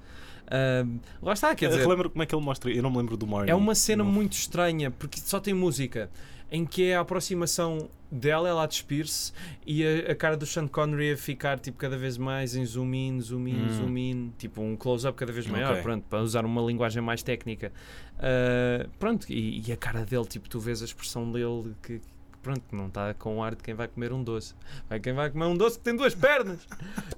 Ah, 0.51 0.83
lá 1.21 1.33
está, 1.33 1.53
quer 1.53 1.69
dizer, 1.69 1.81
Relembro 1.81 2.09
como 2.09 2.23
é 2.23 2.25
que 2.25 2.33
ele 2.33 2.43
mostra. 2.43 2.71
Eu 2.71 2.81
não 2.81 2.89
me 2.89 2.97
lembro 2.97 3.15
do 3.15 3.27
Marnie. 3.27 3.51
é 3.51 3.55
uma 3.55 3.75
cena 3.75 4.03
Não. 4.03 4.11
muito 4.11 4.33
estranha 4.33 4.89
porque 4.89 5.19
só 5.23 5.39
tem 5.39 5.53
música 5.53 6.09
em 6.51 6.65
que 6.65 6.85
é 6.85 6.95
a 6.95 7.01
aproximação 7.01 7.87
dela, 8.11 8.49
ela 8.49 8.63
a 8.63 8.67
despir-se 8.67 9.31
e 9.65 9.83
a, 9.85 10.11
a 10.11 10.15
cara 10.15 10.35
do 10.35 10.45
Sean 10.45 10.67
Connery 10.67 11.11
a 11.13 11.17
ficar 11.17 11.59
tipo 11.59 11.77
cada 11.77 11.97
vez 11.97 12.17
mais 12.17 12.55
em 12.55 12.65
zoom 12.65 12.93
in, 12.93 13.21
zoom 13.21 13.47
in, 13.47 13.65
Hum. 13.65 13.69
zoom 13.69 13.97
in, 13.97 14.33
tipo 14.37 14.61
um 14.61 14.75
close-up 14.75 15.17
cada 15.17 15.31
vez 15.31 15.45
maior, 15.47 15.71
Ok. 15.73 15.83
pronto, 15.83 16.05
para 16.09 16.19
usar 16.21 16.45
uma 16.45 16.61
linguagem 16.61 17.01
mais 17.01 17.21
técnica. 17.23 17.71
Ah, 18.17 18.87
pronto, 18.99 19.31
e, 19.31 19.63
e 19.67 19.71
a 19.71 19.77
cara 19.77 20.03
dele, 20.05 20.25
tipo, 20.25 20.49
tu 20.49 20.59
vês 20.59 20.81
a 20.81 20.85
expressão 20.85 21.31
dele 21.31 21.73
que 21.83 22.01
pronto, 22.41 22.63
não 22.71 22.87
está 22.87 23.13
com 23.13 23.37
o 23.37 23.43
ar 23.43 23.53
de 23.53 23.61
quem 23.61 23.73
vai 23.73 23.87
comer 23.87 24.11
um 24.13 24.23
doce. 24.23 24.55
Vai 24.89 24.99
quem 24.99 25.13
vai 25.13 25.29
comer 25.29 25.45
um 25.45 25.55
doce 25.57 25.77
que 25.77 25.83
tem 25.83 25.95
duas 25.95 26.15
pernas. 26.15 26.65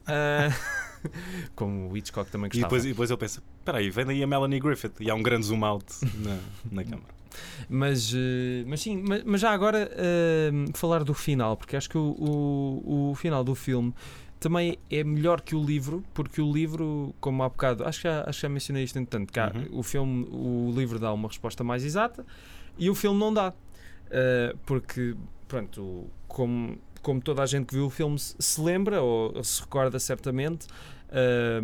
Ah, 0.08 0.50
como 1.56 1.90
o 1.90 1.98
Hitchcock 1.98 2.30
também 2.32 2.48
E 2.48 2.50
gostava. 2.50 2.68
depois, 2.68 2.86
e 2.86 2.90
depois 2.90 3.12
eu 3.12 3.18
penso: 3.18 3.42
espera 3.60 3.78
aí, 3.78 3.90
vem 3.90 4.06
daí 4.06 4.22
a 4.24 4.28
Melanie 4.28 4.60
Griffith. 4.60 4.94
E 5.00 5.10
há 5.10 5.16
um 5.16 5.24
grande 5.24 5.46
zoom 5.46 5.64
out 5.64 5.86
na, 6.18 6.40
na 6.72 6.84
câmara. 6.84 7.21
Mas, 7.70 8.14
eh, 8.14 8.64
mas 8.68 8.82
sim, 8.82 9.04
mas, 9.08 9.24
mas 9.24 9.42
já 9.42 9.52
agora 9.52 9.90
eh, 9.94 10.52
falar 10.74 11.04
do 11.04 11.14
final, 11.14 11.56
porque 11.58 11.76
acho 11.76 11.90
que 11.90 11.98
o, 11.98 12.16
o, 12.20 13.12
o 13.12 13.16
final 13.16 13.44
do 13.44 13.56
filme 13.56 13.94
também 14.40 14.78
é 14.90 15.04
melhor 15.04 15.40
que 15.42 15.56
o 15.56 15.64
livro, 15.64 16.04
porque 16.14 16.42
o 16.42 16.52
livro, 16.52 17.14
como 17.20 17.44
há 17.44 17.50
bocado, 17.50 17.86
acho 17.86 18.00
que 18.02 18.08
já, 18.08 18.22
acho 18.28 18.40
que 18.40 18.42
já 18.42 18.50
mencionei 18.50 18.84
isto 18.84 18.98
entretanto, 18.98 19.32
Uhum. 19.58 19.80
o 19.80 19.84
filme, 19.84 20.28
o 20.32 20.74
livro 20.76 20.98
dá 20.98 21.14
uma 21.14 21.28
resposta 21.28 21.64
mais 21.64 21.84
exata 21.86 22.26
e 22.78 22.90
o 22.90 22.96
filme 22.96 23.20
não 23.20 23.32
dá. 23.34 23.54
Eh, 24.10 24.56
porque, 24.66 25.16
pronto, 25.48 26.08
como, 26.28 26.78
como 27.04 27.22
toda 27.22 27.44
a 27.44 27.46
gente 27.46 27.68
que 27.68 27.76
viu 27.76 27.86
o 27.86 27.90
filme 27.90 28.18
se, 28.20 28.36
se 28.40 28.60
lembra 28.60 29.02
ou, 29.02 29.32
ou 29.38 29.44
se 29.44 29.62
recorda 29.62 30.00
certamente, 30.00 30.66
eh, 31.12 31.62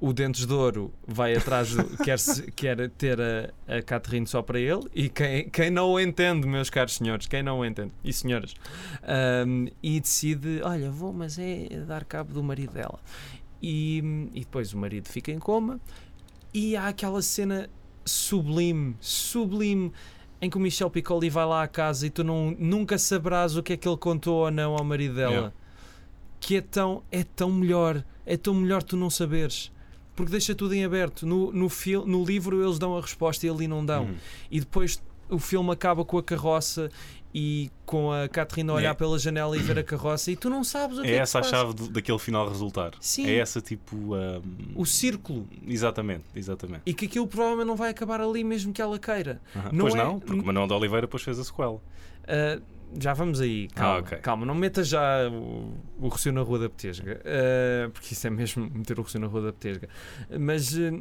o 0.00 0.12
Dentes 0.12 0.46
de 0.46 0.52
Ouro 0.52 0.92
vai 1.06 1.34
atrás, 1.34 1.74
do, 1.74 1.84
quer, 2.04 2.18
quer 2.54 2.90
ter 2.90 3.20
a, 3.20 3.76
a 3.78 3.82
Catherine 3.82 4.26
só 4.26 4.42
para 4.42 4.60
ele, 4.60 4.82
e 4.94 5.08
quem, 5.08 5.48
quem 5.50 5.70
não 5.70 5.90
o 5.90 6.00
entende, 6.00 6.46
meus 6.46 6.70
caros 6.70 6.96
senhores, 6.96 7.26
quem 7.26 7.42
não 7.42 7.60
o 7.60 7.64
entende, 7.64 7.92
e 8.04 8.12
senhoras, 8.12 8.54
ahm, 9.02 9.66
e 9.82 10.00
decide: 10.00 10.60
olha, 10.62 10.90
vou, 10.90 11.12
mas 11.12 11.38
é 11.38 11.68
dar 11.86 12.04
cabo 12.04 12.32
do 12.32 12.42
marido 12.42 12.72
dela. 12.72 13.00
E, 13.60 14.30
e 14.32 14.40
depois 14.40 14.72
o 14.72 14.78
marido 14.78 15.08
fica 15.08 15.32
em 15.32 15.38
coma, 15.38 15.80
e 16.54 16.76
há 16.76 16.88
aquela 16.88 17.20
cena 17.22 17.68
sublime, 18.04 18.96
sublime. 19.00 19.92
Em 20.40 20.48
que 20.48 20.56
o 20.56 20.60
Michel 20.60 20.88
Piccoli 20.88 21.28
vai 21.28 21.44
lá 21.44 21.64
à 21.64 21.66
casa 21.66 22.06
e 22.06 22.10
tu 22.10 22.22
não, 22.22 22.54
nunca 22.56 22.96
saberás 22.96 23.56
o 23.56 23.62
que 23.62 23.72
é 23.72 23.76
que 23.76 23.88
ele 23.88 23.96
contou 23.96 24.44
ou 24.44 24.50
não 24.52 24.74
ao 24.74 24.84
marido 24.84 25.16
dela 25.16 25.32
Yeah. 25.32 25.52
que 26.38 26.56
é 26.58 26.60
tão, 26.60 27.02
é 27.10 27.24
tão 27.24 27.50
melhor, 27.50 28.04
é 28.24 28.36
tão 28.36 28.54
melhor 28.54 28.84
tu 28.84 28.96
não 28.96 29.10
saberes. 29.10 29.72
Porque 30.18 30.32
deixa 30.32 30.54
tudo 30.54 30.74
em 30.74 30.84
aberto. 30.84 31.24
No, 31.26 31.52
no, 31.52 31.68
fil- 31.68 32.04
no 32.06 32.24
livro 32.24 32.62
eles 32.62 32.78
dão 32.78 32.96
a 32.96 33.00
resposta 33.00 33.46
e 33.46 33.48
ali 33.50 33.66
não 33.68 33.84
dão. 33.86 34.04
Uhum. 34.04 34.14
E 34.50 34.60
depois 34.60 35.00
o 35.30 35.38
filme 35.38 35.70
acaba 35.70 36.04
com 36.04 36.18
a 36.18 36.22
carroça 36.22 36.90
e 37.34 37.70
com 37.84 38.10
a 38.10 38.26
Catarina 38.28 38.72
a 38.72 38.76
olhar 38.76 38.90
É. 38.90 38.94
pela 38.94 39.18
janela 39.18 39.54
e 39.56 39.60
ver 39.60 39.78
a 39.78 39.84
carroça 39.84 40.30
e 40.30 40.36
tu 40.36 40.48
não 40.48 40.64
sabes 40.64 40.96
o 40.98 41.02
que 41.02 41.08
É 41.08 41.12
é, 41.12 41.16
essa 41.18 41.38
a 41.38 41.42
passa. 41.42 41.54
chave 41.56 41.74
do- 41.74 41.88
daquele 41.88 42.18
final 42.18 42.48
resultar. 42.48 42.92
Sim. 43.00 43.26
É 43.26 43.36
essa 43.36 43.60
tipo. 43.60 43.94
um, 43.96 44.42
O 44.74 44.86
círculo. 44.86 45.46
Exatamente, 45.66 46.24
exatamente. 46.34 46.82
E 46.86 46.94
que 46.94 47.04
aquilo 47.06 47.26
provavelmente 47.26 47.66
não 47.66 47.76
vai 47.76 47.90
acabar 47.90 48.20
ali 48.20 48.42
mesmo 48.42 48.72
que 48.72 48.80
ela 48.82 48.98
queira. 48.98 49.40
Aham. 49.54 49.70
não 49.72 49.78
pois 49.84 49.94
é- 49.94 49.98
não, 49.98 50.18
porque 50.18 50.40
o 50.40 50.44
Manuel 50.46 50.66
de 50.66 50.72
Oliveira 50.72 51.06
depois 51.06 51.22
fez 51.22 51.38
a 51.38 51.44
sequela. 51.44 51.80
Ah, 52.26 52.58
já 53.00 53.12
vamos 53.14 53.40
aí, 53.40 53.68
calma, 53.68 53.94
Ah, 53.96 53.98
ok. 54.00 54.18
calma, 54.18 54.46
não 54.46 54.54
metas 54.54 54.88
já 54.88 55.28
o, 55.30 55.72
o 56.00 56.08
Rocio 56.08 56.32
na 56.32 56.42
Rua 56.42 56.58
da 56.60 56.68
Petesga, 56.70 57.20
eh, 57.24 57.90
porque 57.92 58.14
isso 58.14 58.26
é 58.26 58.30
mesmo 58.30 58.68
meter 58.72 58.98
o 58.98 59.02
Rocio 59.02 59.20
na 59.20 59.26
Rua 59.26 59.42
da 59.42 59.52
Petesga. 59.52 59.88
Mas 60.38 60.76
eh, 60.76 60.92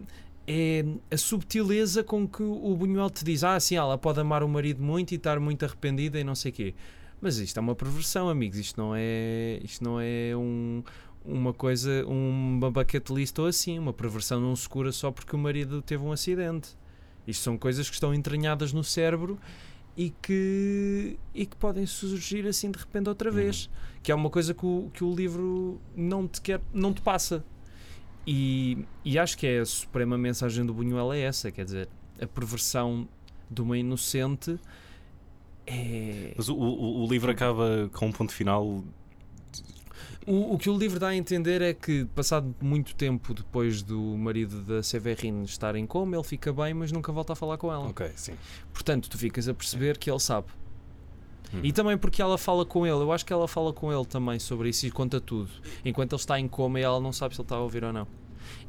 é 0.48 0.86
a 1.12 1.18
subtileza 1.18 2.04
com 2.04 2.28
que 2.28 2.42
o 2.44 2.76
Buñuel 2.76 3.10
te 3.10 3.24
diz: 3.24 3.44
ah, 3.44 3.60
sim, 3.60 3.76
ela 3.76 3.98
pode 3.98 4.20
amar 4.20 4.44
o 4.44 4.48
marido 4.50 4.82
muito 4.84 5.12
e 5.12 5.16
estar 5.16 5.40
muito 5.40 5.64
arrependida 5.66 6.20
e 6.20 6.24
não 6.24 6.36
sei 6.36 6.52
o 6.52 6.56
quê. 6.56 6.76
Mas 7.22 7.38
isto 7.38 7.58
é 7.58 7.62
uma 7.62 7.76
perversão, 7.76 8.30
amigos. 8.30 8.58
Isto 8.60 8.80
não 8.80 8.94
é, 8.96 9.60
isto 9.64 9.84
não 9.84 10.00
é 10.00 10.36
um, 10.36 10.84
uma 11.26 11.52
coisa, 11.52 12.06
uma 12.06 12.70
bucket 12.70 13.10
list 13.10 13.38
ou 13.40 13.48
assim. 13.48 13.80
Uma 13.80 13.92
perversão 13.92 14.40
não 14.40 14.56
se 14.56 14.70
cura 14.70 14.92
só 14.92 15.12
porque 15.12 15.36
o 15.36 15.40
marido 15.40 15.82
teve 15.82 16.04
um 16.04 16.12
acidente. 16.12 16.70
Isto 17.26 17.44
são 17.44 17.58
coisas 17.58 17.88
que 17.90 17.96
estão 17.96 18.14
entranhadas 18.14 18.72
no 18.72 18.84
cérebro 18.84 19.38
e 19.98 20.12
que, 20.22 21.18
e 21.34 21.46
que 21.46 21.56
podem 21.56 21.86
surgir 21.86 22.48
assim 22.48 22.72
de 22.72 22.78
repente 22.78 23.10
outra 23.10 23.32
vez. 23.32 23.70
Que 24.04 24.12
é 24.12 24.16
uma 24.16 24.30
coisa 24.30 24.54
que 24.54 24.66
o, 24.66 24.90
que 24.94 25.04
o 25.04 25.14
livro 25.14 25.82
não 25.96 26.28
te, 26.28 26.40
quer, 26.40 26.62
não 26.72 26.94
te 26.94 27.02
passa. 27.02 27.44
E, 28.26 28.86
e 29.04 29.18
acho 29.18 29.38
que 29.38 29.48
é 29.48 29.60
a 29.60 29.66
suprema 29.66 30.18
mensagem 30.18 30.66
do 30.66 30.74
Buñuel 30.74 31.14
é 31.14 31.22
essa, 31.22 31.52
quer 31.52 31.66
dizer, 31.66 31.90
a 32.22 32.28
perversão 32.28 33.08
de 33.50 33.62
uma 33.62 33.78
inocente 33.78 34.60
é... 35.68 36.34
Mas 36.36 36.48
o, 36.48 36.56
o, 36.56 37.04
o 37.04 37.08
livro 37.08 37.30
acaba 37.30 37.90
com 37.94 38.08
um 38.08 38.12
ponto 38.12 38.32
final. 38.32 38.82
O, 40.26 40.56
o 40.56 40.58
que 40.58 40.70
o 40.70 40.78
livro 40.78 41.00
dá 41.00 41.10
a 41.10 41.16
entender 41.16 41.62
é 41.62 41.74
que, 41.74 42.06
passado 42.14 42.54
muito 42.62 42.96
tempo 42.96 43.34
depois 43.34 43.82
do 43.82 44.00
marido 44.18 44.62
da 44.62 44.84
Severine 44.84 45.46
estar 45.46 45.76
em 45.76 45.86
coma, 45.86 46.16
ele 46.16 46.24
fica 46.24 46.52
bem, 46.52 46.74
mas 46.74 46.92
nunca 46.92 47.12
volta 47.12 47.34
a 47.34 47.36
falar 47.36 47.58
com 47.58 47.72
ela. 47.72 47.88
Ok, 47.88 48.12
sim. 48.16 48.34
Portanto, 48.74 49.10
tu 49.10 49.18
ficas 49.18 49.48
a 49.48 49.54
perceber 49.54 49.98
que 49.98 50.10
ele 50.12 50.20
sabe. 50.20 50.48
Hum. 51.54 51.62
E 51.64 51.72
também 51.72 51.98
porque 51.98 52.22
ela 52.22 52.38
fala 52.38 52.66
com 52.66 52.86
ele, 52.86 52.98
eu 52.98 53.12
acho 53.12 53.26
que 53.26 53.32
ela 53.32 53.48
fala 53.48 53.72
com 53.72 53.92
ele 53.92 54.06
também 54.06 54.38
sobre 54.38 54.70
isso 54.70 54.86
e 54.86 54.92
conta 54.92 55.22
tudo. 55.22 55.50
Enquanto 55.86 56.14
ele 56.14 56.20
está 56.20 56.40
em 56.40 56.48
coma 56.48 56.80
e 56.80 56.84
ela 56.84 57.00
não 57.00 57.14
sabe 57.14 57.36
se 57.36 57.42
ele 57.42 57.46
está 57.46 57.56
a 57.56 57.62
ouvir 57.62 57.84
ou 57.84 57.94
não. 57.94 58.08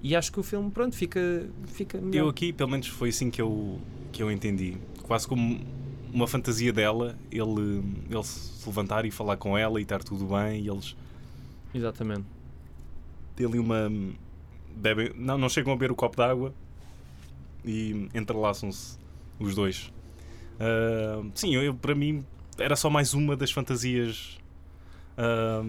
E 0.03 0.15
acho 0.15 0.31
que 0.33 0.39
o 0.39 0.43
filme, 0.43 0.71
pronto, 0.71 0.95
fica, 0.95 1.49
fica 1.67 2.01
melhor. 2.01 2.25
Eu 2.25 2.29
aqui, 2.29 2.53
pelo 2.53 2.71
menos, 2.71 2.87
foi 2.87 3.09
assim 3.09 3.31
que 3.31 3.43
eu, 3.43 3.81
que 4.13 4.23
eu 4.23 4.31
entendi. 4.31 4.77
Quase 5.03 5.27
como 5.27 5.61
uma 6.13 6.27
fantasia 6.27 6.73
dela, 6.73 7.19
ele, 7.31 7.83
ele 8.09 8.25
se 8.25 8.67
levantar 8.67 9.05
e 9.05 9.11
falar 9.11 9.37
com 9.37 9.57
ela 9.57 9.81
e 9.81 9.83
estar 9.83 10.03
tudo 10.03 10.27
bem 10.27 10.63
e 10.63 10.69
eles 10.69 10.97
Exatamente. 11.75 12.25
têm 13.37 13.47
ali 13.47 13.59
uma. 13.59 13.91
Bebem, 14.75 15.13
não, 15.17 15.37
não 15.37 15.49
chegam 15.49 15.73
a 15.73 15.77
beber 15.77 15.91
o 15.91 15.95
copo 15.97 16.17
d'água 16.17 16.55
e 17.65 18.09
entrelaçam-se 18.15 18.97
os 19.41 19.55
dois. 19.55 19.93
Ah, 20.59 21.23
sim, 21.35 21.55
eu, 21.55 21.75
para 21.75 21.95
mim 21.95 22.25
era 22.59 22.77
só 22.77 22.91
mais 22.91 23.15
uma 23.15 23.37
das 23.37 23.51
fantasias 23.51 24.39
ah, 25.17 25.63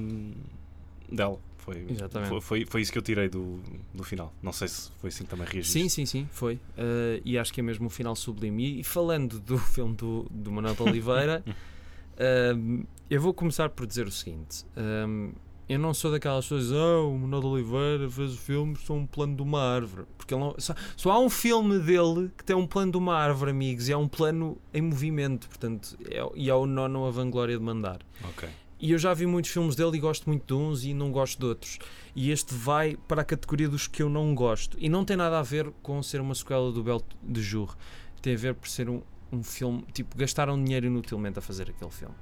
dela. 1.12 1.40
Foi, 1.58 1.86
Exatamente. 1.88 2.42
foi, 2.42 2.66
foi, 2.66 2.82
isso 2.82 2.92
que 2.92 2.98
eu 2.98 3.02
tirei 3.02 3.30
do, 3.30 3.60
do 3.94 4.04
final. 4.04 4.34
Não 4.42 4.52
sei 4.52 4.68
se 4.68 4.90
foi 5.00 5.10
assim 5.10 5.24
que 5.24 5.30
também 5.30 5.46
reagiste. 5.46 5.74
Sim, 5.74 5.88
sim, 5.88 6.06
sim, 6.06 6.28
foi. 6.32 6.56
Uh, 6.56 7.22
e 7.24 7.38
acho 7.38 7.54
que 7.54 7.60
é 7.60 7.64
mesmo 7.64 7.86
um 7.86 7.90
final 7.90 8.16
sublime. 8.16 8.80
E, 8.80 8.84
falando 8.84 9.40
do 9.40 9.58
filme 9.70 9.94
do, 9.94 10.26
do 10.32 10.52
Manuel 10.52 10.74
de 10.74 10.82
Oliveira, 10.82 11.44
um, 12.56 12.84
eu 13.08 13.22
vou 13.22 13.36
começar 13.36 13.70
por 13.70 13.86
dizer 13.86 14.08
o 14.08 14.12
seguinte: 14.12 14.66
um, 14.76 15.32
eu 15.70 15.78
não 15.78 15.94
sou 15.94 16.12
daquelas 16.12 16.46
pessoas, 16.46 16.72
ah, 16.74 17.02
o 17.02 17.18
Manuel 17.18 17.42
de 17.42 17.48
Oliveira 17.48 18.10
fez 18.10 18.34
o 18.34 18.38
filme, 18.38 18.76
só 18.76 18.94
um 18.96 19.06
plano 19.06 19.36
de 19.36 19.44
uma 19.44 19.62
árvore. 19.62 20.08
Porque 20.18 20.36
não, 20.36 20.56
só, 20.58 20.74
só 20.98 21.12
há 21.12 21.20
um 21.20 21.30
filme 21.30 21.78
dele 21.78 22.32
que 22.36 22.44
tem 22.44 22.56
um 22.56 22.66
plano 22.66 22.92
de 22.92 22.98
uma 22.98 23.16
árvore, 23.16 23.52
amigos, 23.52 23.88
e 23.88 23.92
é 23.92 23.98
um 23.98 24.08
plano 24.08 24.58
em 24.74 24.82
movimento, 24.82 25.48
portanto, 25.48 25.96
é, 26.10 26.28
e 26.34 26.50
é 26.50 26.56
o 26.56 26.66
nono 26.66 27.06
a 27.06 27.12
vanglória 27.12 27.56
de 27.56 27.64
mandar. 27.64 28.00
Ok. 28.24 28.50
E 28.82 28.94
eu 28.94 28.98
já 28.98 29.14
vi 29.14 29.26
muitos 29.26 29.52
filmes 29.52 29.76
dele 29.76 29.98
e 29.98 30.00
gosto 30.00 30.28
muito 30.28 30.46
de 30.48 30.54
uns 30.54 30.86
e 30.86 30.94
não 30.94 31.12
gosto 31.12 31.38
de 31.38 31.46
outros. 31.46 31.80
E 32.16 32.32
este 32.32 32.56
vai 32.56 32.98
para 33.08 33.22
a 33.22 33.26
categoria 33.26 33.68
dos 33.68 33.88
que 33.88 34.02
eu 34.02 34.10
não 34.10 34.34
gosto. 34.34 34.78
E 34.80 34.88
não 34.88 35.04
tem 35.04 35.18
nada 35.18 35.38
a 35.38 35.44
ver 35.44 35.70
com 35.84 36.02
ser 36.02 36.22
uma 36.22 36.34
sequela 36.34 36.72
do 36.72 36.82
Bel 36.82 37.02
de 37.22 37.42
Jour. 37.42 37.76
Tem 38.22 38.34
a 38.34 38.38
ver 38.38 38.56
por 38.56 38.70
ser 38.70 38.90
um, 38.90 39.02
um 39.34 39.44
filme. 39.44 39.84
Tipo, 39.92 40.18
gastaram 40.18 40.62
dinheiro 40.64 40.88
inutilmente 40.88 41.38
a 41.38 41.42
fazer 41.42 41.70
aquele 41.70 41.92
filme. 41.92 42.16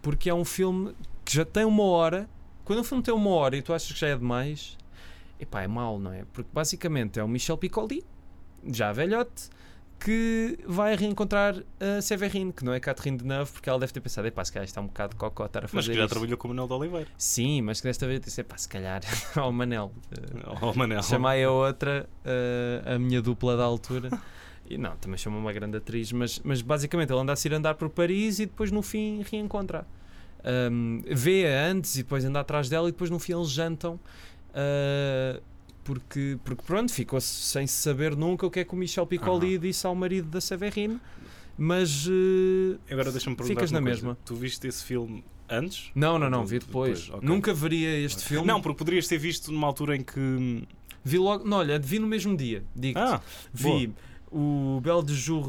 Porque 0.00 0.30
é 0.30 0.34
um 0.34 0.44
filme 0.44 0.94
que 1.24 1.34
já 1.34 1.44
tem 1.44 1.64
uma 1.64 1.82
hora. 1.82 2.30
Quando 2.68 2.80
um 2.80 2.84
filme 2.84 3.02
tem 3.02 3.14
uma 3.14 3.30
hora 3.30 3.56
e 3.56 3.62
tu 3.62 3.72
achas 3.72 3.90
que 3.90 3.98
já 3.98 4.08
é 4.08 4.14
demais, 4.16 4.76
epá, 5.40 5.62
é 5.62 5.66
mau, 5.66 5.98
não 5.98 6.12
é? 6.12 6.24
Porque 6.34 6.50
basicamente 6.52 7.18
é 7.18 7.24
o 7.24 7.28
Michel 7.28 7.56
Piccoli, 7.56 8.04
já 8.70 8.92
velhote, 8.92 9.48
que 9.98 10.58
vai 10.66 10.94
reencontrar 10.94 11.56
a 11.80 12.02
Severine, 12.02 12.52
que 12.52 12.62
não 12.64 12.72
é 12.74 12.78
Catherine 12.78 13.16
Deneuve, 13.16 13.50
porque 13.52 13.70
ela 13.70 13.78
deve 13.78 13.92
ter 13.92 14.00
pensado, 14.02 14.28
epá, 14.28 14.44
se 14.44 14.52
calhar 14.52 14.64
está 14.66 14.80
um 14.82 14.86
bocado 14.86 15.14
de 15.14 15.16
cocó 15.16 15.46
estar 15.46 15.64
a 15.64 15.68
fazer 15.68 15.76
Mas 15.76 15.88
que 15.88 15.94
já 15.94 16.04
isto." 16.04 16.10
trabalhou 16.10 16.36
com 16.36 16.46
o 16.46 16.50
Manuel 16.50 16.68
de 16.68 16.74
Oliveira. 16.74 17.08
Sim, 17.16 17.62
mas 17.62 17.80
que 17.80 17.86
desta 17.88 18.06
vez 18.06 18.20
disse, 18.20 18.42
epá, 18.42 18.56
se 18.58 18.68
calhar 18.68 19.00
ao 19.34 19.50
Manel. 19.50 19.90
eh, 20.12 20.56
Oh, 20.60 20.74
Manel. 20.74 21.02
Chamai 21.02 21.42
a 21.42 21.50
outra, 21.50 22.08
eh, 22.24 22.82
a 22.94 22.98
minha 22.98 23.20
dupla 23.22 23.56
da 23.56 23.64
altura. 23.64 24.10
E 24.68 24.76
não, 24.76 24.94
também 24.98 25.16
chama 25.16 25.38
uma 25.38 25.52
grande 25.52 25.78
atriz, 25.78 26.12
mas, 26.12 26.38
mas 26.44 26.60
basicamente 26.60 27.10
ele 27.10 27.18
anda 27.20 27.32
a 27.32 27.36
se 27.36 27.48
ir 27.48 27.54
andar 27.54 27.74
por 27.74 27.88
Paris 27.88 28.38
e 28.38 28.44
depois 28.46 28.70
no 28.70 28.82
fim 28.82 29.24
reencontra. 29.28 29.86
Um, 30.44 31.02
Vê-a 31.10 31.66
antes 31.70 31.94
e 31.96 31.98
depois 31.98 32.24
anda 32.24 32.40
atrás 32.40 32.68
dela 32.68 32.88
e 32.88 32.92
depois 32.92 33.10
no 33.10 33.18
fim 33.18 33.32
eles 33.34 33.50
jantam. 33.50 33.98
uh, 34.50 35.42
porque, 35.84 36.38
porque 36.44 36.62
pronto, 36.66 36.92
ficou 36.92 37.18
sem 37.20 37.66
saber 37.66 38.14
nunca 38.14 38.46
o 38.46 38.50
que 38.50 38.60
é 38.60 38.64
que 38.64 38.74
o 38.74 38.76
Michel 38.76 39.06
Piccoli 39.06 39.56
disse 39.58 39.86
ao 39.86 39.94
marido 39.94 40.28
da 40.28 40.40
Severine. 40.40 41.00
Mas 41.56 42.06
uh, 42.06 42.78
Agora 42.90 43.10
deixa-me 43.10 43.34
perguntar. 43.34 43.60
Ficas 43.60 43.72
na 43.72 43.80
coisa. 43.80 43.94
mesma. 43.94 44.18
Tu 44.24 44.34
viste 44.36 44.66
esse 44.68 44.84
filme 44.84 45.24
antes? 45.48 45.90
não, 45.94 46.18
não, 46.18 46.28
não, 46.28 46.44
vi 46.44 46.58
depois. 46.58 47.00
depois, 47.06 47.16
ok. 47.18 47.28
Nunca 47.28 47.54
veria 47.54 47.98
este 48.00 48.22
filme. 48.22 48.46
Não, 48.46 48.60
porque 48.60 48.78
poderias 48.78 49.08
ter 49.08 49.16
visto 49.18 49.50
numa 49.50 49.66
altura 49.66 49.96
em 49.96 50.02
que. 50.02 50.62
Vi 51.02 51.16
logo, 51.18 51.44
não, 51.48 51.56
olha, 51.58 51.78
vi 51.78 51.98
no 51.98 52.06
mesmo 52.06 52.36
dia. 52.36 52.62
Digo, 52.76 52.98
Ah, 52.98 53.20
vi 53.52 53.92
o 54.30 54.78
Bel 54.82 55.02
de 55.02 55.14
Jour 55.14 55.48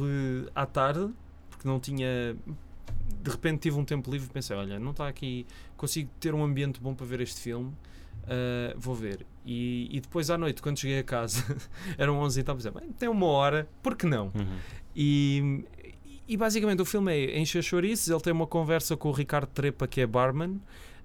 à 0.56 0.65
tarde, 0.65 1.10
porque 1.49 1.67
não 1.67 1.80
tinha. 1.82 2.36
De 3.30 3.36
repente 3.36 3.60
tive 3.62 3.78
um 3.78 3.86
tempo 3.86 4.12
livre 4.12 4.28
e 4.28 4.34
pensei: 4.34 4.56
olha, 4.56 4.80
não 4.80 4.92
está 4.92 5.08
aqui, 5.08 5.46
consigo 5.78 6.10
ter 6.20 6.34
um 6.34 6.44
ambiente 6.44 6.80
bom 6.80 6.94
para 6.94 7.06
ver 7.06 7.22
este 7.22 7.39
filme, 7.39 7.72
ah, 8.28 8.74
vou 8.78 8.96
ver. 8.96 9.26
E, 9.46 9.88
e 9.92 10.00
depois 10.00 10.30
à 10.30 10.38
noite, 10.38 10.62
quando 10.62 10.78
cheguei 10.78 11.00
a 11.00 11.04
casa, 11.04 11.44
eram 11.98 12.20
11 12.20 12.39
e 12.39 12.44
tal, 12.44 12.56
pensei: 12.56 12.72
bem, 12.72 12.92
tem 12.92 13.10
uma 13.10 13.26
hora, 13.26 13.68
por 13.82 13.96
que 13.96 14.06
não? 14.06 14.26
Uhum. 14.28 14.58
E, 14.96 15.63
e 16.28 16.38
basicamente 16.38 16.82
o 16.82 16.86
filme 16.86 17.12
é 17.12 17.39
encher 17.39 17.63
chouriços, 17.63 18.08
ele 18.10 18.22
tem 18.22 18.32
uma 18.32 18.48
conversa 18.48 18.96
com 18.96 19.10
o 19.10 19.12
Ricardo 19.12 19.48
Trepa, 19.48 19.88
que 19.88 20.02
é 20.02 20.08
barman. 20.08 20.60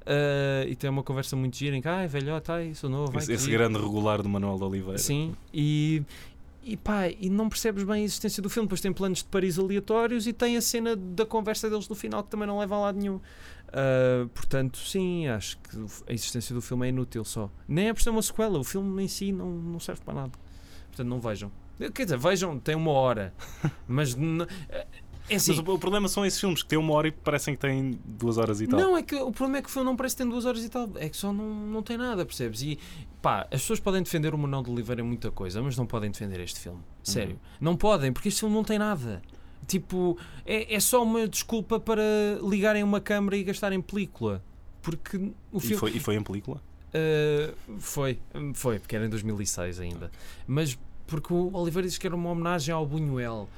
ah, 0.07 0.65
e 0.67 0.77
tem 0.77 0.91
uma 0.91 1.03
conversa 1.03 1.35
muito 1.35 1.57
gira 1.57 1.75
em 1.77 1.81
que, 1.81 1.89
ai, 1.89 2.07
velhote, 2.07 2.51
ai, 2.51 2.75
sou 2.75 2.91
novo. 2.91 3.17
Esse, 3.17 3.33
esse 3.33 3.45
giro." 3.47 3.59
grande 3.59 3.79
regular 3.79 4.23
do 4.23 4.29
Manuel 4.29 4.57
de 4.57 4.65
Oliveira. 4.65 4.99
Sim, 4.99 5.35
e, 5.53 6.03
e 6.65 6.77
pá, 6.77 7.09
e 7.09 7.29
não 7.29 7.49
percebes 7.49 7.85
bem 7.85 8.03
a 8.03 8.05
existência 8.05 8.43
do 8.43 8.49
filme. 8.49 8.67
Depois 8.67 8.81
tem 8.81 8.93
planos 8.93 9.19
de 9.19 9.25
Paris 9.27 9.59
aleatórios 9.59 10.27
e 10.27 10.33
tem 10.33 10.57
a 10.57 10.61
cena 10.61 10.97
da 10.97 11.27
conversa 11.27 11.69
deles 11.69 11.89
no 11.89 11.95
final 11.95 12.23
que 12.23 12.31
também 12.31 12.47
não 12.47 12.59
leva 12.59 12.75
a 12.75 12.81
lado 12.81 12.99
nenhum. 12.99 13.21
Ah, 13.75 14.29
portanto, 14.33 14.79
sim, 14.79 15.27
acho 15.27 15.59
que 15.59 15.77
a 16.09 16.13
existência 16.13 16.55
do 16.55 16.63
filme 16.63 16.87
é 16.87 16.89
inútil 16.91 17.25
só. 17.25 17.51
Nem 17.67 17.89
é 17.89 17.93
por 17.93 18.01
ser 18.01 18.11
uma 18.11 18.23
sequela, 18.23 18.59
o 18.59 18.65
filme 18.65 19.03
em 19.03 19.09
si 19.09 19.33
não, 19.33 19.51
não 19.51 19.81
serve 19.81 20.01
para 20.03 20.15
nada. 20.15 20.33
Portanto, 20.87 21.09
não 21.09 21.21
vejam. 21.21 21.51
Quer 21.93 22.05
dizer, 22.05 22.17
vejam, 22.17 22.57
tem 22.61 22.77
uma 22.77 22.93
hora, 22.93 23.35
mas 23.89 24.17
é 25.29 25.37
assim. 25.37 25.57
Mas 25.57 25.67
o, 25.67 25.73
o 25.75 25.79
problema 25.79 26.09
são 26.09 26.25
esses 26.25 26.39
filmes 26.39 26.63
que 26.63 26.69
têm 26.69 26.79
uma 26.79 26.93
hora 26.95 27.09
e 27.09 27.11
parecem 27.13 27.55
que 27.55 27.61
têm 27.61 27.99
duas 28.05 28.37
horas 28.39 28.61
e 28.61 28.67
tal. 28.67 28.79
Não, 28.79 28.97
é 28.97 29.03
que 29.03 29.15
o 29.17 29.31
problema 29.33 29.59
é 29.59 29.63
que 29.63 29.69
o 29.69 29.73
filme 29.73 29.87
não 29.89 29.97
parece 29.97 30.17
que 30.17 30.23
tem 30.23 30.31
duas 30.31 30.45
horas 30.45 30.65
e 30.65 30.69
tal. 30.69 30.89
É 30.97 31.09
que 31.09 31.17
só 31.17 31.33
não, 31.33 31.45
não 31.67 31.83
tem 31.83 31.97
nada, 31.97 32.25
percebes? 32.25 32.63
E 32.63 32.79
pá, 33.23 33.43
as 33.51 33.61
pessoas 33.63 33.81
podem 33.81 34.03
defender 34.03 34.35
o 34.35 34.39
Manuel 34.39 34.63
de 34.63 34.71
Oliveira 34.71 35.01
em 35.01 35.05
muita 35.05 35.31
coisa, 35.31 35.63
mas 35.63 35.77
não 35.77 35.87
podem 35.87 36.11
defender 36.11 36.41
este 36.41 36.61
filme. 36.61 36.81
Sério. 37.03 37.39
Não 37.61 37.77
podem, 37.77 38.13
porque 38.13 38.29
este 38.29 38.41
filme 38.41 38.55
não 38.55 38.65
tem 38.65 38.79
nada. 38.79 39.23
Tipo, 39.67 40.19
é, 40.45 40.75
é 40.75 40.81
só 40.81 41.03
uma 41.03 41.27
desculpa 41.27 41.81
para 41.81 42.03
ligarem 42.43 42.83
uma 42.83 43.01
câmara 43.01 43.37
e 43.37 43.45
gastarem 43.45 43.81
película. 43.81 44.43
Porque 44.83 45.17
o 45.51 45.57
E 45.57 45.61
filme. 45.61 45.77
foi, 45.77 45.91
e 45.93 46.01
foi 46.01 46.15
em 46.17 46.23
película? 46.23 46.61
Uh, 46.95 47.81
foi, 47.81 48.19
foi, 48.53 48.79
porque 48.79 48.95
era 48.95 49.07
em 49.07 49.09
2006 49.09 49.81
ainda. 49.81 50.11
Mas 50.47 50.79
porque 51.07 51.33
o 51.33 51.51
Oliveira 51.57 51.89
disse 51.89 51.99
que 51.99 52.07
era 52.07 52.15
uma 52.15 52.31
homenagem 52.31 52.75
ao 52.75 52.87
Buñuel. 52.87 53.49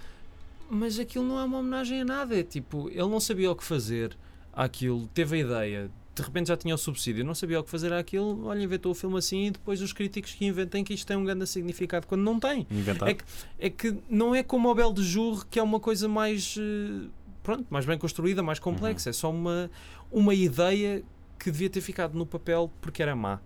Mas 0.69 0.99
aquilo 0.99 1.25
não 1.25 1.39
é 1.39 1.45
uma 1.45 1.59
homenagem 1.59 2.01
a 2.01 2.05
nada. 2.05 2.39
É 2.39 2.43
tipo, 2.43 2.89
ele 2.89 3.09
não 3.09 3.21
sabia 3.21 3.51
o 3.51 3.57
que 3.57 3.65
fazer 3.65 4.17
àquilo, 4.53 5.07
teve 5.09 5.37
a 5.37 5.39
ideia, 5.41 5.91
de 6.15 6.23
repente 6.23 6.49
já 6.49 6.57
tinha 6.57 6.75
o 6.75 6.79
subsídio, 6.79 7.23
não 7.25 7.35
sabia 7.35 7.61
o 7.61 7.63
que 7.65 7.71
fazer 7.71 7.93
àquilo, 7.93 8.47
olha, 8.47 8.63
inventou 8.63 8.91
o 8.93 8.95
filme 8.95 9.19
assim 9.19 9.47
e 9.47 9.51
depois 9.51 9.83
os 9.83 9.93
críticos 9.93 10.33
que 10.33 10.47
inventem 10.47 10.83
que 10.83 10.95
isto 10.95 11.07
tem 11.07 11.15
um 11.17 11.25
grande 11.25 11.47
significado 11.47 12.07
quando 12.07 12.23
não 12.23 12.41
tem. 12.41 12.67
Inventado? 12.71 13.09
É 13.11 13.15
que, 13.15 13.25
é 13.59 13.69
que 13.71 13.99
não 14.09 14.35
é 14.35 14.43
como 14.43 14.71
o 14.71 14.75
Bel 14.75 14.93
de 14.95 15.03
Jour, 15.03 15.47
que 15.47 15.59
é 15.59 15.63
uma 15.63 15.79
coisa 15.79 16.09
mais. 16.09 16.57
eh, 16.59 17.09
Pronto, 17.43 17.67
mais 17.71 17.85
bem 17.87 17.97
construída, 17.99 18.43
mais 18.43 18.59
complexa. 18.59 19.11
É 19.11 19.13
só 19.13 19.31
uma, 19.31 19.71
uma 20.11 20.35
ideia 20.35 21.05
que 21.39 21.51
devia 21.51 21.69
ter 21.71 21.81
ficado 21.81 22.19
no 22.19 22.25
papel 22.27 22.73
porque 22.81 23.01
era 23.03 23.15
má. 23.15 23.39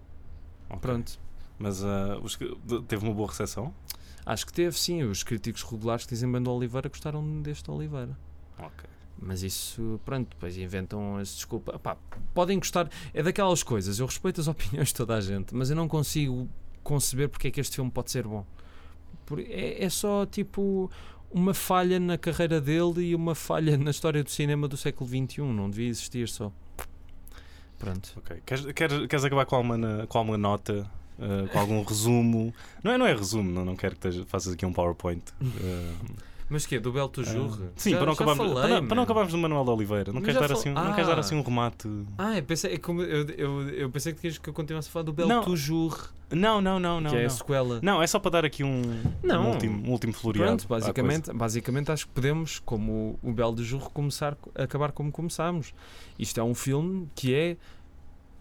Ok. 0.71 0.79
Pronto. 0.81 1.19
Mas 1.59 1.83
de- 1.83 2.83
teve 2.85 3.05
uma 3.05 3.13
boa 3.13 3.29
recepção? 3.29 3.75
Acho 4.25 4.47
que 4.47 4.53
teve 4.53 4.79
sim. 4.79 5.03
Os 5.03 5.23
críticos 5.23 5.63
regulares 5.63 6.05
que 6.05 6.11
dizem 6.11 6.31
bem 6.31 6.43
do 6.43 6.51
Oliveira 6.53 6.89
gostaram 6.89 7.43
deste 7.43 7.71
Oliveira. 7.71 8.17
Ok. 8.59 8.89
Mas 9.23 9.43
isso, 9.43 10.01
pronto, 10.05 10.31
depois 10.31 10.57
inventam 10.57 11.17
as 11.17 11.35
desculpas. 11.35 11.79
Pá, 11.81 11.97
podem 12.33 12.59
gostar, 12.59 12.89
é 13.13 13.23
daquelas 13.23 13.63
coisas. 13.63 13.99
Eu 13.99 14.07
respeito 14.07 14.41
as 14.41 14.49
opiniões 14.49 14.89
de 14.89 14.95
toda 14.95 15.15
a 15.15 15.21
gente, 15.21 15.55
mas 15.55 15.69
eu 15.71 15.77
não 15.77 15.87
consigo 15.87 16.49
conceber 16.83 17.29
porque 17.29 17.49
é 17.49 17.51
que 17.51 17.61
este 17.61 17.77
filme 17.77 17.91
pode 17.91 18.11
ser 18.11 18.27
bom. 18.27 18.47
É, 19.49 19.85
é 19.85 19.89
só 19.91 20.27
tipo 20.27 20.91
uma 21.31 21.55
falha 21.55 22.01
na 22.01 22.19
carreira 22.19 22.61
dele 22.61 23.11
e 23.11 23.15
uma 23.15 23.35
falha 23.35 23.77
na 23.77 23.91
história 23.91 24.25
do 24.25 24.31
cinema 24.31 24.67
do 24.67 24.77
século 24.77 25.09
XXI. 25.09 25.43
Não 25.43 25.69
devia 25.69 25.89
existir 25.89 26.29
só. 26.29 26.51
Pronto. 27.79 28.13
Ok. 28.17 28.43
Queres, 28.45 28.65
queres, 28.73 29.07
queres 29.07 29.25
acabar 29.25 29.45
com 29.47 29.57
alguma, 29.57 30.07
com 30.09 30.19
alguma 30.19 30.39
nota? 30.39 30.91
Uh, 31.21 31.49
com 31.49 31.59
algum 31.59 31.83
resumo? 31.85 32.53
Não 32.83 32.93
é, 32.93 32.99
não 32.99 33.07
é 33.07 33.15
resumo, 33.15 33.51
não, 33.51 33.65
não 33.65 33.77
quero 33.77 33.95
que 33.97 34.09
esteja- 34.09 34.27
faças 34.27 34.53
aqui 34.55 34.65
um 34.67 34.73
PowerPoint. 34.73 35.23
Uh, 35.41 35.95
Mas 36.49 36.67
que 36.67 36.81
Do 36.81 36.91
Bel 36.93 37.09
Toujours? 37.09 37.55
uh, 37.61 37.69
sim, 37.77 37.91
Já- 37.91 37.97
para 37.99 38.07
não, 38.07 38.13
acabarmos, 38.15 38.47
falei, 38.47 38.63
para, 38.63 38.81
não- 38.81 38.87
para 38.89 38.95
não 38.97 39.03
acabarmos 39.05 39.33
no 39.33 39.39
Manuel 39.39 39.65
de 39.65 39.71
Oliveira. 39.71 40.13
Não 40.13 40.21
queres, 40.21 40.35
dar 40.41 40.49
fal- 40.49 40.57
assim, 40.59 40.71
não 40.71 40.93
queres 40.95 41.07
dar 41.07 41.17
Ah. 41.17 41.21
assim 41.21 41.37
um 41.37 41.43
remate? 41.43 41.89
Ah, 42.19 42.37
eu 42.39 42.43
pensei, 42.43 42.75
é 42.75 42.81
eu, 42.85 43.29
eu, 43.37 43.69
eu 43.71 43.91
pensei 43.91 44.13
que 44.13 44.21
querias 44.21 44.37
que 44.39 44.49
eu 44.49 44.53
continuasse 44.53 44.89
a 44.89 44.91
falar 44.93 45.05
do 45.05 45.13
Bel 45.13 45.29
Não. 45.29 45.45
Não, 46.33 46.61
não, 46.61 46.79
não, 46.79 47.01
não. 47.01 47.11
que 47.11 47.17
é 47.17 47.21
a 47.21 47.23
não. 47.25 47.31
sequela. 47.31 47.81
Não, 47.83 48.03
é 48.03 48.07
só 48.07 48.19
para 48.19 48.31
dar 48.33 48.45
aqui 48.45 48.63
um, 48.63 48.83
Não. 49.23 49.47
um 49.47 49.51
último, 49.51 49.87
um 49.89 49.91
último 49.93 50.13
floreado. 50.13 50.49
Pronto, 50.57 50.69
basicamente, 50.69 51.33
basicamente 51.33 51.91
acho 51.93 52.07
que 52.07 52.13
podemos, 52.13 52.61
como 52.61 53.19
o 53.23 53.33
Belo 53.33 53.61
Jour, 53.63 53.91
começar, 53.91 54.37
acabar 54.55 54.93
como 54.93 55.11
começámos. 55.13 55.73
Isto 56.19 56.39
é 56.41 56.45
um 56.45 56.55
filme 56.55 57.09
que 57.17 57.35
é 57.35 57.57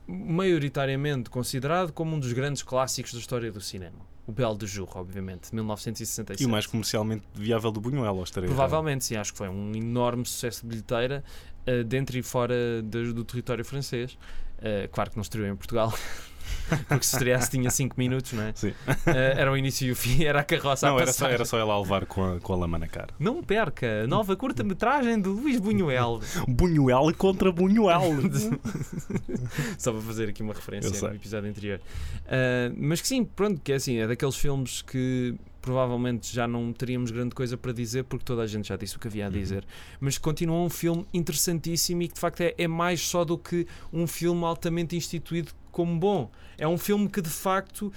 maioritariamente 0.09 1.29
considerado 1.29 1.91
como 1.91 2.15
um 2.15 2.19
dos 2.19 2.33
grandes 2.33 2.63
clássicos 2.63 3.13
da 3.13 3.19
história 3.19 3.51
do 3.51 3.61
cinema. 3.61 3.99
O 4.25 4.31
Belo 4.31 4.57
de 4.57 4.67
Jour, 4.67 4.89
obviamente, 4.95 5.49
de 5.49 5.55
1967. 5.55 6.43
E 6.43 6.45
o 6.45 6.49
mais 6.49 6.67
comercialmente 6.67 7.23
viável 7.33 7.71
do 7.71 7.79
Buñuel, 7.79 8.17
aos 8.17 8.29
três. 8.29 8.47
Provavelmente, 8.47 9.05
sim, 9.05 9.15
acho 9.15 9.31
que 9.31 9.37
foi 9.37 9.49
um 9.49 9.73
enorme 9.75 10.25
sucesso 10.25 10.61
de 10.61 10.67
bilheteira 10.67 11.23
eh, 11.65 11.83
dentro 11.83 12.17
e 12.17 12.21
fora 12.21 12.81
do, 12.83 13.13
do 13.13 13.23
território 13.23 13.65
francês. 13.65 14.17
Eh, 14.61 14.89
claro 14.91 15.09
que 15.09 15.17
não 15.17 15.21
estreou 15.21 15.47
em 15.47 15.55
Portugal, 15.55 15.93
porque 16.87 17.05
se 17.05 17.15
estreasse 17.15 17.49
tinha 17.49 17.69
5 17.69 17.95
minutos, 17.97 18.33
não 18.33 18.43
é? 18.43 18.51
Sim. 18.55 18.73
Eh, 19.05 19.33
era 19.37 19.51
o 19.51 19.57
início 19.57 19.87
e 19.87 19.91
o 19.91 19.95
fim, 19.95 20.23
era 20.23 20.41
a 20.41 20.43
carroça 20.43 20.87
Não, 20.87 20.97
a 20.97 21.01
era 21.01 21.11
só, 21.11 21.25
passar. 21.25 21.33
era 21.33 21.45
só 21.45 21.57
ela 21.57 21.73
a 21.73 21.79
levar 21.79 22.05
com 22.05 22.35
a, 22.35 22.39
com 22.39 22.53
a 22.53 22.55
lama 22.55 22.77
na 22.77 22.87
cara. 22.87 23.09
Não 23.19 23.41
perca, 23.41 24.05
nova 24.07 24.35
curta-metragem 24.35 25.19
de 25.21 25.29
Luís 25.29 25.59
Buñuel. 25.59 26.19
Buñuel 26.47 27.13
contra 27.15 27.51
Buñuel. 27.51 27.99
Só 29.77 29.91
para 29.91 30.01
fazer 30.01 30.29
aqui 30.29 30.43
uma 30.43 30.53
referência 30.53 31.09
no 31.09 31.15
episódio 31.15 31.49
anterior. 31.49 31.79
Ah, 32.27 32.71
mas 32.77 33.01
que 33.01 33.07
sim, 33.07 33.23
pronto, 33.23 33.59
que 33.63 33.71
é 33.71 33.75
assim, 33.75 33.97
é 33.97 34.07
daqueles 34.07 34.35
filmes 34.35 34.81
que 34.81 35.35
provavelmente 35.61 36.33
já 36.33 36.47
não 36.47 36.71
teríamos 36.73 37.11
grande 37.11 37.35
coisa 37.35 37.57
para 37.57 37.71
dizer 37.71 38.03
porque 38.05 38.23
toda 38.25 38.41
a 38.41 38.47
gente 38.47 38.67
já 38.69 38.75
disse 38.75 38.95
o 38.95 38.99
que 38.99 39.07
havia 39.07 39.25
a 39.25 39.27
Uhum. 39.27 39.33
dizer. 39.33 39.65
Mas 39.99 40.17
continua 40.17 40.57
um 40.59 40.69
filme 40.69 41.05
interessantíssimo 41.13 42.01
e 42.03 42.07
que 42.07 42.13
de 42.15 42.19
facto 42.19 42.41
é, 42.41 42.53
é 42.57 42.67
mais 42.67 43.01
só 43.01 43.23
do 43.25 43.37
que 43.37 43.67
um 43.91 44.07
filme 44.07 44.43
altamente 44.45 44.95
instituído 44.95 45.51
como 45.71 45.99
bom. 45.99 46.31
É 46.57 46.67
um 46.67 46.77
filme 46.77 47.07
que 47.09 47.21
de 47.21 47.29
facto 47.29 47.91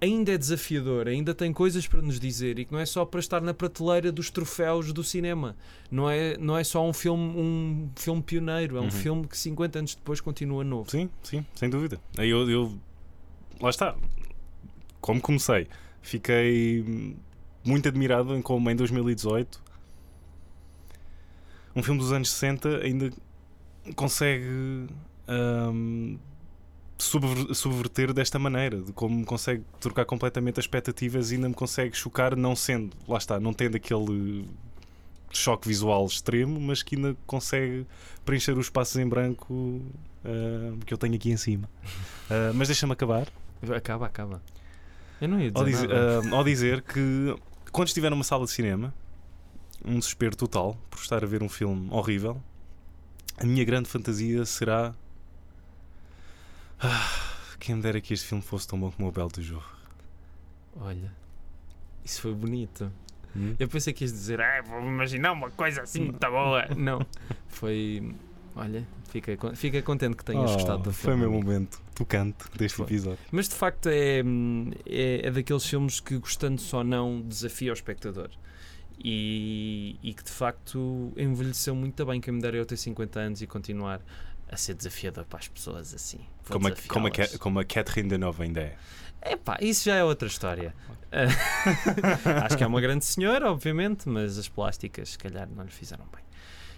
ainda 0.00 0.32
é 0.32 0.36
desafiador, 0.38 1.08
ainda 1.08 1.32
tem 1.34 1.50
coisas 1.52 1.86
para 1.86 2.02
nos 2.02 2.20
dizer 2.20 2.58
e 2.58 2.64
que 2.66 2.72
não 2.72 2.78
é 2.78 2.84
só 2.84 3.06
para 3.06 3.20
estar 3.20 3.40
na 3.40 3.54
prateleira 3.54 4.12
dos 4.12 4.28
troféus 4.28 4.92
do 4.92 5.02
cinema. 5.02 5.56
Não 5.90 6.10
é, 6.10 6.36
não 6.36 6.58
é 6.58 6.62
só 6.64 6.86
um 6.86 6.92
filme, 6.92 7.22
um 7.22 7.88
filme 7.96 8.20
pioneiro, 8.22 8.76
é 8.76 8.80
um 8.80 8.84
Uhum. 8.84 8.90
filme 8.90 9.26
que 9.26 9.38
50 9.38 9.78
anos 9.78 9.94
depois 9.94 10.20
continua 10.20 10.62
novo. 10.62 10.90
Sim, 10.90 11.08
sim, 11.22 11.46
sem 11.54 11.70
dúvida. 11.70 11.98
Aí 12.18 12.28
Eu, 12.28 12.50
eu- 12.50 12.78
lá 13.60 13.70
está. 13.70 13.94
Como 15.00 15.20
comecei, 15.20 15.68
fiquei 16.04 17.16
muito 17.64 17.88
admirado 17.88 18.34
em 18.36 18.42
como 18.42 18.70
em 18.70 18.76
2018 18.76 19.62
um 21.74 21.82
filme 21.82 21.98
dos 21.98 22.12
anos 22.12 22.30
60 22.30 22.78
ainda 22.78 23.10
consegue 23.96 24.86
subver- 26.98 27.54
subverter 27.54 28.12
desta 28.12 28.38
maneira, 28.38 28.80
de 28.80 28.92
como 28.92 29.24
consegue 29.24 29.64
trocar 29.80 30.04
completamente 30.04 30.60
as 30.60 30.64
expectativas 30.64 31.30
e 31.30 31.34
ainda 31.34 31.48
me 31.48 31.54
consegue 31.54 31.96
chocar, 31.96 32.36
não 32.36 32.54
sendo, 32.54 32.96
lá 33.08 33.18
está, 33.18 33.40
não 33.40 33.52
tendo 33.52 33.76
aquele 33.76 34.48
choque 35.30 35.66
visual 35.66 36.06
extremo, 36.06 36.60
mas 36.60 36.82
que 36.82 36.94
ainda 36.94 37.16
consegue 37.26 37.86
preencher 38.24 38.52
os 38.56 38.66
espaços 38.66 38.96
em 38.96 39.08
branco 39.08 39.82
ah, 40.24 40.76
que 40.86 40.94
eu 40.94 40.98
tenho 40.98 41.14
aqui 41.16 41.30
em 41.30 41.36
cima. 41.36 41.68
Ah, 42.30 42.52
mas 42.54 42.68
deixa-me 42.68 42.92
acabar 42.94 43.28
Acaba, 43.76 44.06
acaba. 44.06 44.42
Eu 45.20 45.28
não 45.28 45.40
ia 45.40 45.50
dizer 45.50 45.58
ao, 45.60 45.64
dizer- 45.64 45.90
ah, 45.92 46.36
ao 46.36 46.44
dizer 46.44 46.82
que 46.82 47.36
quando 47.72 47.88
estiver 47.88 48.10
numa 48.10 48.24
sala 48.24 48.44
de 48.44 48.50
cinema, 48.50 48.92
um 49.84 49.98
desespero 49.98 50.36
total 50.36 50.76
por 50.90 50.98
estar 51.00 51.22
a 51.22 51.26
ver 51.26 51.42
um 51.42 51.48
filme 51.48 51.88
horrível, 51.90 52.40
a 53.38 53.44
minha 53.44 53.64
grande 53.64 53.88
fantasia 53.88 54.44
será. 54.44 54.94
Ah, 56.80 57.10
quem 57.58 57.74
me 57.76 57.82
dera 57.82 58.00
que 58.00 58.12
este 58.12 58.26
filme 58.26 58.42
fosse 58.42 58.66
tão 58.68 58.78
bom 58.78 58.90
como 58.90 59.08
o 59.08 59.12
Belo 59.12 59.28
do 59.30 59.42
Jogo. 59.42 59.64
Olha, 60.76 61.12
isso 62.04 62.20
foi 62.20 62.34
bonito. 62.34 62.90
Hum? 63.36 63.54
Eu 63.58 63.68
pensei 63.68 63.92
que 63.92 64.04
ias 64.04 64.12
dizer, 64.12 64.40
ah, 64.40 64.62
vou 64.62 64.80
imaginar 64.80 65.32
uma 65.32 65.50
coisa 65.50 65.82
assim 65.82 66.04
muito 66.06 66.20
boa. 66.30 66.66
Não, 66.76 67.04
foi. 67.48 68.14
Olha, 68.56 68.86
fica, 69.08 69.36
fica 69.56 69.82
contente 69.82 70.16
que 70.16 70.24
tenhas 70.24 70.50
Oh, 70.50 70.54
gostado 70.54 70.82
do 70.84 70.92
Foi 70.92 71.14
o 71.14 71.16
filme. 71.18 71.30
meu 71.32 71.42
momento 71.42 71.80
tocante 71.94 72.44
deste 72.56 72.76
Foi. 72.76 72.86
episódio. 72.86 73.18
Mas 73.32 73.48
de 73.48 73.54
facto 73.54 73.88
é, 73.88 74.20
é, 74.86 75.26
é 75.26 75.30
daqueles 75.30 75.64
filmes 75.66 75.98
que, 76.00 76.16
gostando 76.18 76.60
só 76.60 76.84
não, 76.84 77.20
desafia 77.20 77.70
o 77.70 77.74
espectador. 77.74 78.30
E, 78.96 79.98
e 80.02 80.14
que 80.14 80.22
de 80.22 80.30
facto 80.30 81.12
envelheceu 81.16 81.74
muito 81.74 82.06
bem. 82.06 82.20
Quem 82.20 82.32
me 82.34 82.40
dera 82.40 82.56
eu 82.56 82.64
ter 82.64 82.76
50 82.76 83.18
anos 83.18 83.42
e 83.42 83.46
continuar 83.46 84.00
a 84.48 84.56
ser 84.56 84.74
desafiador 84.74 85.24
para 85.24 85.40
as 85.40 85.48
pessoas 85.48 85.92
assim. 85.92 86.20
Como 86.48 86.68
a, 86.68 86.72
como, 86.86 87.06
a, 87.08 87.38
como 87.38 87.58
a 87.58 87.64
Catherine 87.64 88.08
Deneuve 88.08 88.44
ainda 88.44 88.60
é. 88.60 88.76
Epá, 89.32 89.58
isso 89.60 89.86
já 89.86 89.96
é 89.96 90.04
outra 90.04 90.28
história. 90.28 90.74
Acho 92.44 92.56
que 92.56 92.62
é 92.64 92.66
uma 92.66 92.80
grande 92.80 93.04
senhora, 93.04 93.50
obviamente, 93.50 94.08
mas 94.08 94.38
as 94.38 94.48
plásticas, 94.48 95.10
se 95.10 95.18
calhar, 95.18 95.48
não 95.48 95.64
lhe 95.64 95.70
fizeram 95.70 96.04
bem. 96.14 96.23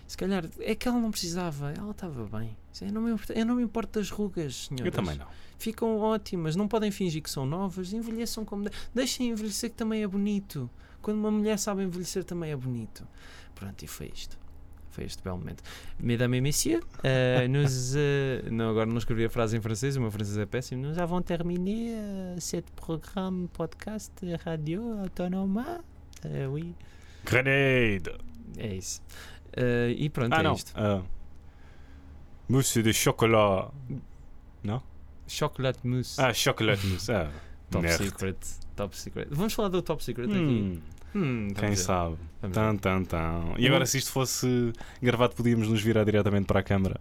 Se 0.06 0.16
calhar, 0.16 0.44
é 0.60 0.74
que 0.74 0.86
ela 0.88 0.98
não 1.00 1.10
precisava, 1.10 1.72
ela 1.72 1.90
estava 1.90 2.24
bem. 2.38 2.56
Eu 2.80 2.92
não 2.92 3.02
me, 3.02 3.10
importo- 3.12 3.32
eu 3.32 3.44
não 3.46 3.56
me 3.56 3.62
importo 3.62 3.98
das 3.98 4.10
rugas, 4.10 4.66
senhoras. 4.66 4.86
Eu 4.86 4.92
também 4.92 5.16
não. 5.18 5.26
Ficam 5.58 5.98
ótimas, 5.98 6.54
não 6.54 6.68
podem 6.68 6.90
fingir 6.90 7.22
que 7.22 7.30
são 7.30 7.44
novas, 7.46 7.92
envelheçam 7.92 8.44
como. 8.44 8.64
de- 8.64 8.70
Deixem 8.94 9.30
envelhecer 9.30 9.70
que 9.70 9.76
também 9.76 10.02
é 10.02 10.06
bonito. 10.06 10.70
Quando 11.02 11.18
uma 11.18 11.30
mulher 11.30 11.58
sabe 11.58 11.82
envelhecer 11.82 12.22
também 12.24 12.50
é 12.52 12.56
bonito. 12.56 13.06
Pronto, 13.54 13.82
e 13.82 13.86
foi 13.88 14.10
isto. 14.14 14.38
Foi 14.90 15.04
este 15.04 15.22
belo 15.22 15.38
momento. 15.38 15.62
Mesdames 16.00 16.38
et 16.38 16.40
messieurs, 16.42 16.84
nous, 17.50 17.94
euh, 17.96 18.48
não, 18.50 18.70
agora 18.70 18.86
não 18.86 18.96
escrevi 18.98 19.24
a 19.26 19.30
frase 19.30 19.56
em 19.56 19.60
francês, 19.60 19.96
o 19.96 20.00
meu 20.00 20.10
francês 20.10 20.38
é 20.38 20.46
péssimo. 20.46 20.82
Nous 20.86 20.98
avons 20.98 21.20
terminé 21.22 21.90
euh, 21.96 22.40
cet 22.40 22.70
programme 22.76 23.48
podcast 23.48 24.12
radio 24.44 24.98
autonoma. 25.00 25.84
Euh, 26.24 26.48
oui, 26.50 26.74
Grenade! 27.24 28.10
é 28.58 28.74
isso. 28.74 29.02
Euh, 29.56 29.94
e 29.96 30.08
pronto, 30.10 30.32
Ah, 30.34 30.40
é 30.40 30.42
não. 30.42 30.54
isto. 30.54 30.72
Ah. 30.76 31.02
mousse 32.48 32.82
de 32.82 32.92
chocolat. 32.92 33.70
Chocolate 35.28 35.80
mousse. 35.84 36.20
Ah, 36.20 36.32
chocolate 36.32 36.86
mousse. 36.86 37.10
Ah, 37.10 37.28
top 37.70 37.88
secret. 37.88 38.36
Top 38.76 38.96
secret. 38.96 39.28
Vamos 39.30 39.52
falar 39.54 39.68
do 39.70 39.82
top 39.82 40.02
secret 40.04 40.30
aqui. 40.30 40.38
Hum, 40.38 40.80
Hum, 41.14 41.48
quem 41.54 41.70
ver, 41.70 41.76
sabe? 41.76 42.16
vamos. 42.42 42.54
Tan, 42.54 42.76
tan, 42.76 43.02
tan. 43.04 43.54
E 43.58 43.66
agora, 43.66 43.86
se 43.86 43.98
isto 43.98 44.12
fosse 44.12 44.72
gravado, 45.02 45.34
podíamos 45.34 45.66
nos 45.66 45.80
virar 45.82 46.04
diretamente 46.04 46.46
para 46.46 46.60
a 46.60 46.62
câmara. 46.62 47.00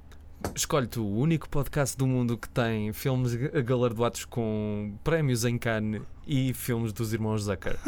Escolhe 0.53 0.87
tu 0.87 1.03
o 1.03 1.17
único 1.19 1.49
podcast 1.49 1.97
do 1.97 2.05
mundo 2.07 2.37
que 2.37 2.47
tem 2.49 2.91
filmes 2.93 3.35
ga- 3.35 3.61
galardoados 3.61 4.25
com 4.25 4.95
prémios 5.03 5.43
em 5.45 5.57
Cannes 5.57 6.01
e 6.27 6.53
filmes 6.53 6.93
dos 6.93 7.13
irmãos 7.13 7.43
Zucker. 7.43 7.77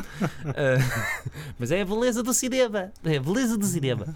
Ah, 0.47 1.21
mas 1.59 1.71
é 1.71 1.81
a 1.81 1.85
beleza 1.85 2.23
do 2.23 2.33
cinema. 2.33 2.91
É 3.03 3.17
a 3.17 3.21
beleza 3.21 3.57
do 3.57 3.65
cinema. 3.65 4.13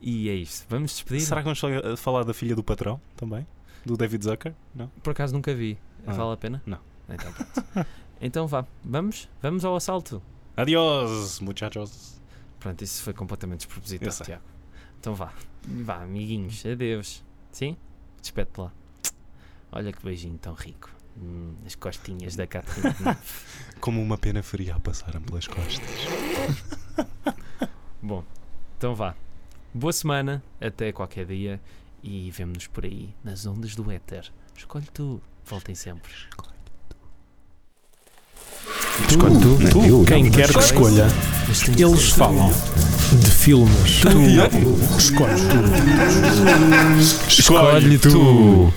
E 0.00 0.28
é 0.28 0.34
isto. 0.34 0.66
Vamos 0.68 0.92
despedir. 0.92 1.20
Será 1.22 1.42
que 1.42 1.52
vamos 1.52 2.00
falar 2.00 2.24
da 2.24 2.32
filha 2.34 2.54
do 2.54 2.62
patrão 2.62 3.00
também? 3.16 3.46
Do 3.84 3.96
David 3.96 4.24
Zucker? 4.24 4.54
Não? 4.74 4.88
Por 5.02 5.10
acaso 5.10 5.32
nunca 5.34 5.54
vi. 5.54 5.78
Ah, 6.06 6.12
Vale 6.12 6.32
a 6.34 6.36
pena? 6.36 6.62
não. 6.66 6.78
Então, 7.08 7.32
pronto. 7.32 7.86
então 8.20 8.46
vá. 8.46 8.64
Vamos? 8.84 9.28
Vamos 9.42 9.64
ao 9.64 9.74
assalto. 9.76 10.22
Adiós, 10.56 11.40
muchachos. 11.40 12.20
Pronto, 12.60 12.82
isso 12.84 13.02
foi 13.02 13.12
completamente 13.12 13.60
despropositado. 13.66 14.24
Tiago. 14.24 14.42
Então 15.00 15.14
vá. 15.14 15.32
Vá, 15.66 16.02
amiguinhos. 16.02 16.64
Adeus. 16.64 17.24
Sim? 17.52 17.76
Despede-te 18.20 18.60
lá. 18.60 18.72
Olha 19.72 19.92
que 19.92 20.02
beijinho 20.02 20.38
tão 20.38 20.54
rico. 20.54 20.90
Hum, 21.16 21.54
as 21.66 21.74
costinhas 21.74 22.36
da 22.36 22.46
Catarina. 22.46 23.18
Como 23.80 24.00
uma 24.00 24.16
pena 24.18 24.42
fria 24.42 24.76
a 24.76 24.80
passar-me 24.80 25.24
pelas 25.24 25.46
costas. 25.46 25.88
Bom, 28.02 28.24
então 28.76 28.94
vá. 28.94 29.14
Boa 29.72 29.92
semana, 29.92 30.42
até 30.60 30.92
qualquer 30.92 31.26
dia 31.26 31.60
e 32.02 32.30
vemo-nos 32.30 32.66
por 32.66 32.84
aí 32.84 33.14
nas 33.22 33.46
ondas 33.46 33.74
do 33.74 33.90
éter. 33.90 34.32
Escolhe 34.56 34.86
tu, 34.92 35.20
voltem 35.44 35.74
sempre. 35.74 36.12
Escolhe 39.08 39.38
tu, 39.40 39.56
tu, 39.56 39.80
tu 39.80 40.04
quem 40.04 40.24
não, 40.24 40.30
quer 40.30 40.48
que 40.52 40.58
escolha, 40.58 41.06
eles 41.78 42.10
falam 42.10 42.52
de 43.12 43.30
filmes. 43.30 44.00
Tu, 44.02 44.98
escolhe 44.98 45.34
tu. 45.48 45.58
Escolhe 47.28 47.98
tu. 47.98 48.72